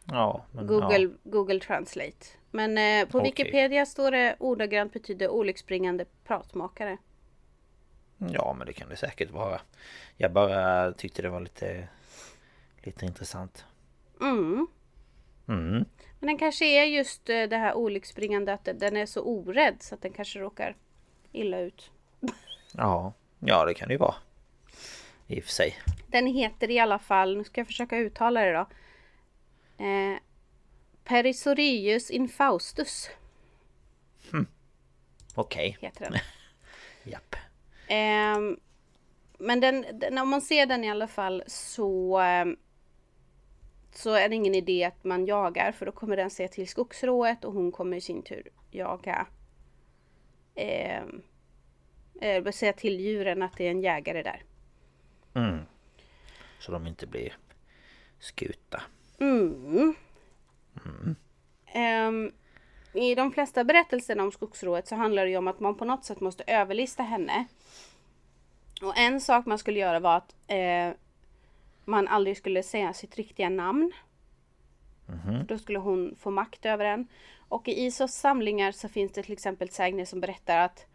Ja, 0.04 0.44
men 0.52 0.66
Google, 0.66 0.98
ja. 1.02 1.08
Google 1.22 1.60
Translate. 1.60 2.26
Men 2.50 2.78
eh, 2.78 3.08
på 3.08 3.18
Okej. 3.18 3.30
Wikipedia 3.30 3.86
står 3.86 4.10
det 4.10 4.36
ordagrant 4.38 4.92
betyder 4.92 5.28
olycksbringande 5.28 6.04
pratmakare. 6.24 6.96
Ja 8.18 8.54
men 8.58 8.66
det 8.66 8.72
kan 8.72 8.88
det 8.88 8.96
säkert 8.96 9.30
vara. 9.30 9.60
Jag 10.16 10.32
bara 10.32 10.92
tyckte 10.92 11.22
det 11.22 11.28
var 11.28 11.40
lite 11.40 11.88
Lite 12.86 13.06
intressant. 13.06 13.64
Mm. 14.20 14.66
Mm. 15.48 15.84
Men 16.20 16.26
den 16.26 16.38
kanske 16.38 16.64
är 16.64 16.84
just 16.84 17.28
eh, 17.28 17.42
det 17.42 17.56
här 17.56 17.74
olycksbringande 17.74 18.52
att 18.52 18.64
den 18.74 18.96
är 18.96 19.06
så 19.06 19.20
orädd 19.20 19.76
så 19.80 19.94
att 19.94 20.02
den 20.02 20.12
kanske 20.12 20.38
råkar 20.38 20.76
illa 21.32 21.60
ut. 21.60 21.90
Ja, 22.76 23.12
ja 23.38 23.64
det 23.64 23.74
kan 23.74 23.88
det 23.88 23.94
ju 23.94 23.98
vara. 23.98 24.14
I 25.26 25.40
och 25.40 25.44
för 25.44 25.50
sig. 25.50 25.78
Den 26.06 26.26
heter 26.26 26.70
i 26.70 26.78
alla 26.78 26.98
fall, 26.98 27.36
nu 27.36 27.44
ska 27.44 27.60
jag 27.60 27.66
försöka 27.66 27.96
uttala 27.96 28.40
det 28.40 28.52
då. 28.52 28.66
Eh, 29.84 30.18
Perisorius 31.04 32.10
infaustus 32.10 33.10
Okej. 35.34 35.78
heter 35.80 36.10
den. 36.10 36.18
Japp. 37.12 37.36
Ehm, 37.88 38.60
men 39.38 39.60
den, 39.60 39.86
den, 39.92 40.18
om 40.18 40.28
man 40.28 40.40
ser 40.40 40.66
den 40.66 40.84
i 40.84 40.90
alla 40.90 41.08
fall 41.08 41.42
så 41.46 42.18
ehm, 42.18 42.56
så 43.92 44.10
är 44.10 44.28
det 44.28 44.34
ingen 44.34 44.54
idé 44.54 44.84
att 44.84 45.04
man 45.04 45.26
jagar 45.26 45.72
för 45.72 45.86
då 45.86 45.92
kommer 45.92 46.16
den 46.16 46.30
se 46.30 46.48
till 46.48 46.68
skogsrået 46.68 47.44
och 47.44 47.52
hon 47.52 47.72
kommer 47.72 47.96
i 47.96 48.00
sin 48.00 48.22
tur 48.22 48.48
jaga 48.70 49.26
eh, 50.54 51.02
eh, 52.20 52.50
säga 52.50 52.72
till 52.72 53.00
djuren 53.00 53.42
att 53.42 53.56
det 53.56 53.66
är 53.66 53.70
en 53.70 53.80
jägare 53.80 54.22
där. 54.22 54.42
Mm. 55.34 55.60
Så 56.58 56.72
de 56.72 56.86
inte 56.86 57.06
blir 57.06 57.36
skuta. 58.18 58.82
Mm. 59.18 59.94
Ehm, 61.66 62.32
I 62.92 63.14
de 63.14 63.32
flesta 63.32 63.64
berättelserna 63.64 64.22
om 64.22 64.32
skogsrået 64.32 64.88
så 64.88 64.96
handlar 64.96 65.24
det 65.24 65.30
ju 65.30 65.36
om 65.36 65.48
att 65.48 65.60
man 65.60 65.76
på 65.76 65.84
något 65.84 66.04
sätt 66.04 66.20
måste 66.20 66.44
överlista 66.46 67.02
henne. 67.02 67.44
Och 68.82 68.98
en 68.98 69.20
sak 69.20 69.46
man 69.46 69.58
skulle 69.58 69.78
göra 69.78 70.00
var 70.00 70.16
att 70.16 70.34
eh, 70.46 70.90
man 71.84 72.08
aldrig 72.08 72.36
skulle 72.36 72.62
säga 72.62 72.92
sitt 72.92 73.16
riktiga 73.16 73.48
namn. 73.48 73.92
För 75.06 75.44
Då 75.48 75.58
skulle 75.58 75.78
hon 75.78 76.16
få 76.18 76.30
makt 76.30 76.66
över 76.66 76.84
en. 76.84 77.08
Och 77.48 77.68
i 77.68 77.84
Isos 77.84 78.12
samlingar 78.12 78.72
så 78.72 78.88
finns 78.88 79.12
det 79.12 79.22
till 79.22 79.32
exempel 79.32 79.68
sägner 79.68 80.04
som 80.04 80.20
berättar 80.20 80.58
att 80.58 80.86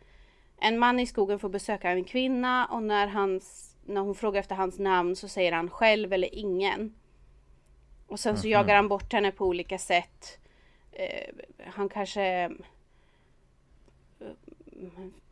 en 0.62 0.80
man 0.80 0.99
i 0.99 1.07
skogen 1.07 1.39
får 1.39 1.49
besöka 1.49 1.89
en 1.89 2.03
kvinna 2.03 2.66
och 2.66 2.84
när, 2.84 3.07
hans, 3.07 3.76
när 3.86 4.01
hon 4.01 4.16
frågar 4.16 4.39
efter 4.39 4.55
hans 4.55 4.80
namn 4.80 5.16
så 5.16 5.28
säger 5.28 5.51
han 5.51 5.70
själv 5.70 6.14
eller 6.14 6.36
ingen. 6.36 6.95
Och 8.07 8.20
sen 8.20 8.38
så 8.38 8.47
jagar 8.47 8.76
han 8.76 8.88
bort 8.88 9.14
henne 9.14 9.32
på 9.32 9.45
olika 9.45 9.78
sätt. 9.78 10.39
Eh, 10.91 11.36
han 11.66 11.89
kanske 11.89 12.24
eh, 12.24 12.49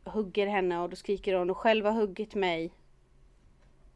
hugger 0.04 0.48
henne 0.48 0.80
och 0.80 0.90
då 0.90 0.96
skriker 0.96 1.34
hon 1.34 1.50
och 1.50 1.58
själv 1.58 1.86
har 1.86 1.94
huggit 1.94 2.36
mig. 2.36 2.72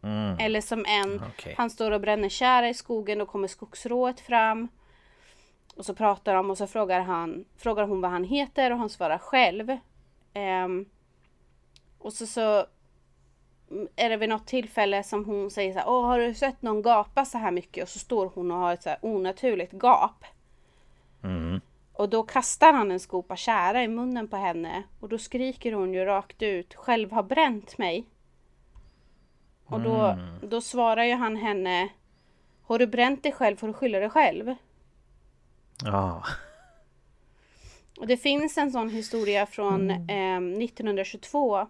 Mm. 0.04 0.38
Eller 0.40 0.62
som 0.62 0.86
en, 0.88 1.24
Okej. 1.24 1.56
han 1.58 1.70
står 1.70 1.92
och 1.92 2.02
bränner 2.02 2.30
kära 2.30 2.70
i 2.70 2.74
skogen 2.74 3.22
och 3.22 3.28
kommer 3.28 3.48
skogsrået 3.48 4.20
fram. 4.20 4.68
Och 5.76 5.86
så 5.86 5.96
pratar 5.96 6.36
de 6.36 6.50
och 6.50 6.58
så 6.58 6.68
frågar, 6.68 7.00
han, 7.00 7.46
frågar 7.58 7.88
hon 7.88 8.02
vad 8.02 8.12
han 8.12 8.24
heter 8.24 8.72
och 8.72 8.78
han 8.78 8.90
svarar 8.90 9.18
själv. 9.18 9.78
Ehm, 10.34 10.86
och 12.02 12.14
så, 12.14 12.28
så 12.28 12.66
mm, 13.72 13.88
är 13.96 14.10
det 14.10 14.18
vid 14.18 14.30
något 14.30 14.48
tillfälle 14.48 15.04
som 15.04 15.26
hon 15.26 15.52
säger 15.52 15.74
så 15.74 15.80
här, 15.80 15.90
Åh, 15.90 16.06
har 16.06 16.20
du 16.20 16.34
sett 16.34 16.62
någon 16.62 16.82
gapa 16.82 17.26
så 17.26 17.38
här 17.38 17.52
mycket? 17.52 17.84
Och 17.84 17.90
så 17.90 18.00
står 18.00 18.32
hon 18.34 18.52
och 18.52 18.58
har 18.58 18.74
ett 18.74 18.84
så 18.84 18.90
här 18.90 19.00
onaturligt 19.02 19.74
gap. 19.74 20.26
Mm. 21.24 21.62
Och 21.94 22.10
då 22.10 22.24
kastar 22.24 22.74
han 22.74 22.92
en 22.92 23.00
skopa 23.00 23.36
kära 23.36 23.84
i 23.84 23.88
munnen 23.88 24.28
på 24.28 24.38
henne. 24.38 24.84
Och 25.00 25.10
då 25.10 25.18
skriker 25.18 25.74
hon 25.74 25.94
ju 25.94 26.06
rakt 26.06 26.42
ut, 26.42 26.76
själv 26.76 27.12
har 27.12 27.24
bränt 27.24 27.78
mig. 27.78 28.06
Och 29.66 29.82
då, 29.82 30.18
då 30.42 30.62
svarar 30.62 31.04
ju 31.04 31.14
han 31.14 31.36
henne, 31.36 31.90
har 32.64 32.80
du 32.80 32.88
bränt 32.88 33.24
dig 33.24 33.32
själv 33.32 33.56
får 33.56 33.68
du 33.68 33.74
skylla 33.74 34.00
dig 34.00 34.10
själv. 34.10 34.56
Ja. 35.84 36.24
Och 38.00 38.08
det 38.08 38.18
finns 38.18 38.58
en 38.58 38.72
sån 38.72 38.90
historia 38.90 39.46
från 39.46 39.90
eh, 39.90 40.38
1922 40.38 41.60
eh, 41.60 41.66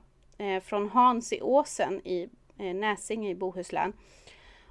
från 0.64 0.90
Hans 0.90 1.34
i 1.34 1.42
Åsen 1.42 2.08
i 2.08 2.30
eh, 2.58 2.76
Näsinge 2.76 3.30
i 3.30 3.36
Bohuslän. 3.36 3.94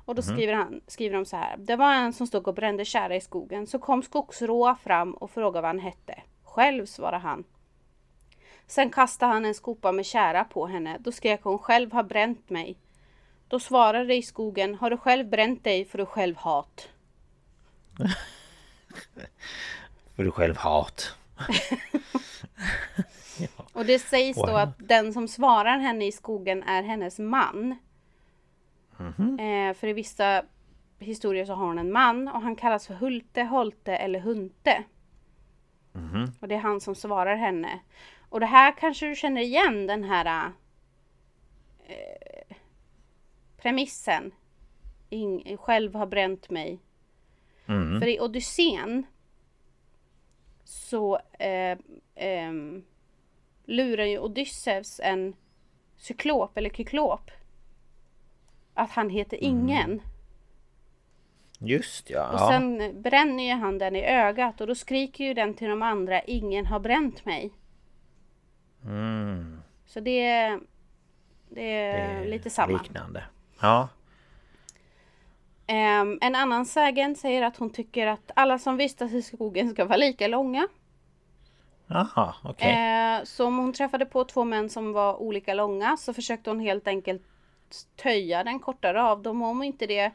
Och 0.04 0.14
då 0.14 0.22
skriver, 0.22 0.52
han, 0.52 0.80
skriver 0.86 1.16
de 1.16 1.24
så 1.24 1.36
här. 1.36 1.56
Det 1.56 1.76
var 1.76 1.94
en 1.94 2.12
som 2.12 2.26
stod 2.26 2.48
och 2.48 2.54
brände 2.54 2.84
kära 2.84 3.16
i 3.16 3.20
skogen. 3.20 3.66
Så 3.66 3.78
kom 3.78 4.02
skogsråa 4.02 4.76
fram 4.76 5.14
och 5.14 5.30
frågade 5.30 5.62
vad 5.62 5.68
han 5.68 5.78
hette. 5.78 6.22
Själv 6.44 6.86
svarade 6.86 7.18
han. 7.18 7.44
Sen 8.66 8.90
kastade 8.90 9.32
han 9.32 9.44
en 9.44 9.54
skopa 9.54 9.92
med 9.92 10.06
kära 10.06 10.44
på 10.44 10.66
henne. 10.66 10.96
Då 11.00 11.12
skrek 11.12 11.40
hon 11.42 11.58
själv 11.58 11.92
har 11.92 12.02
bränt 12.02 12.50
mig. 12.50 12.76
Då 13.48 13.60
svarade 13.60 14.14
i 14.14 14.22
skogen. 14.22 14.74
Har 14.74 14.90
du 14.90 14.96
själv 14.96 15.28
bränt 15.28 15.64
dig 15.64 15.84
för 15.84 15.98
du 15.98 16.06
själv 16.06 16.36
hat. 16.36 16.88
För 20.16 20.24
du 20.24 20.30
själv 20.30 20.56
hat. 20.56 21.14
Och 23.80 23.86
det 23.86 23.98
sägs 23.98 24.36
då 24.36 24.56
att 24.56 24.78
den 24.78 25.12
som 25.12 25.28
svarar 25.28 25.78
henne 25.78 26.06
i 26.06 26.12
skogen 26.12 26.62
är 26.62 26.82
hennes 26.82 27.18
man. 27.18 27.76
Eh, 29.38 29.74
för 29.74 29.86
i 29.86 29.92
vissa 29.92 30.44
historier 30.98 31.44
så 31.44 31.54
har 31.54 31.66
hon 31.66 31.78
en 31.78 31.92
man 31.92 32.28
och 32.28 32.42
han 32.42 32.56
kallas 32.56 32.86
för 32.86 32.94
Hulte, 32.94 33.42
Holte 33.42 33.96
eller 33.96 34.20
Hunte. 34.20 34.84
Och 36.40 36.48
det 36.48 36.54
är 36.54 36.58
han 36.58 36.80
som 36.80 36.94
svarar 36.94 37.36
henne. 37.36 37.80
Och 38.28 38.40
det 38.40 38.46
här 38.46 38.72
kanske 38.72 39.06
du 39.06 39.14
känner 39.14 39.40
igen 39.40 39.86
den 39.86 40.04
här 40.04 40.52
eh, 41.86 42.56
premissen. 43.56 44.32
Ing, 45.10 45.56
själv 45.56 45.94
har 45.94 46.06
bränt 46.06 46.50
mig. 46.50 46.80
För 48.00 48.06
i 48.06 48.20
Odysseen 48.20 49.06
så 50.64 51.18
eh, 51.38 51.78
ehm, 52.14 52.84
lurar 53.70 54.04
ju 54.04 54.18
Odysseus 54.18 55.00
en 55.04 55.34
cyklop 55.96 56.56
eller 56.56 56.70
kyklop. 56.70 57.30
Att 58.74 58.90
han 58.90 59.10
heter 59.10 59.44
ingen. 59.44 60.02
Just 61.58 62.10
ja. 62.10 62.32
Och 62.32 62.38
sen 62.38 63.02
bränner 63.02 63.44
ju 63.44 63.52
han 63.52 63.78
den 63.78 63.96
i 63.96 64.04
ögat 64.04 64.60
och 64.60 64.66
då 64.66 64.74
skriker 64.74 65.24
ju 65.24 65.34
den 65.34 65.54
till 65.54 65.68
de 65.68 65.82
andra 65.82 66.20
ingen 66.20 66.66
har 66.66 66.80
bränt 66.80 67.24
mig. 67.24 67.50
Mm. 68.84 69.60
Så 69.86 70.00
det 70.00 70.26
är, 70.26 70.60
det 71.48 71.76
är, 71.76 71.92
Det 71.92 72.24
är 72.24 72.30
lite 72.30 72.50
samma. 72.50 72.78
Liknande. 72.78 73.24
Ja. 73.60 73.88
Ehm, 75.66 76.18
en 76.20 76.34
annan 76.34 76.66
sägen 76.66 77.16
säger 77.16 77.42
att 77.42 77.56
hon 77.56 77.70
tycker 77.70 78.06
att 78.06 78.30
alla 78.36 78.58
som 78.58 78.76
vistas 78.76 79.12
i 79.12 79.22
skogen 79.22 79.70
ska 79.70 79.84
vara 79.84 79.96
lika 79.96 80.28
långa. 80.28 80.68
Jaha, 81.90 82.34
okej. 82.42 82.72
Eh, 82.72 83.24
så 83.24 83.46
om 83.46 83.58
hon 83.58 83.72
träffade 83.72 84.06
på 84.06 84.24
två 84.24 84.44
män 84.44 84.70
som 84.70 84.92
var 84.92 85.16
olika 85.16 85.54
långa 85.54 85.96
så 85.96 86.14
försökte 86.14 86.50
hon 86.50 86.60
helt 86.60 86.88
enkelt 86.88 87.22
töja 87.96 88.44
den 88.44 88.60
kortare 88.60 89.02
av 89.02 89.22
dem. 89.22 89.42
Om 89.42 89.62
inte 89.62 89.86
det 89.86 90.12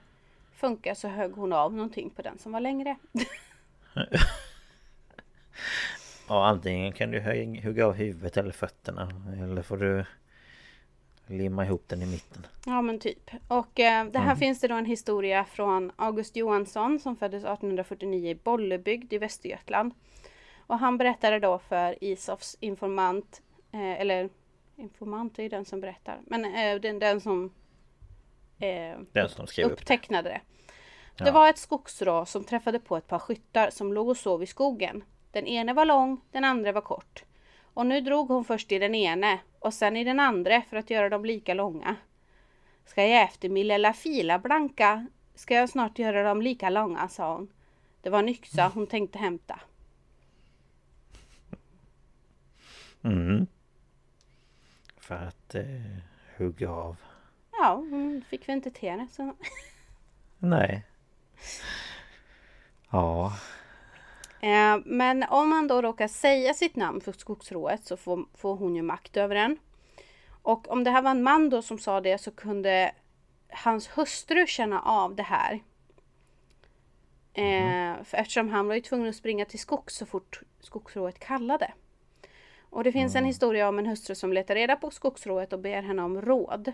funkar 0.54 0.94
så 0.94 1.08
högg 1.08 1.32
hon 1.36 1.54
av 1.54 1.74
någonting 1.74 2.10
på 2.10 2.22
den 2.22 2.38
som 2.38 2.52
var 2.52 2.60
längre. 2.60 2.96
Ja, 6.28 6.48
antingen 6.48 6.94
kan 6.94 7.12
du 7.12 7.20
hugga 7.64 7.86
av 7.86 7.94
huvudet 7.94 8.38
eller 8.38 8.52
fötterna. 8.52 9.12
Eller 9.44 9.62
får 9.62 9.78
du 9.78 10.06
limma 11.28 11.66
ihop 11.66 11.84
den 11.88 12.02
i 12.02 12.06
mitten. 12.06 12.48
Ja 12.66 12.82
men 12.82 13.00
typ. 13.00 13.32
Och 13.48 13.80
eh, 13.80 14.06
det 14.06 14.20
här 14.20 14.36
finns 14.36 14.60
det 14.60 14.68
då 14.68 14.76
en 14.76 14.86
historia 14.86 15.46
från 15.46 15.92
August 15.96 16.36
Johansson 16.36 17.00
som 17.00 17.16
föddes 17.16 17.44
1849 17.44 18.30
i 18.30 18.36
Bollebygd 18.36 19.14
i 19.14 19.18
Västergötland. 19.18 19.94
Och 20.68 20.80
han 20.80 20.98
berättade 20.98 21.40
då 21.40 21.60
för 21.60 22.04
Isofs 22.04 22.58
informant, 22.60 23.42
eh, 23.72 24.02
eller 24.02 24.30
informant 24.76 25.40
är 25.40 25.44
ju 25.44 25.50
den 25.50 25.66
som 25.66 25.82
berättar, 25.82 26.20
men 26.26 26.46
eh, 26.46 26.80
den, 26.82 27.00
den 27.00 27.22
som 27.22 27.54
eh, 28.60 29.00
Den 29.12 29.30
som 29.30 29.48
skrev 29.48 29.66
upp 29.66 29.72
det. 29.72 29.82
upptecknade 29.82 30.30
det. 30.30 30.42
Ja. 31.18 31.32
var 31.32 31.50
ett 31.50 31.58
skogsrå 31.58 32.26
som 32.26 32.44
träffade 32.44 32.80
på 32.80 32.98
ett 32.98 33.08
par 33.08 33.20
skyttar 33.20 33.70
som 33.70 33.94
låg 33.94 34.10
och 34.10 34.18
sov 34.18 34.44
i 34.44 34.46
skogen. 34.46 35.04
Den 35.32 35.48
ene 35.48 35.74
var 35.74 35.86
lång, 35.86 36.22
den 36.32 36.44
andra 36.44 36.72
var 36.72 36.82
kort. 36.82 37.24
Och 37.74 37.86
nu 37.86 38.02
drog 38.02 38.28
hon 38.28 38.46
först 38.46 38.72
i 38.72 38.80
den 38.80 38.96
ene 38.96 39.40
och 39.60 39.74
sen 39.74 39.98
i 39.98 40.04
den 40.04 40.20
andra 40.20 40.62
för 40.62 40.78
att 40.78 40.90
göra 40.90 41.10
dem 41.10 41.26
lika 41.26 41.54
långa. 41.54 41.96
Ska 42.86 43.08
jag 43.08 43.24
efter 43.24 43.50
min 43.50 43.68
lilla 43.68 43.94
fila 43.94 44.40
blanka 44.40 45.08
ska 45.36 45.54
jag 45.56 45.70
snart 45.70 46.00
göra 46.00 46.24
dem 46.24 46.42
lika 46.42 46.70
långa, 46.70 47.08
sa 47.08 47.34
hon. 47.34 47.48
Det 48.02 48.10
var 48.10 48.20
en 48.20 48.30
yxa 48.30 48.72
hon 48.74 48.88
tänkte 48.88 49.18
hämta. 49.18 49.60
Mm. 53.06 53.48
För 54.98 55.16
att 55.16 55.56
eh, 55.56 55.64
hugga 56.38 56.70
av. 56.70 56.98
Ja, 57.52 57.74
hon 57.74 58.24
fick 58.30 58.50
väl 58.50 58.56
inte 58.56 58.72
till 58.72 58.90
det 58.90 59.08
så... 59.12 59.36
Nej. 60.38 60.84
Ja. 62.92 63.34
Eh, 64.42 64.78
men 64.86 65.24
om 65.24 65.50
man 65.50 65.68
då 65.68 65.82
råkar 65.82 66.08
säga 66.08 66.54
sitt 66.54 66.76
namn 66.76 67.02
för 67.02 67.12
skogsrået 67.12 67.86
så 67.86 67.98
får, 67.98 68.26
får 68.34 68.56
hon 68.56 68.76
ju 68.76 68.82
makt 68.82 69.18
över 69.18 69.36
den. 69.36 69.58
Och 70.42 70.72
om 70.72 70.84
det 70.84 70.92
här 70.92 71.02
var 71.02 71.12
en 71.12 71.24
man 71.24 71.50
då 71.50 71.62
som 71.62 71.80
sa 71.80 72.02
det 72.02 72.18
så 72.18 72.32
kunde 72.32 72.92
hans 73.50 73.88
hustru 73.88 74.48
känna 74.48 74.82
av 74.82 75.16
det 75.16 75.24
här. 75.24 75.60
Eh, 77.34 78.04
för 78.04 78.18
eftersom 78.18 78.50
han 78.50 78.68
var 78.68 78.76
ju 78.76 78.82
tvungen 78.82 79.10
att 79.10 79.16
springa 79.16 79.46
till 79.46 79.60
skogs 79.60 79.96
så 79.96 80.06
fort 80.06 80.42
skogsrået 80.60 81.20
kallade. 81.20 81.74
Och 82.76 82.84
det 82.84 82.92
finns 82.92 83.16
en 83.16 83.26
historia 83.26 83.70
om 83.70 83.80
en 83.80 83.86
hustru 83.86 84.16
som 84.16 84.34
letar 84.34 84.56
reda 84.56 84.76
på 84.76 84.92
skogsrået 84.92 85.54
och 85.54 85.60
ber 85.60 85.82
henne 85.82 86.02
om 86.02 86.22
råd. 86.22 86.68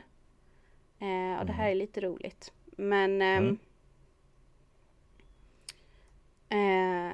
Eh, 0.99 1.39
och 1.39 1.45
det 1.45 1.53
här 1.53 1.69
är 1.69 1.75
lite 1.75 2.01
roligt. 2.01 2.53
Men 2.65 3.21
ehm, 3.21 3.59
eh, 6.49 7.13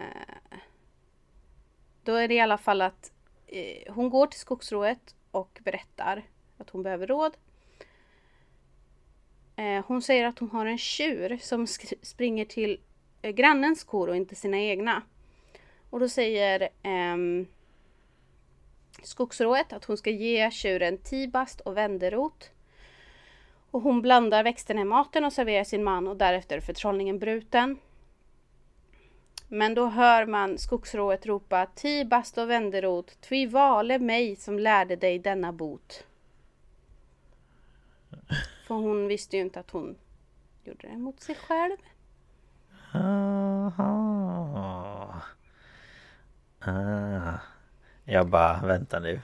Då 2.03 2.13
är 2.13 2.27
det 2.27 2.33
i 2.33 2.39
alla 2.39 2.57
fall 2.57 2.81
att 2.81 3.11
eh, 3.47 3.93
hon 3.93 4.09
går 4.09 4.27
till 4.27 4.39
skogsrået 4.39 5.15
och 5.31 5.59
berättar 5.63 6.23
att 6.57 6.69
hon 6.69 6.83
behöver 6.83 7.07
råd. 7.07 7.37
Eh, 9.55 9.85
hon 9.87 10.01
säger 10.01 10.25
att 10.25 10.39
hon 10.39 10.51
har 10.51 10.65
en 10.65 10.77
tjur 10.77 11.37
som 11.41 11.67
springer 12.01 12.45
till 12.45 12.79
eh, 13.21 13.31
grannens 13.31 13.83
kor 13.83 14.09
och 14.09 14.15
inte 14.15 14.35
sina 14.35 14.57
egna. 14.57 15.01
Och 15.89 15.99
då 15.99 16.09
säger 16.09 16.69
ehm, 16.83 17.47
skogsrået 19.03 19.73
att 19.73 19.85
hon 19.85 19.97
ska 19.97 20.09
ge 20.09 20.51
tjuren 20.51 20.97
tibast 20.97 21.61
och 21.61 21.77
vänderot. 21.77 22.51
Och 23.71 23.81
hon 23.81 24.01
blandar 24.01 24.43
växterna 24.43 24.81
i 24.81 24.85
maten 24.85 25.25
och 25.25 25.33
serverar 25.33 25.63
sin 25.63 25.83
man 25.83 26.07
och 26.07 26.17
därefter 26.17 26.57
är 26.57 26.61
förtrollningen 26.61 27.19
bruten. 27.19 27.77
Men 29.47 29.73
då 29.73 29.85
hör 29.85 30.25
man 30.25 30.57
skogsrået 30.57 31.25
ropa 31.25 31.65
Tibast 31.75 32.37
och 32.37 32.49
vänderot, 32.49 33.21
tvi 33.21 33.45
vale 33.45 33.99
mig 33.99 34.35
som 34.35 34.59
lärde 34.59 34.95
dig 34.95 35.19
denna 35.19 35.51
bot. 35.51 36.03
För 38.67 38.75
hon 38.75 39.07
visste 39.07 39.37
ju 39.37 39.41
inte 39.41 39.59
att 39.59 39.71
hon 39.71 39.95
gjorde 40.63 40.87
det 40.87 40.97
mot 40.97 41.19
sig 41.19 41.35
själv. 41.35 41.77
Aha. 42.93 43.77
Ah. 46.59 47.39
Jag 48.09 48.27
bara, 48.27 48.61
vänta 48.65 48.99
nu. 48.99 49.21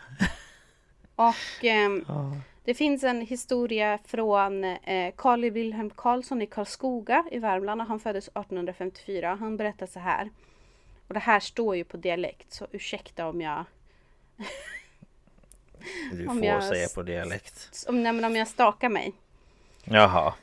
Och 1.15 1.63
ehm, 1.63 2.05
det 2.63 2.73
finns 2.73 3.03
en 3.03 3.21
historia 3.21 3.99
från 4.05 4.63
eh, 4.63 5.13
Carl 5.17 5.49
Wilhelm 5.49 5.89
Karlsson 5.89 6.41
i 6.41 6.45
Karlskoga 6.47 7.25
i 7.31 7.39
Värmland 7.39 7.81
och 7.81 7.87
han 7.87 7.99
föddes 7.99 8.27
1854. 8.27 9.37
Han 9.39 9.57
berättar 9.57 9.85
så 9.85 9.99
här. 9.99 10.29
Och 11.07 11.13
det 11.13 11.19
här 11.19 11.39
står 11.39 11.75
ju 11.75 11.83
på 11.83 11.97
dialekt 11.97 12.53
så 12.53 12.67
ursäkta 12.71 13.27
om 13.27 13.41
jag 13.41 13.65
Du 16.11 16.25
får 16.25 16.45
jag- 16.45 16.63
säga 16.63 16.87
på 16.95 17.03
dialekt. 17.03 17.85
om, 17.87 18.03
nej, 18.03 18.13
men 18.13 18.25
om 18.25 18.35
jag 18.35 18.47
stakar 18.47 18.89
mig. 18.89 19.13
Jaha. 19.83 20.33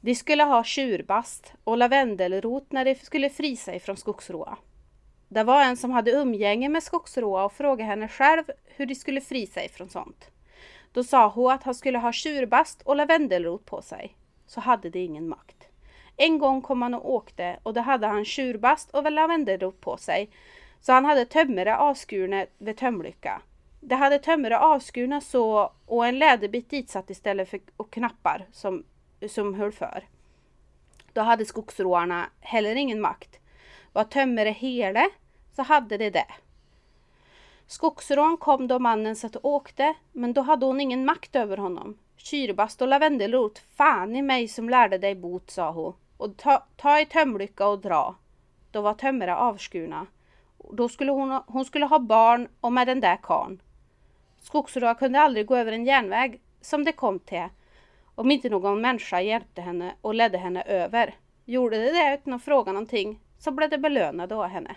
De 0.00 0.14
skulle 0.14 0.42
ha 0.44 0.64
tjurbast 0.64 1.52
och 1.64 1.76
lavendelrot 1.78 2.72
när 2.72 2.84
de 2.84 2.94
skulle 2.94 3.30
frisa 3.30 3.74
ifrån 3.74 3.96
skogsråa. 3.96 4.56
Det 5.34 5.44
var 5.44 5.62
en 5.62 5.76
som 5.76 5.90
hade 5.90 6.10
umgänge 6.10 6.68
med 6.68 6.82
skogsråa 6.82 7.44
och 7.44 7.52
frågade 7.52 7.82
henne 7.82 8.08
själv 8.08 8.44
hur 8.66 8.86
de 8.86 8.94
skulle 8.94 9.20
fri 9.20 9.46
sig 9.46 9.68
från 9.68 9.88
sånt. 9.88 10.30
Då 10.92 11.04
sa 11.04 11.28
hon 11.28 11.52
att 11.52 11.62
han 11.62 11.74
skulle 11.74 11.98
ha 11.98 12.12
tjurbast 12.12 12.82
och 12.82 12.96
lavendelrot 12.96 13.66
på 13.66 13.82
sig. 13.82 14.16
Så 14.46 14.60
hade 14.60 14.90
de 14.90 14.98
ingen 14.98 15.28
makt. 15.28 15.68
En 16.16 16.38
gång 16.38 16.62
kom 16.62 16.82
han 16.82 16.94
och 16.94 17.12
åkte 17.14 17.58
och 17.62 17.74
då 17.74 17.80
hade 17.80 18.06
han 18.06 18.24
tjurbast 18.24 18.90
och 18.90 19.12
lavendelrot 19.12 19.80
på 19.80 19.96
sig. 19.96 20.30
Så 20.80 20.92
han 20.92 21.04
hade 21.04 21.24
tömmare 21.24 21.76
avskurna 21.76 22.46
vid 22.58 22.76
tömlycka. 22.76 23.42
Det 23.80 23.94
hade 23.94 24.18
tömmare 24.18 24.58
avskurna 24.58 25.20
så 25.20 25.72
och 25.86 26.06
en 26.06 26.18
läderbit 26.18 26.70
ditsatt 26.70 27.10
istället 27.10 27.50
för 27.50 27.60
och 27.76 27.92
knappar 27.92 28.46
som, 28.52 28.84
som 29.28 29.54
höll 29.54 29.72
för. 29.72 30.04
Då 31.12 31.20
hade 31.20 31.44
skogsråarna 31.44 32.26
heller 32.40 32.74
ingen 32.74 33.00
makt. 33.00 33.38
Var 33.92 34.04
tömmare 34.04 34.50
hele 34.50 35.10
så 35.56 35.62
hade 35.62 35.96
de 35.96 36.10
det. 36.10 36.26
Skogsrån 37.66 38.36
kom 38.36 38.68
då 38.68 38.78
mannen 38.78 39.16
satt 39.16 39.36
och 39.36 39.44
åkte, 39.44 39.94
men 40.12 40.32
då 40.32 40.40
hade 40.40 40.66
hon 40.66 40.80
ingen 40.80 41.04
makt 41.04 41.36
över 41.36 41.56
honom. 41.56 41.98
Kyrbast 42.16 42.82
och 42.82 42.88
lavendelrot, 42.88 43.58
fan 43.58 44.16
i 44.16 44.22
mig 44.22 44.48
som 44.48 44.68
lärde 44.68 44.98
dig 44.98 45.14
bot, 45.14 45.50
sa 45.50 45.70
hon. 45.70 45.92
Och 46.16 46.36
ta, 46.36 46.64
ta 46.76 47.00
i 47.00 47.06
tömlycka 47.06 47.66
och 47.66 47.78
dra. 47.78 48.14
Då 48.70 48.80
var 48.80 48.94
tömmare 48.94 49.36
avskurna. 49.36 50.06
Då 50.72 50.88
skulle 50.88 51.12
hon, 51.12 51.40
hon 51.46 51.64
skulle 51.64 51.86
ha 51.86 51.98
barn 51.98 52.48
och 52.60 52.72
med 52.72 52.86
den 52.86 53.00
där 53.00 53.18
karn. 53.22 53.60
Skogsrå 54.42 54.94
kunde 54.94 55.20
aldrig 55.20 55.46
gå 55.46 55.56
över 55.56 55.72
en 55.72 55.84
järnväg 55.84 56.40
som 56.60 56.84
det 56.84 56.92
kom 56.92 57.18
till 57.18 57.48
om 58.14 58.30
inte 58.30 58.48
någon 58.48 58.80
människa 58.80 59.20
hjälpte 59.20 59.60
henne 59.60 59.94
och 60.00 60.14
ledde 60.14 60.38
henne 60.38 60.62
över. 60.62 61.14
Gjorde 61.44 61.76
det 61.76 61.92
det 61.92 62.14
utan 62.14 62.32
att 62.32 62.42
fråga 62.42 62.72
någonting 62.72 63.20
så 63.38 63.50
blev 63.50 63.70
det 63.70 63.78
belönade 63.78 64.34
av 64.34 64.46
henne. 64.46 64.76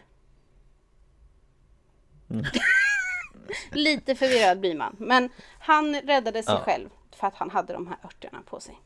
Lite 3.72 4.16
förvirrad 4.16 4.60
blir 4.60 4.76
man. 4.76 4.96
Men 5.00 5.30
han 5.60 5.96
räddade 5.96 6.44
sig 6.44 6.54
Ja. 6.54 6.62
själv 6.62 6.90
för 7.16 7.28
att 7.28 7.36
han 7.36 7.50
hade 7.50 7.74
de 7.74 7.88
här 7.88 7.98
örterna 8.04 8.42
på 8.50 8.60
sig. 8.60 8.78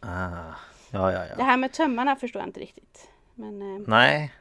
Ah. 0.00 0.54
Ja, 0.90 1.12
ja, 1.12 1.18
Det 1.18 1.34
ja. 1.38 1.44
här 1.44 1.56
med 1.56 1.72
tömmarna 1.72 2.16
förstår 2.16 2.40
jag 2.42 2.48
inte 2.48 2.60
riktigt. 2.60 3.08
Men 3.34 3.62
eh, 3.76 3.82
Nej. 3.86 4.32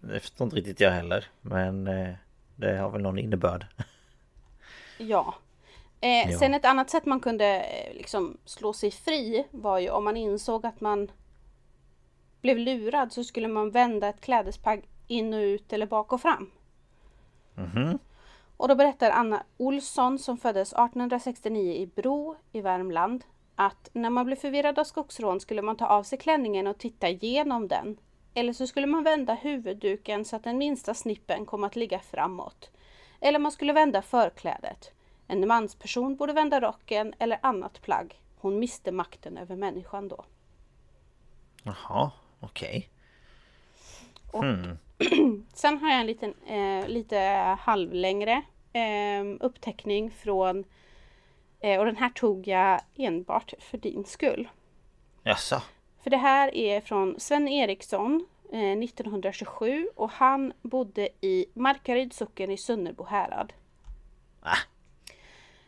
Det 0.00 0.20
förstår 0.20 0.44
inte 0.44 0.56
riktigt 0.56 0.80
jag 0.80 0.90
heller. 0.90 1.26
Men 1.40 1.86
eh, 1.86 2.14
det 2.56 2.76
har 2.78 2.90
väl 2.90 3.02
någon 3.02 3.18
innebörd. 3.18 3.66
ja. 4.98 5.34
Eh, 6.00 6.30
Ja. 6.30 6.38
Sen 6.38 6.54
ett 6.54 6.64
annat 6.64 6.90
sätt 6.90 7.06
man 7.06 7.20
kunde 7.20 7.60
eh, 7.60 7.94
liksom 7.94 8.36
slå 8.44 8.72
sig 8.72 8.90
fri 8.90 9.46
var 9.50 9.78
ju 9.78 9.90
om 9.90 10.04
man 10.04 10.16
insåg 10.16 10.66
att 10.66 10.80
man 10.80 11.10
blev 12.40 12.58
lurad 12.58 13.12
så 13.12 13.24
skulle 13.24 13.48
man 13.48 13.70
vända 13.70 14.08
ett 14.08 14.20
klädesplagg 14.20 14.88
in 15.06 15.34
och 15.34 15.38
ut 15.40 15.72
eller 15.72 15.86
bak 15.86 16.12
och 16.12 16.20
fram. 16.20 16.50
Mhm. 17.54 17.98
Och 18.56 18.68
då 18.68 18.74
berättar 18.74 19.10
Anna 19.10 19.42
Olsson 19.56 20.18
som 20.18 20.38
föddes 20.38 20.72
1869 20.72 21.72
i 21.72 21.86
Bro 21.86 22.36
i 22.52 22.60
Värmland 22.60 23.24
att 23.56 23.90
när 23.92 24.10
man 24.10 24.26
blev 24.26 24.36
förvirrad 24.36 24.78
av 24.78 24.84
skogsrån 24.84 25.40
skulle 25.40 25.62
man 25.62 25.76
ta 25.76 25.86
av 25.86 26.02
sig 26.02 26.18
klänningen 26.18 26.66
och 26.66 26.78
titta 26.78 27.08
igenom 27.08 27.68
den. 27.68 27.96
Eller 28.34 28.52
så 28.52 28.66
skulle 28.66 28.86
man 28.86 29.04
vända 29.04 29.34
huvudduken 29.34 30.24
så 30.24 30.36
att 30.36 30.44
den 30.44 30.58
minsta 30.58 30.94
snippen 30.94 31.46
kom 31.46 31.64
att 31.64 31.76
ligga 31.76 31.98
framåt. 31.98 32.70
Eller 33.20 33.38
man 33.38 33.52
skulle 33.52 33.72
vända 33.72 34.02
förklädet. 34.02 34.92
En 35.26 35.48
mansperson 35.48 36.16
borde 36.16 36.32
vända 36.32 36.60
rocken 36.60 37.14
eller 37.18 37.38
annat 37.42 37.82
plagg. 37.82 38.20
Hon 38.38 38.58
miste 38.58 38.92
makten 38.92 39.38
över 39.38 39.56
människan 39.56 40.08
då. 40.08 40.24
Jaha, 41.62 42.10
okej. 42.40 42.90
Och 44.32 44.44
Hmm. 44.44 44.78
Sen 45.54 45.78
har 45.78 45.88
jag 45.88 46.00
en 46.00 46.06
liten, 46.06 46.34
eh, 46.46 46.88
lite 46.88 47.18
halvlängre 47.60 48.42
eh, 48.72 49.36
uppteckning 49.40 50.10
från 50.10 50.64
eh, 51.60 51.78
och 51.78 51.86
den 51.86 51.96
här 51.96 52.08
tog 52.08 52.48
jag 52.48 52.80
enbart 52.96 53.52
för 53.58 53.78
din 53.78 54.04
skull. 54.04 54.48
Jaså? 55.22 55.62
För 56.02 56.10
det 56.10 56.16
här 56.16 56.54
är 56.54 56.80
från 56.80 57.20
Sven 57.20 57.48
Eriksson 57.48 58.26
eh, 58.52 58.78
1927 58.78 59.88
och 59.96 60.10
han 60.10 60.52
bodde 60.62 61.08
i 61.20 61.46
Markaryds 61.54 62.16
socken 62.16 62.50
i 62.50 62.56
Sunnerbo 62.56 63.04
härad. 63.04 63.52
Ah. 64.42 64.56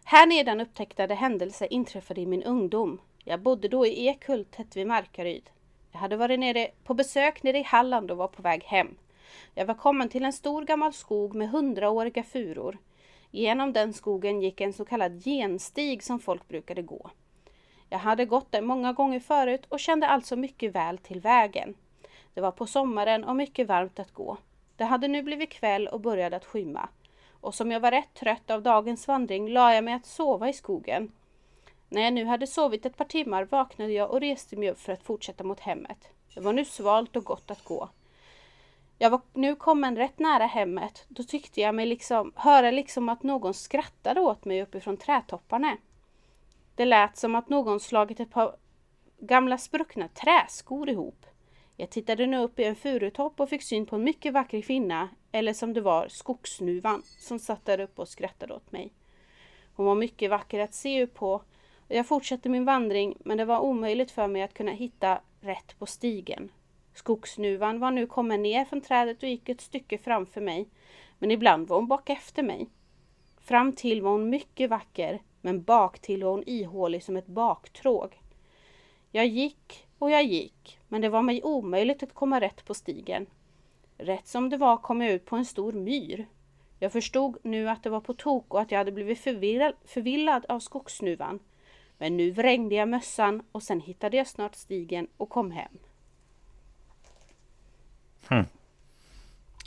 Här 0.04 0.26
nedan 0.26 0.60
upptäcktade 0.60 1.14
händelse 1.14 1.66
inträffade 1.66 2.20
i 2.20 2.26
min 2.26 2.42
ungdom. 2.42 3.00
Jag 3.24 3.40
bodde 3.40 3.68
då 3.68 3.86
i 3.86 4.06
Ekhult 4.06 4.50
tätt 4.50 4.76
vid 4.76 4.86
Markaryd. 4.86 5.50
Jag 5.92 5.98
hade 5.98 6.16
varit 6.16 6.40
nere 6.40 6.70
på 6.84 6.94
besök 6.94 7.42
nere 7.42 7.58
i 7.58 7.62
Halland 7.62 8.10
och 8.10 8.16
var 8.16 8.28
på 8.28 8.42
väg 8.42 8.64
hem. 8.64 8.96
Jag 9.54 9.66
var 9.66 9.74
kommen 9.74 10.08
till 10.08 10.24
en 10.24 10.32
stor 10.32 10.62
gammal 10.62 10.92
skog 10.92 11.34
med 11.34 11.50
hundraåriga 11.50 12.22
furor. 12.22 12.78
Genom 13.30 13.72
den 13.72 13.92
skogen 13.92 14.42
gick 14.42 14.60
en 14.60 14.72
så 14.72 14.84
kallad 14.84 15.24
genstig 15.24 16.02
som 16.02 16.20
folk 16.20 16.48
brukade 16.48 16.82
gå. 16.82 17.10
Jag 17.88 17.98
hade 17.98 18.24
gått 18.24 18.52
där 18.52 18.62
många 18.62 18.92
gånger 18.92 19.20
förut 19.20 19.66
och 19.68 19.80
kände 19.80 20.06
alltså 20.06 20.36
mycket 20.36 20.74
väl 20.74 20.98
till 20.98 21.20
vägen. 21.20 21.74
Det 22.34 22.40
var 22.40 22.50
på 22.50 22.66
sommaren 22.66 23.24
och 23.24 23.36
mycket 23.36 23.68
varmt 23.68 23.98
att 23.98 24.12
gå. 24.12 24.36
Det 24.76 24.84
hade 24.84 25.08
nu 25.08 25.22
blivit 25.22 25.50
kväll 25.50 25.88
och 25.88 26.00
började 26.00 26.36
att 26.36 26.44
skymma. 26.44 26.88
Och 27.40 27.54
som 27.54 27.72
jag 27.72 27.80
var 27.80 27.90
rätt 27.90 28.14
trött 28.14 28.50
av 28.50 28.62
dagens 28.62 29.08
vandring 29.08 29.48
la 29.48 29.74
jag 29.74 29.84
mig 29.84 29.94
att 29.94 30.06
sova 30.06 30.48
i 30.48 30.52
skogen. 30.52 31.12
När 31.88 32.02
jag 32.02 32.12
nu 32.12 32.24
hade 32.24 32.46
sovit 32.46 32.86
ett 32.86 32.96
par 32.96 33.04
timmar 33.04 33.44
vaknade 33.44 33.92
jag 33.92 34.10
och 34.10 34.20
reste 34.20 34.56
mig 34.56 34.70
upp 34.70 34.80
för 34.80 34.92
att 34.92 35.02
fortsätta 35.02 35.44
mot 35.44 35.60
hemmet. 35.60 36.08
Det 36.34 36.40
var 36.40 36.52
nu 36.52 36.64
svalt 36.64 37.16
och 37.16 37.24
gott 37.24 37.50
att 37.50 37.64
gå. 37.64 37.88
Jag 38.98 39.10
var 39.10 39.20
nu 39.32 39.56
kommen 39.56 39.96
rätt 39.96 40.18
nära 40.18 40.46
hemmet. 40.46 41.04
Då 41.08 41.22
tyckte 41.22 41.60
jag 41.60 41.74
mig 41.74 41.86
liksom 41.86 42.32
höra 42.36 42.70
liksom 42.70 43.08
att 43.08 43.22
någon 43.22 43.54
skrattade 43.54 44.20
åt 44.20 44.44
mig 44.44 44.62
uppifrån 44.62 44.96
trädtopparna. 44.96 45.76
Det 46.74 46.84
lät 46.84 47.16
som 47.16 47.34
att 47.34 47.48
någon 47.48 47.80
slagit 47.80 48.20
ett 48.20 48.30
par 48.30 48.56
gamla 49.18 49.58
spruckna 49.58 50.08
träskor 50.08 50.88
ihop. 50.88 51.26
Jag 51.76 51.90
tittade 51.90 52.26
nu 52.26 52.38
upp 52.38 52.58
i 52.58 52.64
en 52.64 52.76
furutopp 52.76 53.40
och 53.40 53.48
fick 53.48 53.62
syn 53.62 53.86
på 53.86 53.96
en 53.96 54.04
mycket 54.04 54.32
vacker 54.32 54.60
kvinna, 54.60 55.08
eller 55.32 55.52
som 55.52 55.72
det 55.72 55.80
var 55.80 56.08
skogsnuvan, 56.08 57.02
som 57.18 57.38
satt 57.38 57.64
där 57.64 57.80
uppe 57.80 58.02
och 58.02 58.08
skrattade 58.08 58.54
åt 58.54 58.72
mig. 58.72 58.92
Hon 59.74 59.86
var 59.86 59.94
mycket 59.94 60.30
vacker 60.30 60.60
att 60.60 60.74
se 60.74 61.06
på 61.06 61.42
jag 61.88 62.06
fortsatte 62.06 62.48
min 62.48 62.64
vandring 62.64 63.16
men 63.24 63.38
det 63.38 63.44
var 63.44 63.60
omöjligt 63.60 64.10
för 64.10 64.26
mig 64.26 64.42
att 64.42 64.54
kunna 64.54 64.72
hitta 64.72 65.20
rätt 65.40 65.78
på 65.78 65.86
stigen. 65.86 66.50
Skogsnuvan 66.94 67.80
var 67.80 67.90
nu 67.90 68.06
kommen 68.06 68.42
ner 68.42 68.64
från 68.64 68.80
trädet 68.80 69.22
och 69.22 69.28
gick 69.28 69.48
ett 69.48 69.60
stycke 69.60 69.98
framför 69.98 70.40
mig. 70.40 70.68
Men 71.18 71.30
ibland 71.30 71.68
var 71.68 71.76
hon 71.76 71.88
bak 71.88 72.10
efter 72.10 72.42
mig. 72.42 72.68
Fram 73.40 73.72
till 73.72 74.02
var 74.02 74.10
hon 74.10 74.30
mycket 74.30 74.70
vacker 74.70 75.22
men 75.40 75.62
bak 75.62 75.98
till 75.98 76.24
var 76.24 76.30
hon 76.30 76.44
ihålig 76.46 77.02
som 77.02 77.16
ett 77.16 77.26
baktråg. 77.26 78.20
Jag 79.10 79.26
gick 79.26 79.86
och 79.98 80.10
jag 80.10 80.24
gick 80.24 80.78
men 80.88 81.00
det 81.00 81.08
var 81.08 81.22
mig 81.22 81.42
omöjligt 81.42 82.02
att 82.02 82.14
komma 82.14 82.40
rätt 82.40 82.64
på 82.64 82.74
stigen. 82.74 83.26
Rätt 83.98 84.26
som 84.26 84.50
det 84.50 84.56
var 84.56 84.76
kom 84.76 85.02
jag 85.02 85.12
ut 85.12 85.24
på 85.24 85.36
en 85.36 85.44
stor 85.44 85.72
myr. 85.72 86.26
Jag 86.78 86.92
förstod 86.92 87.36
nu 87.42 87.68
att 87.68 87.82
det 87.82 87.90
var 87.90 88.00
på 88.00 88.14
tok 88.14 88.54
och 88.54 88.60
att 88.60 88.70
jag 88.70 88.78
hade 88.78 88.92
blivit 88.92 89.20
förvirrad, 89.20 89.74
förvillad 89.84 90.46
av 90.48 90.60
skogsnuvan. 90.60 91.40
Men 91.98 92.16
nu 92.16 92.30
vrängde 92.30 92.74
jag 92.74 92.88
mössan 92.88 93.42
och 93.52 93.62
sen 93.62 93.80
hittade 93.80 94.16
jag 94.16 94.26
snart 94.26 94.54
stigen 94.54 95.08
och 95.16 95.28
kom 95.28 95.50
hem. 95.50 95.78
Hm. 98.28 98.44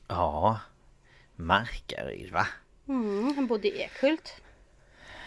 Ja, 0.08 0.60
Markaryd 1.36 2.32
va? 2.32 2.47
Mm, 2.88 3.36
han 3.36 3.47
bodde 3.47 3.68
i 3.68 3.82
Ekhult. 3.82 4.41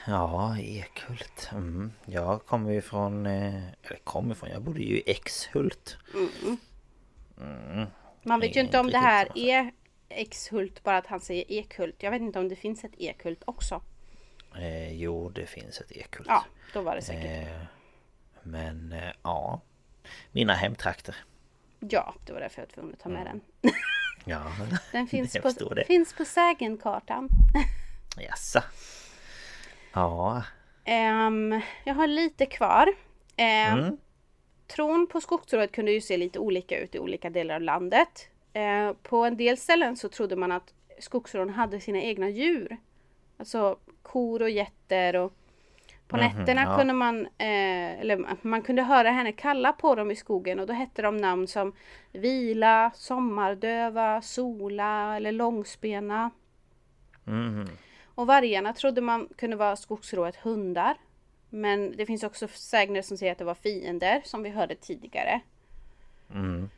Ja, 0.06 0.58
Ekhult. 0.58 1.50
Mm. 1.52 1.92
Jag 2.06 2.46
kommer 2.46 2.72
ju 2.72 2.80
från... 2.80 3.26
Eh, 3.26 3.64
eller 3.82 3.98
kommer 4.04 4.34
ifrån, 4.34 4.50
jag 4.50 4.62
bodde 4.62 4.80
ju 4.80 4.98
i 4.98 5.02
Exhult. 5.06 5.96
Mm. 6.14 6.58
Mm. 7.40 7.86
Man 8.22 8.40
vet 8.40 8.56
ju 8.56 8.60
inte 8.60 8.78
om 8.78 8.90
det 8.90 8.98
här 8.98 9.28
är 9.34 9.72
Exhult, 10.08 10.82
bara 10.82 10.98
att 10.98 11.06
han 11.06 11.20
säger 11.20 11.44
Ekhult. 11.48 12.02
Jag 12.02 12.10
vet 12.10 12.20
inte 12.22 12.38
om 12.38 12.48
det 12.48 12.56
finns 12.56 12.84
ett 12.84 12.94
Ekhult 12.98 13.42
också. 13.44 13.82
Eh, 14.56 14.92
jo, 14.92 15.30
det 15.30 15.46
finns 15.46 15.80
ett 15.80 15.92
Ekhult. 15.92 16.28
Ja, 16.28 16.44
då 16.72 16.80
var 16.80 16.96
det 16.96 17.02
säkert. 17.02 17.48
Eh, 17.48 17.62
men 18.42 18.92
eh, 18.92 19.12
ja, 19.22 19.60
mina 20.32 20.54
hemtrakter. 20.54 21.16
Ja, 21.80 22.14
det 22.26 22.32
var 22.32 22.40
därför 22.40 22.62
jag 22.62 22.66
var 22.66 22.72
tvungen 22.72 22.92
att 22.92 23.00
ta 23.00 23.08
med 23.08 23.26
mm. 23.26 23.40
den. 23.62 23.72
ja, 24.24 24.42
den 24.92 25.06
finns 25.06 25.32
på, 25.32 25.74
det. 25.74 25.84
finns 25.84 26.12
på 26.12 26.24
sägenkartan. 26.24 27.28
Jaså? 28.16 28.60
Ja. 29.92 30.42
Um, 31.26 31.60
jag 31.84 31.94
har 31.94 32.06
lite 32.06 32.46
kvar. 32.46 32.86
Um, 33.38 33.78
mm. 33.78 33.96
Tron 34.66 35.06
på 35.06 35.20
skogsrådet 35.20 35.72
kunde 35.72 35.92
ju 35.92 36.00
se 36.00 36.16
lite 36.16 36.38
olika 36.38 36.78
ut 36.78 36.94
i 36.94 36.98
olika 36.98 37.30
delar 37.30 37.54
av 37.54 37.62
landet. 37.62 38.28
Uh, 38.56 38.92
på 39.02 39.24
en 39.24 39.36
del 39.36 39.58
ställen 39.58 39.96
så 39.96 40.08
trodde 40.08 40.36
man 40.36 40.52
att 40.52 40.74
skogsråden 40.98 41.54
hade 41.54 41.80
sina 41.80 41.98
egna 42.02 42.28
djur. 42.28 42.76
Alltså 43.36 43.78
kor 44.02 44.42
och 44.42 44.50
getter 44.50 45.16
och 45.16 45.32
på 46.10 46.16
mm 46.16 46.28
-hmm, 46.28 46.38
nätterna 46.38 46.62
ja. 46.62 46.78
kunde 46.78 46.94
man, 46.94 47.26
eh, 47.26 48.00
eller 48.00 48.26
man 48.42 48.62
kunde 48.62 48.82
höra 48.82 49.10
henne 49.10 49.32
kalla 49.32 49.72
på 49.72 49.94
dem 49.94 50.10
i 50.10 50.16
skogen 50.16 50.60
och 50.60 50.66
då 50.66 50.72
hette 50.72 51.02
de 51.02 51.16
namn 51.16 51.46
som 51.46 51.72
Vila, 52.12 52.90
Sommardöva, 52.94 54.22
Sola 54.22 55.16
eller 55.16 55.32
Långspena. 55.32 56.30
Mm 57.26 57.48
-hmm. 57.48 57.68
Och 58.14 58.26
vargarna 58.26 58.72
trodde 58.72 59.00
man 59.00 59.28
kunde 59.36 59.56
vara 59.56 59.76
skogsrået 59.76 60.36
hundar. 60.36 60.96
Men 61.50 61.96
det 61.96 62.06
finns 62.06 62.22
också 62.22 62.48
sägner 62.48 63.02
som 63.02 63.16
säger 63.16 63.32
att 63.32 63.38
det 63.38 63.44
var 63.44 63.54
fiender 63.54 64.20
som 64.24 64.42
vi 64.42 64.50
hörde 64.50 64.74
tidigare. 64.74 65.40
Mm. 66.34 66.70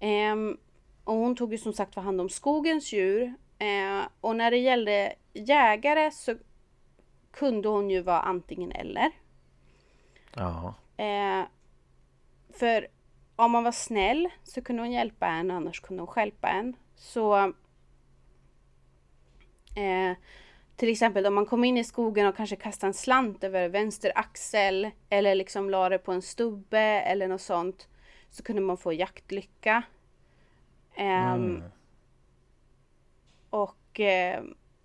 Eh, 0.00 0.56
och 1.04 1.14
hon 1.14 1.36
tog 1.36 1.52
ju 1.52 1.58
som 1.58 1.72
sagt 1.72 1.94
för 1.94 2.00
hand 2.00 2.20
om 2.20 2.28
skogens 2.28 2.92
djur. 2.92 3.34
Eh, 3.58 4.08
och 4.20 4.36
när 4.36 4.50
det 4.50 4.56
gällde 4.56 5.14
jägare 5.32 6.10
så 6.10 6.34
kunde 7.30 7.68
hon 7.68 7.90
ju 7.90 8.02
vara 8.02 8.20
antingen 8.20 8.72
eller. 8.72 9.10
Ja. 10.34 10.74
Eh, 10.96 11.44
för 12.52 12.86
om 13.36 13.50
man 13.50 13.64
var 13.64 13.72
snäll 13.72 14.28
så 14.42 14.62
kunde 14.62 14.82
hon 14.82 14.92
hjälpa 14.92 15.26
en, 15.26 15.50
annars 15.50 15.80
kunde 15.80 16.02
hon 16.02 16.06
skälpa 16.06 16.48
en. 16.48 16.76
Så 16.94 17.38
eh, 19.76 20.16
till 20.76 20.88
exempel 20.88 21.26
om 21.26 21.34
man 21.34 21.46
kom 21.46 21.64
in 21.64 21.76
i 21.76 21.84
skogen 21.84 22.26
och 22.26 22.36
kanske 22.36 22.56
kastade 22.56 22.90
en 22.90 22.94
slant 22.94 23.44
över 23.44 23.68
vänster 23.68 24.12
axel 24.14 24.90
eller 25.08 25.34
liksom 25.34 25.70
la 25.70 25.88
det 25.88 25.98
på 25.98 26.12
en 26.12 26.22
stubbe 26.22 26.80
eller 26.80 27.28
något 27.28 27.40
sånt 27.40 27.88
så 28.30 28.42
kunde 28.42 28.62
man 28.62 28.76
få 28.76 28.92
jaktlycka. 28.92 29.82
Eh, 30.94 31.32
mm. 31.32 31.62
Och 33.50 34.00
eh, 34.00 34.42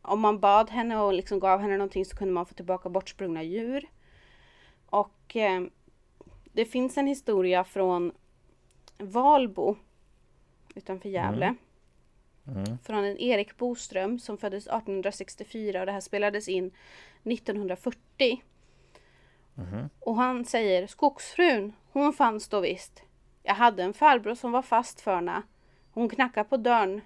om 0.08 0.20
man 0.20 0.40
bad 0.40 0.70
henne 0.70 0.98
och 0.98 1.14
liksom 1.14 1.40
gav 1.40 1.62
henne 1.62 1.78
någonting 1.78 2.06
så 2.06 2.18
kunde 2.18 2.34
man 2.34 2.46
få 2.46 2.54
tillbaka 2.54 2.90
bortsprungna 2.90 3.44
djur. 3.44 3.90
Och 4.86 5.36
eh, 5.36 5.64
det 6.44 6.66
finns 6.66 6.98
en 6.98 7.08
historia 7.08 7.64
från 7.64 8.12
Valbo 8.98 9.76
utanför 10.76 11.10
Gävle. 11.10 11.46
Mm. 11.46 11.58
Mm. 12.48 12.78
Från 12.78 13.04
en 13.04 13.18
Erik 13.18 13.58
Boström 13.58 14.20
som 14.20 14.38
föddes 14.38 14.68
1864 14.68 15.80
och 15.80 15.86
det 15.86 15.92
här 15.92 16.02
spelades 16.02 16.48
in 16.48 16.72
1940. 17.24 18.44
Mm. 19.58 19.90
Och 20.00 20.16
han 20.16 20.46
säger 20.46 20.88
Skogsfrun, 20.88 21.74
hon 21.92 22.14
fanns 22.14 22.48
då 22.48 22.60
visst. 22.60 23.04
Jag 23.44 23.56
hade 23.56 23.84
en 23.84 23.94
farbror 23.94 24.36
som 24.36 24.52
var 24.52 24.62
fast 24.62 25.02
förna. 25.02 25.44
Hon 25.92 26.10
knackade 26.10 26.50
på 26.50 26.58
dörren 26.58 27.02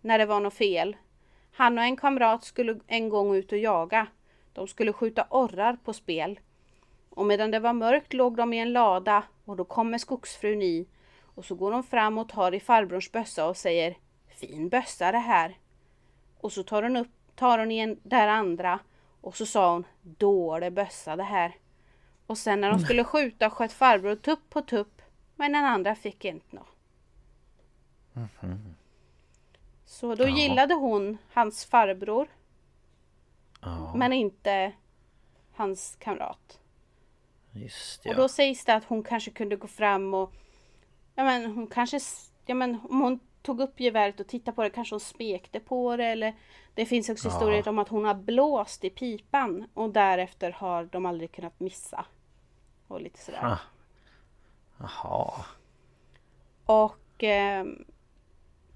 när 0.00 0.18
det 0.18 0.26
var 0.26 0.40
något 0.40 0.54
fel. 0.54 0.96
Han 1.56 1.78
och 1.78 1.84
en 1.84 1.96
kamrat 1.96 2.44
skulle 2.44 2.80
en 2.86 3.08
gång 3.08 3.34
ut 3.34 3.52
och 3.52 3.58
jaga. 3.58 4.06
De 4.52 4.68
skulle 4.68 4.92
skjuta 4.92 5.26
orrar 5.30 5.76
på 5.84 5.92
spel. 5.92 6.40
Och 7.10 7.26
medan 7.26 7.50
det 7.50 7.58
var 7.58 7.72
mörkt 7.72 8.12
låg 8.12 8.36
de 8.36 8.52
i 8.52 8.58
en 8.58 8.72
lada 8.72 9.22
och 9.44 9.56
då 9.56 9.64
kommer 9.64 9.98
skogsfrun 9.98 10.62
i 10.62 10.86
och 11.22 11.44
så 11.44 11.54
går 11.54 11.72
hon 11.72 11.84
fram 11.84 12.18
och 12.18 12.28
tar 12.28 12.54
i 12.54 12.60
farbrorns 12.60 13.12
bössa 13.12 13.46
och 13.46 13.56
säger 13.56 13.96
Fin 14.28 14.68
bössa 14.68 15.12
det 15.12 15.18
här. 15.18 15.58
Och 16.40 16.52
så 16.52 16.62
tar 16.62 16.82
hon 16.82 16.96
upp, 16.96 17.08
tar 17.34 17.58
hon 17.58 17.70
i 17.70 17.78
en 17.78 18.00
där 18.02 18.28
andra 18.28 18.78
och 19.20 19.36
så 19.36 19.46
sa 19.46 19.72
hon 19.72 19.86
Dålig 20.02 20.72
bössa 20.72 21.16
det 21.16 21.22
här. 21.22 21.56
Och 22.26 22.38
sen 22.38 22.60
när 22.60 22.70
de 22.70 22.80
skulle 22.80 23.04
skjuta 23.04 23.50
sköt 23.50 23.72
farbror 23.72 24.16
tupp 24.16 24.50
på 24.50 24.62
tupp 24.62 25.02
men 25.36 25.52
den 25.52 25.64
andra 25.64 25.94
fick 25.94 26.24
inte 26.24 26.56
något. 26.56 26.68
Mm 28.14 28.28
-hmm. 28.40 28.74
Så 29.94 30.14
då 30.14 30.24
ja. 30.24 30.36
gillade 30.36 30.74
hon 30.74 31.18
hans 31.32 31.64
farbror. 31.64 32.28
Ja. 33.60 33.92
Men 33.94 34.12
inte 34.12 34.72
hans 35.52 35.96
kamrat. 35.98 36.60
Just 37.52 38.04
ja. 38.04 38.10
Och 38.10 38.16
då 38.16 38.28
sägs 38.28 38.64
det 38.64 38.74
att 38.74 38.84
hon 38.84 39.02
kanske 39.02 39.30
kunde 39.30 39.56
gå 39.56 39.66
fram 39.66 40.14
och 40.14 40.32
Ja 41.14 41.24
men 41.24 41.46
hon 41.46 41.66
kanske 41.66 42.00
Ja 42.46 42.54
men 42.54 42.80
om 42.90 43.00
hon 43.00 43.20
tog 43.42 43.60
upp 43.60 43.80
geväret 43.80 44.20
och 44.20 44.26
tittade 44.26 44.54
på 44.54 44.62
det 44.62 44.70
kanske 44.70 44.94
hon 44.94 45.00
spekte 45.00 45.60
på 45.60 45.96
det 45.96 46.06
eller 46.06 46.34
Det 46.74 46.86
finns 46.86 47.08
också 47.08 47.28
ja. 47.28 47.32
historier 47.32 47.68
om 47.68 47.78
att 47.78 47.88
hon 47.88 48.04
har 48.04 48.14
blåst 48.14 48.84
i 48.84 48.90
pipan 48.90 49.68
och 49.74 49.90
därefter 49.90 50.50
har 50.50 50.84
de 50.84 51.06
aldrig 51.06 51.32
kunnat 51.32 51.60
missa. 51.60 52.04
Och 52.88 53.00
lite 53.00 53.18
sådär. 53.18 53.58
Jaha. 54.78 55.44
Och 56.64 57.24
eh, 57.24 57.64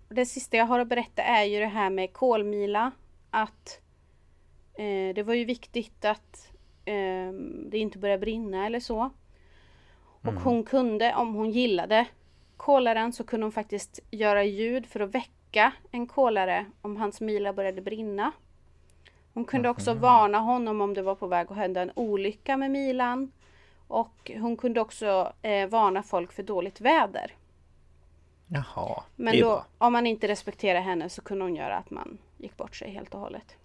det 0.08 0.26
sista 0.26 0.56
jag 0.56 0.66
har 0.66 0.78
att 0.78 0.88
berätta 0.88 1.22
är 1.22 1.44
ju 1.44 1.60
det 1.60 1.66
här 1.66 1.90
med 1.90 2.12
kolmila. 2.12 2.92
Att 3.30 3.80
eh, 4.74 5.14
det 5.14 5.22
var 5.22 5.34
ju 5.34 5.44
viktigt 5.44 6.04
att 6.04 6.50
eh, 6.84 7.32
det 7.66 7.78
inte 7.78 7.98
började 7.98 8.20
brinna 8.20 8.66
eller 8.66 8.80
så. 8.80 9.10
Och 10.22 10.28
mm. 10.28 10.42
hon 10.42 10.64
kunde, 10.64 11.14
om 11.14 11.34
hon 11.34 11.50
gillade 11.50 12.06
kolaren 12.56 13.12
så 13.12 13.24
kunde 13.24 13.44
hon 13.44 13.52
faktiskt 13.52 14.00
göra 14.10 14.44
ljud 14.44 14.86
för 14.86 15.00
att 15.00 15.14
väcka 15.14 15.72
en 15.90 16.06
kolare 16.06 16.66
om 16.82 16.96
hans 16.96 17.20
mila 17.20 17.52
började 17.52 17.82
brinna. 17.82 18.32
Hon 19.34 19.44
kunde 19.44 19.68
också 19.68 19.94
varna 19.94 20.38
honom 20.38 20.80
om 20.80 20.94
det 20.94 21.02
var 21.02 21.14
på 21.14 21.26
väg 21.26 21.46
att 21.50 21.56
hända 21.56 21.82
en 21.82 21.92
olycka 21.94 22.56
med 22.56 22.70
milan. 22.70 23.32
Och 23.88 24.30
hon 24.40 24.56
kunde 24.56 24.80
också 24.80 25.32
eh, 25.42 25.68
varna 25.68 26.02
folk 26.02 26.32
för 26.32 26.42
dåligt 26.42 26.80
väder. 26.80 27.32
Jaha, 28.48 29.02
Men 29.16 29.40
då, 29.40 29.64
om 29.78 29.92
man 29.92 30.06
inte 30.06 30.28
respekterar 30.28 30.80
henne 30.80 31.08
så 31.08 31.22
kunde 31.22 31.44
hon 31.44 31.56
göra 31.56 31.76
att 31.76 31.90
man 31.90 32.18
gick 32.36 32.56
bort 32.56 32.76
sig 32.76 32.90
helt 32.90 33.14
och 33.14 33.20
hållet. 33.20 33.56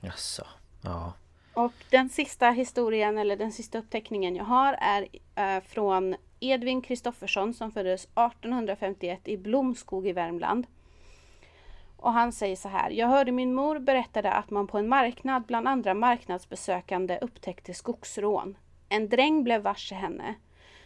Jaså, 0.00 0.46
ja. 0.82 1.12
Och 1.54 1.72
den 1.90 2.08
sista 2.08 2.50
historien 2.50 3.18
eller 3.18 3.36
den 3.36 3.52
sista 3.52 3.78
uppteckningen 3.78 4.36
jag 4.36 4.44
har 4.44 4.76
är 4.80 5.08
eh, 5.34 5.62
från 5.62 6.16
Edvin 6.40 6.82
Kristoffersson 6.82 7.54
som 7.54 7.70
föddes 7.70 8.04
1851 8.04 9.28
i 9.28 9.36
Blomskog 9.36 10.06
i 10.06 10.12
Värmland. 10.12 10.66
Och 11.96 12.12
han 12.12 12.32
säger 12.32 12.56
så 12.56 12.68
här. 12.68 12.90
Jag 12.90 13.08
hörde 13.08 13.32
min 13.32 13.54
mor 13.54 13.78
berättade 13.78 14.32
att 14.32 14.50
man 14.50 14.66
på 14.66 14.78
en 14.78 14.88
marknad 14.88 15.42
bland 15.42 15.68
andra 15.68 15.94
marknadsbesökande 15.94 17.18
upptäckte 17.20 17.74
skogsrån. 17.74 18.56
En 18.88 19.08
dräng 19.08 19.44
blev 19.44 19.62
varse 19.62 19.94
henne. 19.94 20.34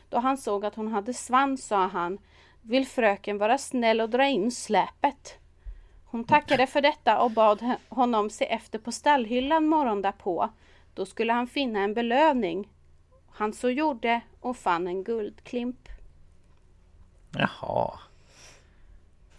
Då 0.09 0.19
han 0.19 0.39
såg 0.39 0.65
att 0.65 0.75
hon 0.75 0.89
hade 0.89 1.15
svans 1.15 1.67
sa 1.67 1.87
han 1.87 2.19
Vill 2.63 2.87
fröken 2.87 3.39
vara 3.39 3.59
snäll 3.59 4.01
och 4.01 4.11
dra 4.11 4.27
in 4.27 4.51
släpet? 4.51 5.39
Hon 6.05 6.25
tackade 6.25 6.67
för 6.67 6.81
detta 6.81 7.21
och 7.21 7.31
bad 7.31 7.75
honom 7.89 8.31
se 8.31 8.45
efter 8.45 8.79
på 8.79 8.93
stallhyllan 8.93 9.67
morgon 9.67 10.03
därpå. 10.03 10.51
Då 10.95 11.07
skulle 11.07 11.33
han 11.33 11.47
finna 11.47 11.81
en 11.81 11.95
belöning. 11.95 12.69
Han 13.31 13.53
så 13.53 13.71
gjorde 13.71 14.21
och 14.41 14.57
fann 14.57 14.87
en 14.87 15.05
guldklimp. 15.05 15.89
Jaha. 17.33 17.99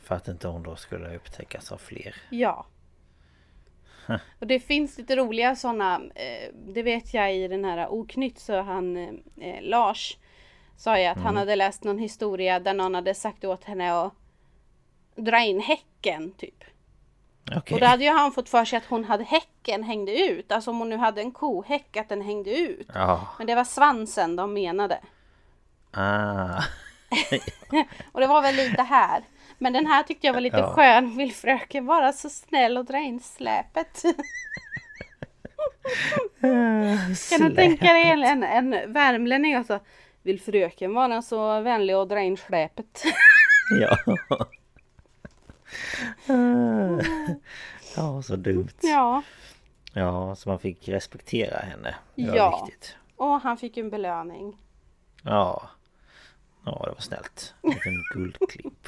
För 0.02 0.16
att 0.16 0.28
inte 0.28 0.48
hon 0.48 0.64
då 0.64 0.76
skulle 0.76 1.16
upptäckas 1.16 1.72
av 1.72 1.78
fler. 1.78 2.16
Ja. 2.30 2.66
Och 4.40 4.48
det 4.48 4.60
finns 4.60 4.98
lite 4.98 5.16
roliga 5.16 5.56
sådana, 5.56 6.02
eh, 6.16 6.54
det 6.54 6.84
vet 6.84 7.14
jag 7.14 7.36
i 7.36 7.48
den 7.48 7.66
här 7.66 7.88
Oknytt 7.90 8.40
så 8.40 8.62
han 8.62 8.98
eh, 9.38 9.62
Lars 9.62 10.18
sa 10.78 11.00
ju 11.00 11.06
att 11.06 11.16
mm. 11.16 11.26
han 11.26 11.38
hade 11.38 11.56
läst 11.56 11.84
någon 11.84 11.98
historia 11.98 12.60
där 12.60 12.74
någon 12.74 12.96
hade 12.96 13.16
sagt 13.16 13.46
åt 13.46 13.64
henne 13.64 13.94
att 13.94 14.14
dra 15.16 15.40
in 15.40 15.60
häcken 15.60 16.32
typ. 16.32 16.64
Okay. 17.58 17.76
Och 17.76 17.80
då 17.80 17.86
hade 17.86 18.04
ju 18.04 18.10
han 18.10 18.32
fått 18.32 18.50
för 18.50 18.66
sig 18.66 18.78
att 18.78 18.86
hon 18.86 19.04
hade 19.04 19.24
häcken 19.24 19.84
hängde 19.84 20.30
ut. 20.30 20.52
Alltså 20.52 20.72
om 20.72 20.80
hon 20.80 20.90
nu 20.90 20.98
hade 20.98 21.22
en 21.22 21.32
kohäck 21.32 21.98
att 21.98 22.10
den 22.10 22.22
hängde 22.22 22.58
ut. 22.58 22.88
Ja. 22.94 23.28
Men 23.38 23.48
det 23.48 23.56
var 23.56 23.64
svansen 23.64 24.36
de 24.36 24.54
menade. 24.54 25.00
Ah. 25.92 26.64
och 28.12 28.20
det 28.20 28.28
var 28.28 28.42
väl 28.42 28.56
lite 28.56 28.82
här. 28.82 29.24
Men 29.58 29.74
den 29.74 29.88
här 29.88 30.04
tyckte 30.04 30.28
jag 30.28 30.34
var 30.34 30.42
lite 30.42 30.58
ja. 30.58 30.74
skön. 30.74 31.18
Vill 31.18 31.34
fröken 31.34 31.86
vara 31.86 32.14
så 32.14 32.30
snäll 32.30 32.78
och 32.78 32.86
dra 32.86 32.98
in 32.98 33.20
släpet? 33.20 34.02
kan 37.30 37.50
du 37.50 37.56
tänka 37.56 37.94
dig 37.94 38.04
en, 38.04 38.24
en, 38.24 38.44
en 38.44 38.94
värmlänning 38.94 39.56
alltså? 39.56 39.80
Vill 40.24 40.42
fröken 40.42 40.94
vara 40.94 41.22
så 41.22 41.62
vänlig 41.62 41.98
och 41.98 42.08
dra 42.08 42.20
in 42.22 42.38
släpet? 42.38 43.04
ja. 43.80 43.98
ja, 47.96 48.22
så 48.22 48.36
dumt. 48.36 48.74
Ja. 48.82 49.24
Ja, 49.94 50.36
så 50.36 50.50
man 50.50 50.60
fick 50.60 50.90
respektera 50.90 51.58
henne. 51.58 51.96
Det 52.16 52.30
var 52.30 52.36
ja. 52.36 52.66
viktigt. 52.66 52.96
Och 53.16 53.42
han 53.42 53.58
fick 53.58 53.78
en 53.78 53.90
belöning. 53.90 54.58
Ja. 55.24 55.70
Ja, 56.66 56.82
det 56.86 56.92
var 56.92 57.00
snällt. 57.00 57.54
En 57.62 58.04
guldklipp. 58.14 58.88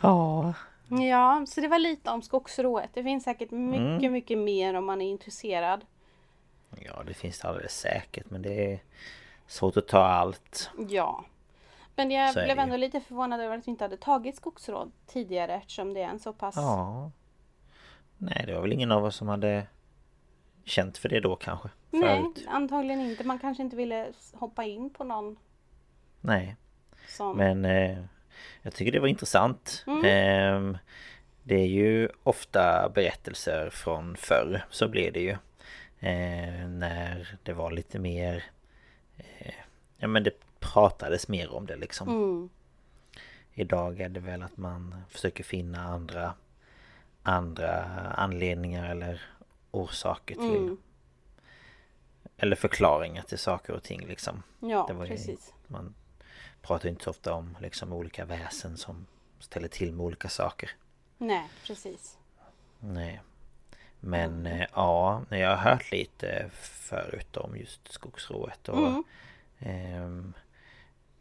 ja. 0.00 0.54
Ja, 0.88 1.46
så 1.48 1.60
det 1.60 1.68
var 1.68 1.78
lite 1.78 2.10
om 2.10 2.22
skogsrået. 2.22 2.90
Det 2.94 3.02
finns 3.02 3.24
säkert 3.24 3.50
mycket, 3.50 4.02
mm. 4.02 4.12
mycket 4.12 4.38
mer 4.38 4.74
om 4.74 4.86
man 4.86 5.02
är 5.02 5.10
intresserad. 5.10 5.84
Ja, 6.84 7.02
det 7.06 7.14
finns 7.14 7.40
det 7.40 7.48
alldeles 7.48 7.78
säkert, 7.80 8.30
men 8.30 8.42
det 8.42 8.72
är 8.72 8.78
svårt 9.46 9.76
att 9.76 9.88
ta 9.88 10.04
allt. 10.04 10.70
Ja. 10.88 11.24
Men 11.94 12.10
jag 12.10 12.34
blev 12.34 12.58
ändå 12.58 12.76
lite 12.76 13.00
förvånad 13.00 13.40
över 13.40 13.58
att 13.58 13.66
vi 13.66 13.70
inte 13.70 13.84
hade 13.84 13.96
tagit 13.96 14.36
skogsråd 14.36 14.92
tidigare 15.06 15.54
eftersom 15.54 15.94
det 15.94 16.02
är 16.02 16.08
en 16.08 16.18
så 16.18 16.32
pass... 16.32 16.56
Ja. 16.56 17.10
Nej, 18.18 18.44
det 18.46 18.54
var 18.54 18.62
väl 18.62 18.72
ingen 18.72 18.92
av 18.92 19.04
oss 19.04 19.16
som 19.16 19.28
hade 19.28 19.66
känt 20.64 20.98
för 20.98 21.08
det 21.08 21.20
då 21.20 21.36
kanske. 21.36 21.68
Nej, 21.90 22.22
förut. 22.22 22.46
antagligen 22.48 23.00
inte. 23.00 23.24
Man 23.24 23.38
kanske 23.38 23.62
inte 23.62 23.76
ville 23.76 24.12
hoppa 24.32 24.64
in 24.64 24.90
på 24.90 25.04
någon. 25.04 25.36
Nej. 26.20 26.56
Sån. 27.08 27.36
Men 27.36 27.64
eh, 27.64 27.98
jag 28.62 28.74
tycker 28.74 28.92
det 28.92 29.00
var 29.00 29.08
intressant. 29.08 29.84
Mm. 29.86 30.04
Eh, 30.04 30.78
det 31.42 31.54
är 31.54 31.66
ju 31.66 32.08
ofta 32.22 32.88
berättelser 32.94 33.70
från 33.70 34.16
förr, 34.16 34.64
så 34.70 34.88
blev 34.88 35.12
det 35.12 35.20
ju. 35.20 35.36
Eh, 36.00 36.68
när 36.68 37.38
det 37.42 37.52
var 37.52 37.70
lite 37.70 37.98
mer... 37.98 38.44
Eh, 39.16 39.54
ja 39.96 40.08
men 40.08 40.22
det 40.22 40.60
pratades 40.60 41.28
mer 41.28 41.54
om 41.54 41.66
det 41.66 41.76
liksom. 41.76 42.08
Mm. 42.08 42.48
Idag 43.52 44.00
är 44.00 44.08
det 44.08 44.20
väl 44.20 44.42
att 44.42 44.56
man 44.56 44.94
försöker 45.08 45.44
finna 45.44 45.82
andra 45.82 46.34
andra 47.22 47.84
anledningar 48.16 48.90
eller 48.90 49.22
orsaker 49.70 50.34
till 50.34 50.56
mm. 50.56 50.76
Eller 52.36 52.56
förklaringar 52.56 53.22
till 53.22 53.38
saker 53.38 53.72
och 53.72 53.82
ting 53.82 54.06
liksom. 54.06 54.42
Ja, 54.60 54.90
precis. 55.06 55.28
Ju, 55.28 55.72
man 55.72 55.94
pratar 56.62 56.88
inte 56.88 57.04
så 57.04 57.10
ofta 57.10 57.34
om 57.34 57.56
liksom 57.60 57.92
olika 57.92 58.24
väsen 58.24 58.76
som 58.76 59.06
ställer 59.38 59.68
till 59.68 59.92
med 59.92 60.06
olika 60.06 60.28
saker. 60.28 60.70
Nej, 61.18 61.48
precis. 61.66 62.18
Nej. 62.80 63.20
Men 64.00 64.46
mm. 64.46 64.66
ja, 64.74 65.22
jag 65.30 65.56
har 65.56 65.70
hört 65.70 65.92
lite 65.92 66.50
förut 66.52 67.36
om 67.36 67.56
just 67.56 67.92
skogsrået 67.92 68.68
och 68.68 69.04
mm. 69.58 70.24
eh, 70.24 70.32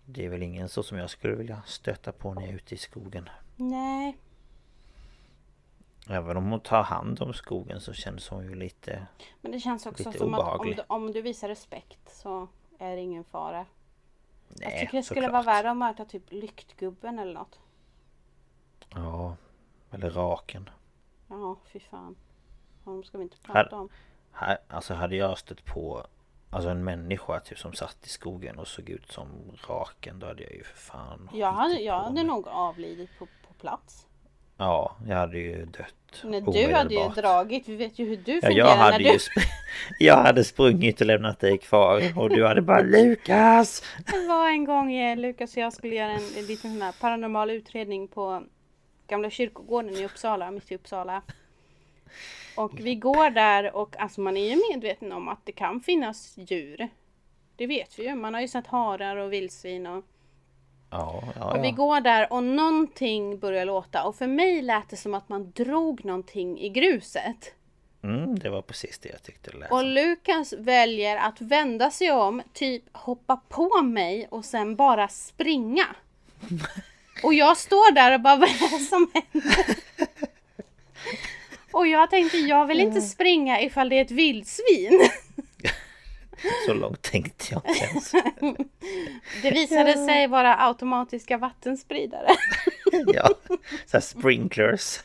Det 0.06 0.26
är 0.26 0.30
väl 0.30 0.44
ingen 0.44 0.70
så 0.70 0.84
som 0.84 0.98
jag 0.98 1.10
skulle 1.10 1.36
vilja 1.36 1.62
stöta 1.66 2.12
på 2.12 2.34
när 2.34 2.42
jag 2.42 2.52
är 2.52 2.56
ute 2.56 2.76
i 2.76 2.78
skogen. 2.78 3.30
Nej, 3.56 4.18
Även 6.10 6.38
om 6.38 6.52
hon 6.52 6.60
tar 6.60 6.84
hand 6.84 7.22
om 7.22 7.34
skogen 7.34 7.82
så 7.82 7.94
känns 7.94 8.30
hon 8.30 8.44
ju 8.44 8.56
lite 8.56 9.08
Men 9.42 9.52
det 9.52 9.60
känns 9.60 9.86
också 9.86 10.12
som 10.12 10.34
obehaglig. 10.34 10.80
att 10.80 10.86
om 10.90 11.02
du, 11.02 11.06
om 11.06 11.12
du 11.12 11.22
visar 11.22 11.48
respekt 11.48 12.16
så 12.16 12.48
är 12.80 12.96
det 12.96 13.02
ingen 13.02 13.24
fara. 13.24 13.66
Nej, 14.48 14.70
jag 14.72 14.80
tycker 14.80 14.98
det 14.98 15.04
skulle 15.04 15.30
vara 15.30 15.42
värre 15.42 15.72
att 15.72 15.78
möta 15.78 16.06
typ 16.06 16.32
lyktgubben 16.32 17.20
eller 17.20 17.34
något. 17.34 17.60
Ja, 18.90 19.36
eller 19.92 20.10
raken. 20.10 20.70
Ja, 21.28 21.56
fy 21.66 21.80
fan. 21.80 22.16
De 22.86 23.04
ska 23.04 23.18
vi 23.18 23.24
inte 23.24 23.38
prata 23.38 23.60
här, 23.60 23.74
om. 23.74 23.90
Här, 24.32 24.58
alltså 24.68 24.94
hade 24.94 25.16
jag 25.16 25.38
stött 25.38 25.66
på 25.66 26.06
Alltså 26.50 26.70
en 26.70 26.84
människa 26.84 27.40
typ 27.40 27.60
som 27.60 27.74
satt 27.74 28.06
i 28.06 28.10
skogen 28.10 28.60
och 28.60 28.68
såg 28.68 28.90
ut 28.90 29.12
som 29.12 29.28
raken 29.68 30.20
Då 30.20 30.28
hade 30.28 30.44
jag 30.44 30.54
ju 30.54 30.64
för 30.64 30.78
fan 30.78 31.30
Jag 31.34 31.52
hade, 31.52 31.80
jag 31.80 32.00
hade 32.00 32.24
nog 32.24 32.48
avlidit 32.48 33.10
på, 33.20 33.26
på 33.26 33.54
plats 33.54 34.06
Ja, 34.58 34.96
jag 35.08 35.16
hade 35.16 35.38
ju 35.38 35.66
dött 35.66 36.24
Nej, 36.24 36.42
du 36.42 36.74
hade 36.74 36.94
ju 36.94 37.10
dragit, 37.10 37.68
vi 37.68 37.76
vet 37.76 38.00
ju 38.00 38.06
hur 38.06 38.18
du 38.18 38.42
fungerar 38.42 38.52
ja, 38.52 38.70
jag 38.70 38.76
hade 38.76 39.04
när 39.04 39.14
du... 39.14 39.20
jag 40.06 40.16
hade 40.18 40.44
sprungit 40.44 41.02
och 41.02 41.08
lämnat 41.08 41.40
dig 41.40 41.58
kvar 41.58 42.02
och 42.16 42.30
du 42.30 42.46
hade 42.46 42.62
bara 42.62 42.82
Lukas! 42.82 43.84
Det 44.06 44.28
var 44.28 44.50
en 44.50 44.66
gång 44.66 44.94
eh, 44.94 45.18
Lukas 45.18 45.52
och 45.52 45.58
jag 45.58 45.74
skulle 45.74 45.96
göra 45.96 46.12
en, 46.12 46.38
en 46.38 46.46
liten 46.46 46.72
sån 46.72 46.82
här 46.82 46.96
paranormal 47.02 47.52
utredning 47.52 48.08
på 48.08 48.44
Gamla 49.08 49.30
kyrkogården 49.30 49.96
i 49.96 50.06
Uppsala, 50.06 50.52
mitt 50.52 50.72
i 50.72 50.76
Uppsala. 50.76 51.22
Och 52.56 52.80
vi 52.80 52.96
går 52.96 53.30
där 53.30 53.76
och 53.76 54.00
alltså 54.00 54.22
man 54.22 54.38
är 54.38 54.50
ju 54.50 54.62
medveten 54.72 55.12
om 55.12 55.28
att 55.28 55.46
det 55.46 55.52
kan 55.52 55.82
finnas 55.82 56.34
djur. 56.38 56.90
Det 57.56 57.68
vet 57.68 58.00
vi 58.00 58.04
ju, 58.04 58.16
man 58.16 58.34
har 58.34 58.42
ju 58.42 58.48
sett 58.48 58.68
harar 58.68 59.16
och 59.18 59.34
vildsvin 59.34 59.88
och 59.88 60.06
Ja, 60.90 61.24
ja, 61.36 61.58
och 61.58 61.64
vi 61.64 61.72
går 61.72 62.02
där 62.02 62.34
och 62.34 62.44
någonting 62.44 63.40
börjar 63.40 63.66
låta 63.66 64.04
och 64.04 64.16
för 64.16 64.28
mig 64.28 64.62
lät 64.62 64.90
det 64.90 64.98
som 64.98 65.14
att 65.14 65.30
man 65.30 65.52
drog 65.52 66.06
någonting 66.06 66.60
i 66.60 66.70
gruset. 66.70 67.54
Mm, 68.04 68.40
det 68.40 68.50
var 68.50 68.62
precis 68.62 69.00
det 69.00 69.10
jag 69.10 69.24
tyckte 69.24 69.52
det 69.52 69.58
lät 69.58 69.72
Och 69.72 69.86
Lukas 69.86 70.54
väljer 70.54 71.18
att 71.18 71.42
vända 71.42 71.92
sig 71.92 72.12
om, 72.12 72.42
typ 72.54 72.84
hoppa 72.92 73.38
på 73.50 73.82
mig 73.82 74.28
och 74.32 74.46
sen 74.46 74.76
bara 74.76 75.08
springa. 75.08 75.86
och 77.24 77.34
jag 77.34 77.58
står 77.58 77.92
där 77.92 78.14
och 78.14 78.22
bara 78.22 78.36
vad 78.36 78.50
är 78.50 78.80
det 78.80 78.86
som 78.86 79.12
händer? 79.14 79.78
och 81.76 81.88
jag 81.88 82.10
tänkte 82.10 82.38
jag 82.38 82.66
vill 82.66 82.80
inte 82.80 83.02
springa 83.02 83.62
ifall 83.62 83.90
det 83.90 83.98
är 83.98 84.02
ett 84.02 84.12
vildsvin. 84.12 85.10
Så 86.66 86.74
långt 86.74 87.02
tänkte 87.02 87.46
jag 87.50 87.62
inte 87.68 87.86
ens. 87.86 88.12
Det 89.42 89.52
visade 89.52 89.94
sig 89.94 90.28
vara 90.28 90.68
automatiska 90.68 91.38
vattenspridare. 91.38 92.28
ja, 93.14 93.30
så 93.86 94.02
sprinklers. 94.02 95.00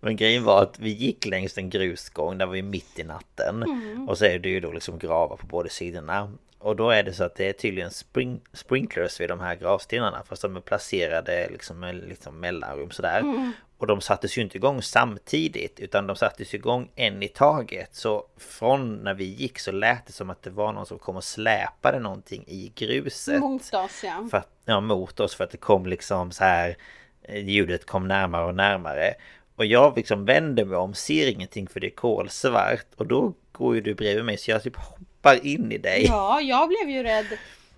Men 0.00 0.16
grejen 0.16 0.44
var 0.44 0.62
att 0.62 0.78
vi 0.78 0.90
gick 0.90 1.26
längs 1.26 1.58
en 1.58 1.70
grusgång 1.70 2.38
där 2.38 2.46
vi 2.46 2.62
mitt 2.62 2.98
i 2.98 3.04
natten. 3.04 3.62
Mm. 3.62 4.08
Och 4.08 4.18
så 4.18 4.24
är 4.24 4.38
det 4.38 4.48
ju 4.48 4.60
då 4.60 4.72
liksom 4.72 4.98
gravar 4.98 5.36
på 5.36 5.46
båda 5.46 5.68
sidorna. 5.68 6.32
Och 6.62 6.76
då 6.76 6.90
är 6.90 7.02
det 7.02 7.12
så 7.12 7.24
att 7.24 7.34
det 7.34 7.48
är 7.48 7.52
tydligen 7.52 7.90
spring, 7.90 8.40
sprinklers 8.52 9.20
vid 9.20 9.28
de 9.28 9.40
här 9.40 9.54
gravstenarna 9.54 10.22
fast 10.28 10.42
de 10.42 10.56
är 10.56 10.60
placerade 10.60 11.48
liksom 11.50 12.02
liksom 12.08 12.40
mellanrum 12.40 12.90
sådär. 12.90 13.20
Mm. 13.20 13.52
Och 13.78 13.86
de 13.86 14.00
sattes 14.00 14.38
ju 14.38 14.42
inte 14.42 14.56
igång 14.56 14.82
samtidigt 14.82 15.80
utan 15.80 16.06
de 16.06 16.16
sattes 16.16 16.54
igång 16.54 16.90
en 16.94 17.22
i 17.22 17.28
taget. 17.28 17.94
Så 17.94 18.26
från 18.36 18.96
när 18.96 19.14
vi 19.14 19.24
gick 19.24 19.58
så 19.58 19.72
lät 19.72 20.06
det 20.06 20.12
som 20.12 20.30
att 20.30 20.42
det 20.42 20.50
var 20.50 20.72
någon 20.72 20.86
som 20.86 20.98
kom 20.98 21.16
och 21.16 21.24
släpade 21.24 21.98
någonting 21.98 22.44
i 22.46 22.72
gruset. 22.74 23.40
Mot 23.40 23.62
oss 23.62 24.04
ja. 24.04 24.28
För 24.30 24.38
att, 24.38 24.50
ja, 24.64 24.80
mot 24.80 25.20
oss 25.20 25.34
för 25.34 25.44
att 25.44 25.50
det 25.50 25.56
kom 25.56 25.86
liksom 25.86 26.30
så 26.30 26.44
här 26.44 26.76
eh, 27.22 27.48
Ljudet 27.48 27.86
kom 27.86 28.08
närmare 28.08 28.44
och 28.44 28.54
närmare. 28.54 29.14
Och 29.56 29.66
jag 29.66 29.96
liksom 29.96 30.24
vänder 30.24 30.64
mig 30.64 30.76
om, 30.76 30.94
ser 30.94 31.26
ingenting 31.26 31.66
för 31.66 31.80
det 31.80 31.86
är 31.86 31.96
kolsvart. 31.96 32.86
Och 32.96 33.06
då 33.06 33.34
går 33.52 33.74
ju 33.74 33.80
du 33.80 33.94
bredvid 33.94 34.24
mig 34.24 34.36
så 34.36 34.50
jag 34.50 34.62
typ 34.62 34.76
hoppar 35.22 35.46
in 35.46 35.72
i 35.72 35.78
dig. 35.78 36.04
Ja, 36.08 36.40
jag 36.40 36.68
blev 36.68 36.90
ju 36.90 37.02
rädd. 37.02 37.26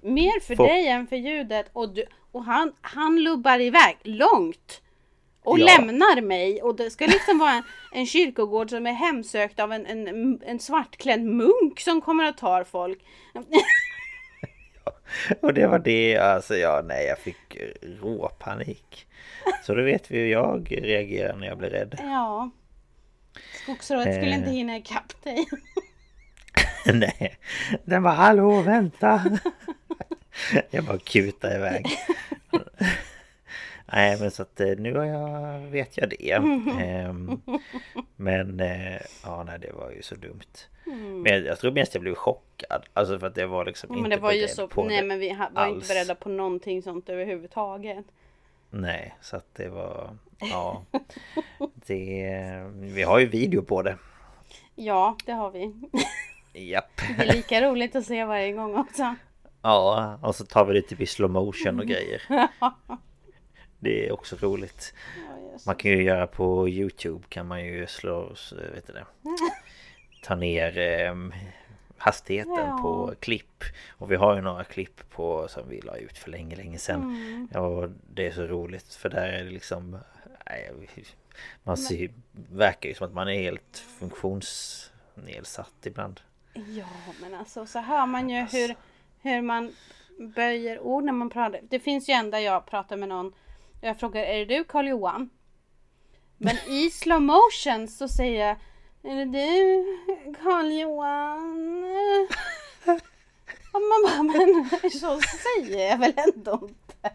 Mer 0.03 0.40
för 0.40 0.57
Få- 0.57 0.66
dig 0.66 0.88
än 0.88 1.07
för 1.07 1.16
ljudet. 1.16 1.66
Och, 1.72 1.95
du, 1.95 2.05
och 2.32 2.45
han, 2.45 2.72
han 2.80 3.22
lubbar 3.22 3.61
iväg 3.61 3.97
långt. 4.03 4.80
Och 5.42 5.59
Ja. 5.59 5.64
lämnar 5.66 6.20
mig. 6.20 6.62
Och 6.62 6.76
det 6.76 6.90
ska 6.90 7.07
liksom 7.07 7.38
vara 7.38 7.51
en, 7.53 7.62
en 7.92 8.07
kyrkogård 8.07 8.70
som 8.70 8.86
är 8.86 8.92
hemsökt 8.92 9.61
av 9.61 9.72
en, 9.72 9.86
en, 9.86 10.40
en 10.47 10.59
svartklädd 10.59 11.22
munk 11.24 11.80
som 11.80 12.01
kommer 12.01 12.28
och 12.28 12.36
tar 12.36 12.64
folk. 12.64 12.99
Och 15.40 15.55
det 15.55 15.66
var 15.66 15.78
det, 15.78 16.16
alltså 16.16 16.57
ja, 16.57 16.82
nej 16.84 17.07
jag 17.07 17.18
fick 17.18 17.57
rå 18.03 18.28
panik. 18.38 19.07
Så 19.66 19.74
då 19.74 19.82
vet 19.82 20.11
vi 20.11 20.18
hur 20.18 20.26
jag 20.26 20.78
reagerar 20.82 21.36
när 21.36 21.47
jag 21.47 21.59
blir 21.59 21.70
rädd. 21.70 21.99
Ja. 22.03 22.51
Skogsrådet 23.62 24.14
skulle 24.14 24.30
Eh. 24.30 24.38
inte 24.38 24.51
hinna 24.51 24.76
ikapp 24.76 25.22
dig. 25.24 25.47
nej, 26.95 27.37
den 27.85 28.03
var 28.03 28.12
hallå 28.12 28.61
vänta. 28.62 29.24
jag 30.70 30.85
bara 30.85 30.99
kutar 30.99 31.55
iväg. 31.57 31.87
Nej 33.93 34.20
men 34.20 34.30
så 34.30 34.43
att 34.43 34.61
eh, 34.61 34.68
nu 34.78 34.95
har 34.97 35.05
jag, 35.05 35.59
vet 35.61 35.97
jag 35.97 36.09
det. 36.11 36.30
Ehm, 36.80 37.41
Men 38.16 38.61
eh, 38.61 39.01
ja 39.24 39.43
nej 39.43 39.59
det 39.59 39.72
var 39.72 39.91
ju 39.91 40.03
så 40.03 40.14
dumt. 40.14 40.68
Men 41.24 41.45
jag 41.45 41.59
tror 41.59 41.72
mest 41.72 41.95
jag 41.95 42.03
blev 42.03 42.14
chockad. 42.14 42.82
Alltså 42.93 43.18
för 43.18 43.26
att 43.26 43.35
det 43.35 43.47
var 43.47 43.64
liksom 43.64 43.89
Men 43.91 43.99
inte 43.99 44.11
det 44.11 44.22
var 44.22 44.32
ju 44.32 44.49
så, 44.49 44.68
på 44.68 44.85
nej 44.85 45.03
men 45.05 45.18
vi 45.18 45.28
var 45.28 45.47
inte 45.47 45.61
alls. 45.61 45.89
beredda 45.89 46.14
på 46.14 46.28
någonting 46.28 46.82
sånt 46.82 47.09
överhuvudtaget. 47.09 48.05
Nej, 48.70 49.14
så 49.20 49.37
att 49.37 49.55
det 49.55 49.68
var... 49.68 50.11
Ja. 50.39 50.85
Det... 51.74 52.70
Vi 52.74 53.03
har 53.03 53.18
ju 53.18 53.26
video 53.26 53.62
på 53.62 53.82
det. 53.82 53.97
Ja, 54.74 55.16
det 55.26 55.32
har 55.32 55.51
vi. 55.51 55.74
Japp. 56.55 57.01
Det 57.17 57.23
är 57.25 57.33
lika 57.33 57.63
roligt 57.63 57.97
att 57.97 58.07
se 58.07 58.25
varje 58.25 58.53
gång 58.53 58.77
också. 58.77 59.15
Ja, 59.63 60.19
och 60.23 60.35
så 60.35 60.45
tar 60.45 60.65
vi 60.65 60.75
det 60.75 60.83
typ 60.83 61.01
i 61.01 61.07
slow 61.07 61.31
motion 61.31 61.81
och 61.81 61.87
grejer. 61.87 62.23
Det 63.79 64.07
är 64.07 64.13
också 64.13 64.37
roligt. 64.37 64.95
Man 65.67 65.77
kan 65.77 65.91
ju 65.91 66.03
göra 66.03 66.27
på 66.27 66.69
Youtube 66.69 67.25
kan 67.29 67.47
man 67.47 67.65
ju 67.65 67.87
slå... 67.87 68.35
så, 68.35 68.57
Vet 68.57 68.87
du 68.87 68.93
det? 68.93 69.05
Ta 70.23 70.35
ner 70.35 70.79
eh, 70.79 71.15
hastigheten 71.99 72.55
Ja. 72.55 72.79
på 72.83 73.15
klipp. 73.21 73.65
Och 73.89 74.13
vi 74.13 74.17
har 74.17 74.35
ju 74.37 74.41
några 74.43 74.65
klipp 74.65 75.11
på 75.11 75.49
som 75.49 75.69
vi 75.69 75.81
la 75.81 75.97
ut 75.97 76.19
för 76.19 76.31
länge, 76.31 76.57
länge 76.57 76.79
sedan. 76.79 77.49
Ja, 77.53 77.61
och 77.61 77.89
det 78.15 78.27
är 78.27 78.33
så 78.33 78.43
roligt 78.47 78.95
för 78.95 79.09
där 79.09 79.29
är 79.29 79.45
det 79.45 79.51
liksom... 79.51 79.99
Nej, 80.47 80.73
man 81.63 81.77
ser, 81.77 82.11
verkar 82.51 82.89
ju 82.89 82.95
som 82.95 83.07
att 83.07 83.15
man 83.15 83.29
är 83.29 83.43
helt 83.43 83.85
funktionsnedsatt 83.99 85.75
ibland. 85.87 86.21
Ja, 86.55 87.15
men 87.21 87.35
alltså 87.35 87.67
så 87.67 87.79
hör 87.79 88.07
man 88.07 88.31
ju 88.31 88.37
hur, 88.41 88.77
hur 89.23 89.43
man 89.43 89.73
böjer 90.19 90.81
ord 90.81 91.05
när 91.05 91.13
man 91.13 91.31
pratar. 91.31 91.61
Det 91.69 91.81
finns 91.81 92.09
ju 92.09 92.13
en 92.13 92.31
där 92.31 92.39
jag 92.39 92.67
pratar 92.67 92.97
med 92.97 93.09
någon. 93.09 93.33
Jag 93.81 94.01
frågar, 94.01 94.23
är 94.23 94.39
det 94.39 94.57
du 94.57 94.65
Karl 94.65 94.89
Johan? 94.89 95.31
Men 96.39 96.57
i 96.69 96.91
slow 96.93 97.23
motion 97.23 97.89
så 97.89 98.09
säger 98.09 98.47
jag, 98.47 98.57
är 99.13 99.17
det 99.17 99.25
du 99.25 99.85
Karl 100.43 100.73
Johan? 100.73 101.85
Och 103.73 103.81
man 103.81 104.03
bara, 104.05 104.23
men 104.23 104.71
så 104.91 105.21
säger 105.21 105.91
jag 105.91 105.99
väl 105.99 106.13
ändå 106.17 106.69
inte. 106.69 107.11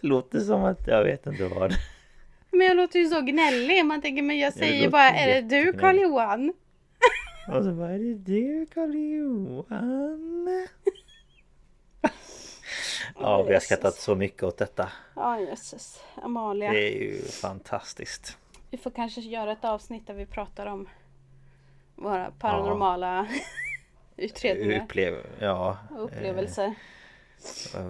Låter 0.00 0.40
som 0.40 0.64
att 0.64 0.86
jag 0.86 1.04
vet 1.04 1.26
inte 1.26 1.48
vad. 1.48 1.72
Men 2.50 2.66
jag 2.66 2.76
låter 2.76 2.98
ju 2.98 3.08
så 3.08 3.20
gnällig. 3.20 3.84
Man 3.84 4.02
tänker, 4.02 4.22
men 4.22 4.38
jag 4.38 4.52
säger 4.52 4.90
bara, 4.90 5.10
är 5.10 5.26
det 5.26 5.40
du 5.40 5.56
jättegnälligt. 5.56 5.80
Karl 5.80 5.98
Johan? 5.98 6.52
Och 7.48 7.64
så 7.64 7.72
bara, 7.72 7.90
är 7.92 7.98
det 7.98 8.14
du 8.14 8.66
Karl 8.74 8.94
Johan? 8.94 10.66
Ja, 13.20 13.42
vi 13.42 13.52
har 13.54 13.60
skrattat 13.60 13.94
så 13.94 14.14
mycket 14.14 14.42
åt 14.42 14.58
detta. 14.58 14.92
Ja, 15.16 15.40
jösses. 15.40 16.00
Amalia. 16.22 16.72
Det 16.72 16.96
är 16.96 17.00
ju 17.02 17.22
fantastiskt. 17.22 18.38
Vi 18.70 18.78
får 18.78 18.90
kanske 18.90 19.20
göra 19.20 19.52
ett 19.52 19.64
avsnitt 19.64 20.06
där 20.06 20.14
vi 20.14 20.26
pratar 20.26 20.66
om 20.66 20.88
våra 21.96 22.30
paranormala 22.30 23.26
utredningar 24.16 24.84
Upplev... 24.84 25.26
Ja. 25.38 25.78
och 25.90 26.04
upplevelser. 26.04 26.74
eh, 27.74 27.82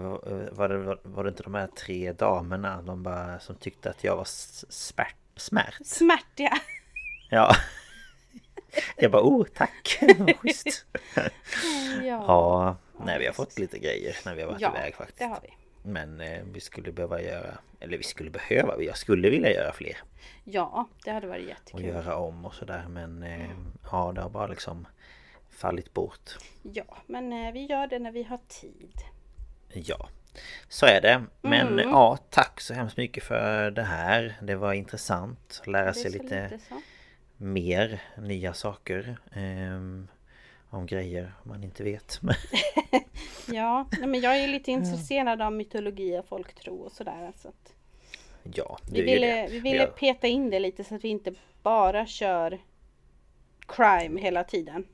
Var 0.52 0.68
det, 0.68 0.78
var, 0.78 0.98
var 1.02 1.24
det 1.24 1.28
inte 1.30 1.42
de 1.42 1.54
här 1.54 1.66
tre 1.66 2.12
damerna 2.12 2.82
de 2.82 3.02
bara, 3.02 3.40
som 3.40 3.54
tyckte 3.56 3.90
att 3.90 4.04
jag 4.04 4.16
var 4.16 4.24
smärt, 4.24 5.16
smärt? 5.36 5.74
Smärtiga. 5.86 6.52
Ja. 7.30 7.54
Jag 8.96 9.10
bara, 9.10 9.22
oh 9.22 9.46
tack! 9.54 9.98
Vad 10.18 10.36
Schysst! 10.36 10.86
Ja, 12.02 12.24
Ja, 12.26 12.76
nej 13.04 13.18
vi 13.18 13.26
har 13.26 13.32
fått 13.32 13.58
lite 13.58 13.78
grejer 13.78 14.16
när 14.24 14.34
vi 14.34 14.42
har 14.42 14.48
varit 14.48 14.60
ja 14.60 14.70
iväg 14.78 14.94
faktiskt. 14.94 15.18
det 15.18 15.24
har 15.24 15.38
vi. 15.42 15.48
Men 15.82 16.20
eh, 16.20 16.42
vi 16.52 16.60
skulle 16.60 16.92
behöva 16.92 17.22
göra, 17.22 17.58
eller 17.80 17.96
vi 17.98 18.02
skulle 18.04 18.30
behöva, 18.30 18.82
jag 18.82 18.96
skulle 18.96 19.30
vilja 19.30 19.52
göra 19.52 19.72
fler. 19.72 19.96
Ja, 20.44 20.88
det 21.04 21.10
hade 21.10 21.26
varit 21.26 21.42
Och 21.42 21.48
jättekul. 21.48 21.84
göra 21.84 22.16
om 22.16 22.44
och 22.44 22.54
sådär 22.54 22.84
men 22.88 23.22
eh, 23.22 23.50
ja 23.92 24.12
det 24.14 24.20
har 24.20 24.30
bara 24.30 24.46
liksom 24.46 24.86
fallit 25.50 25.94
bort. 25.94 26.30
Ja, 26.62 26.96
men 27.06 27.32
eh, 27.32 27.52
vi 27.52 27.66
gör 27.66 27.86
det 27.86 27.98
när 27.98 28.12
vi 28.12 28.22
har 28.22 28.38
tid. 28.48 28.98
Ja, 29.72 30.08
så 30.68 30.86
är 30.86 31.00
det. 31.00 31.24
Men 31.40 31.68
Mm. 31.68 31.90
ja, 31.90 32.18
tack 32.30 32.60
så 32.60 32.74
hemskt 32.74 32.96
mycket 32.96 33.24
för 33.24 33.70
det 33.70 33.82
här. 33.82 34.36
Det 34.42 34.54
var 34.54 34.72
intressant 34.72 35.58
att 35.60 35.66
lära 35.66 35.94
sig 35.94 36.10
lite 36.10 36.22
lite. 36.24 36.58
Mer 37.42 38.02
nya 38.18 38.54
saker. 38.54 39.16
ehm, 39.32 40.08
om 40.70 40.86
grejer 40.86 41.32
man 41.42 41.64
inte 41.64 41.84
vet. 41.84 42.20
Ja, 43.46 43.86
men 44.00 44.20
jag 44.20 44.38
är 44.40 44.48
lite 44.48 44.70
intresserad 44.70 45.42
av 45.42 45.52
mytologi 45.52 46.18
och 46.18 46.26
folktro 46.28 46.74
och 46.76 46.92
sådär. 46.92 47.32
Så 47.36 47.48
att 47.48 47.72
ja, 48.54 48.78
vi 48.92 49.02
ville, 49.02 49.46
vi 49.50 49.60
ville 49.60 49.76
Jag- 49.82 49.96
peta 49.96 50.26
in 50.26 50.50
det 50.50 50.58
lite 50.58 50.84
så 50.84 50.94
att 50.94 51.04
vi 51.04 51.08
inte 51.08 51.34
bara 51.62 52.06
kör 52.06 52.58
crime 53.66 54.20
hela 54.20 54.44
tiden. 54.44 54.84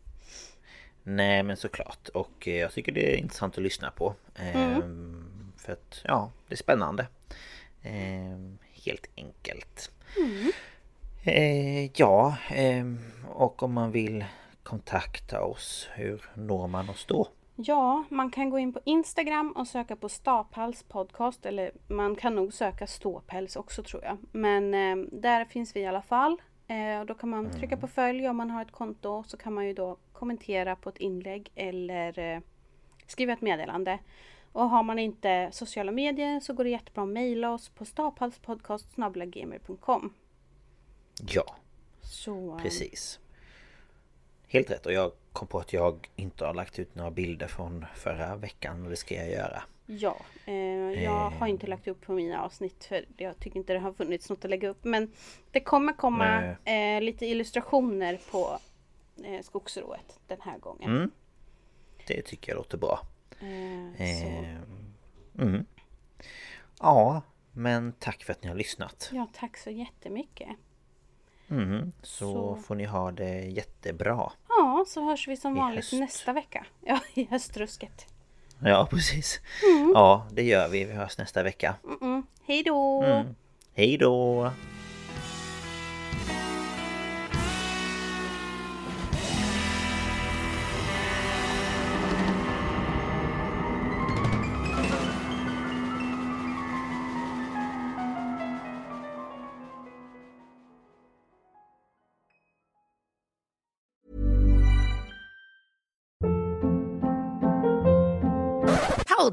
Nej 1.03 1.43
men 1.43 1.57
såklart 1.57 2.09
och 2.09 2.49
eh, 2.49 2.55
jag 2.57 2.73
tycker 2.73 2.93
det 2.93 3.15
är 3.15 3.17
intressant 3.17 3.57
att 3.59 3.63
lyssna 3.65 3.91
på. 3.91 4.15
Ehm, 4.37 5.53
För 5.57 5.73
att 5.73 6.01
ja, 6.05 6.31
det 6.49 6.55
är 6.55 6.57
spännande. 6.57 7.07
Ehm, 7.83 8.59
helt 8.85 9.07
enkelt. 9.17 9.91
Eh, 11.23 11.91
ja, 11.95 12.37
ehm, 12.51 12.99
och 13.35 13.63
om 13.63 13.73
man 13.73 13.91
vill 13.91 14.25
kontakta 14.63 15.45
oss, 15.45 15.89
hur 15.95 16.25
når 16.35 16.69
man 16.69 16.89
oss 16.89 17.07
då? 17.07 17.29
Ja, 17.57 18.05
man 18.09 18.31
kan 18.31 18.51
gå 18.51 18.59
in 18.59 18.73
på 18.73 18.81
Instagram 18.85 19.53
och 19.53 19.67
söka 19.67 19.97
på 19.97 20.09
Staphals 20.09 20.83
podcast. 20.83 21.47
Eller 21.47 21.71
man 21.87 22.17
kan 22.17 22.35
nog 22.35 22.53
söka 22.53 22.87
Ståpäls 22.87 23.57
också 23.57 23.83
tror 23.83 24.05
jag. 24.05 24.19
Men 24.33 24.75
eh, 24.75 24.97
där 25.13 25.45
finns 25.45 25.77
vi 25.77 25.81
i 25.81 25.87
alla 25.87 26.03
fall. 26.03 26.43
Eh, 26.69 27.01
och 27.01 27.07
då 27.07 27.15
kan 27.15 27.29
man 27.29 27.51
trycka 27.51 27.77
på 27.77 27.89
följ 27.89 28.29
om 28.29 28.37
man 28.37 28.51
har 28.51 28.63
ett 28.63 28.73
konto. 28.73 29.25
Så 29.27 29.37
kan 29.37 29.55
man 29.55 29.67
ju 29.67 29.73
då 29.73 29.97
kommentera 30.13 30.77
på 30.77 30.89
ett 30.89 30.99
inlägg 30.99 31.51
eller 31.55 32.19
eh, 32.19 32.41
skriva 33.07 33.33
ett 33.33 33.41
meddelande. 33.41 33.99
Och 34.53 34.71
har 34.71 34.83
man 34.83 34.99
inte 34.99 35.49
sociala 35.53 35.93
medier 35.93 36.41
så 36.41 36.53
går 36.53 36.65
det 36.65 36.71
jättebra 36.71 37.03
att 37.03 37.09
mejla 37.09 37.53
oss 37.53 37.69
på 37.69 37.85
staphalspodcast.gmail.com 37.85 40.13
Ja, 41.27 41.57
Så 42.03 42.57
eh, 42.57 42.63
precis. 42.63 43.21
Helt 44.49 44.71
rätt 44.71 44.87
och 44.87 44.93
jag 44.93 45.13
kom 45.33 45.49
på 45.49 45.59
att 45.59 45.73
jag 45.73 46.09
inte 46.17 46.47
har 46.47 46.55
lagt 46.55 46.79
ut 46.79 46.95
några 46.95 47.11
bilder 47.11 47.47
från 47.47 47.87
förra 47.97 48.37
veckan 48.37 48.85
och 48.85 48.91
det 48.91 48.97
ska 48.97 49.15
jag 49.15 49.31
göra. 49.31 49.63
Ja, 49.87 50.17
eh, 50.47 51.03
jag 51.03 51.31
har 51.31 51.47
inte 51.47 51.67
lagt 51.67 51.89
upp 51.89 52.01
på 52.01 52.13
mina 52.13 52.43
avsnitt 52.43 52.85
för 52.85 53.05
jag 53.17 53.39
tycker 53.39 53.57
inte 53.57 53.73
det 53.73 53.79
har 53.79 53.93
funnits 53.93 54.31
något 54.31 54.45
att 54.45 54.51
lägga 54.51 54.69
upp. 54.69 54.85
Men 54.85 55.13
det 55.51 55.61
kommer 55.61 55.93
komma 55.93 56.57
eh, 56.65 57.01
lite 57.01 57.27
illustrationer 57.27 58.21
på 58.31 58.59
eh, 59.25 59.43
skogsrået 59.43 60.21
den 60.27 60.41
här 60.41 60.59
gången. 60.59 60.97
Mm. 60.97 61.11
Det 62.07 62.23
tycker 62.23 62.53
jag 62.53 62.57
låter 62.57 62.79
bra. 62.79 63.01
Eh, 63.41 64.57
mm. 65.39 65.67
Ja, 66.81 67.23
men 67.53 67.93
tack 67.93 68.25
för 68.25 68.33
att 68.33 68.43
ni 68.43 68.49
har 68.49 68.57
lyssnat. 68.57 69.11
ja, 69.13 69.29
tack 69.33 69.57
så 69.57 69.71
jättemycket. 69.71 70.49
Mm. 71.51 71.93
Så, 72.03 72.33
Så- 72.33 72.57
får 72.67 72.75
ni 72.75 72.85
ha 72.85 73.11
det 73.13 73.41
jättebra. 73.41 74.33
Ja, 74.49 74.85
så 74.89 75.05
hörs 75.05 75.29
vi 75.29 75.37
som 75.37 75.57
I 75.57 75.59
vanligt 75.61 75.77
höst. 75.85 75.93
nästa 75.93 76.33
vecka. 76.33 76.67
Ja, 76.81 76.99
i 77.15 77.25
höstrusket. 77.31 78.07
Ja, 78.65 78.87
precis. 78.91 79.41
Ja, 79.95 80.27
det 80.33 80.43
gör 80.43 80.69
vi. 80.69 80.85
Vi 80.85 80.93
hörs 80.93 81.19
nästa 81.19 81.43
vecka. 81.43 81.75
Mm-mm. 81.85 82.23
Hej 82.47 82.63
då! 82.63 83.03
Mm. 83.03 83.35
Hej 83.75 83.97
då! 83.99 84.51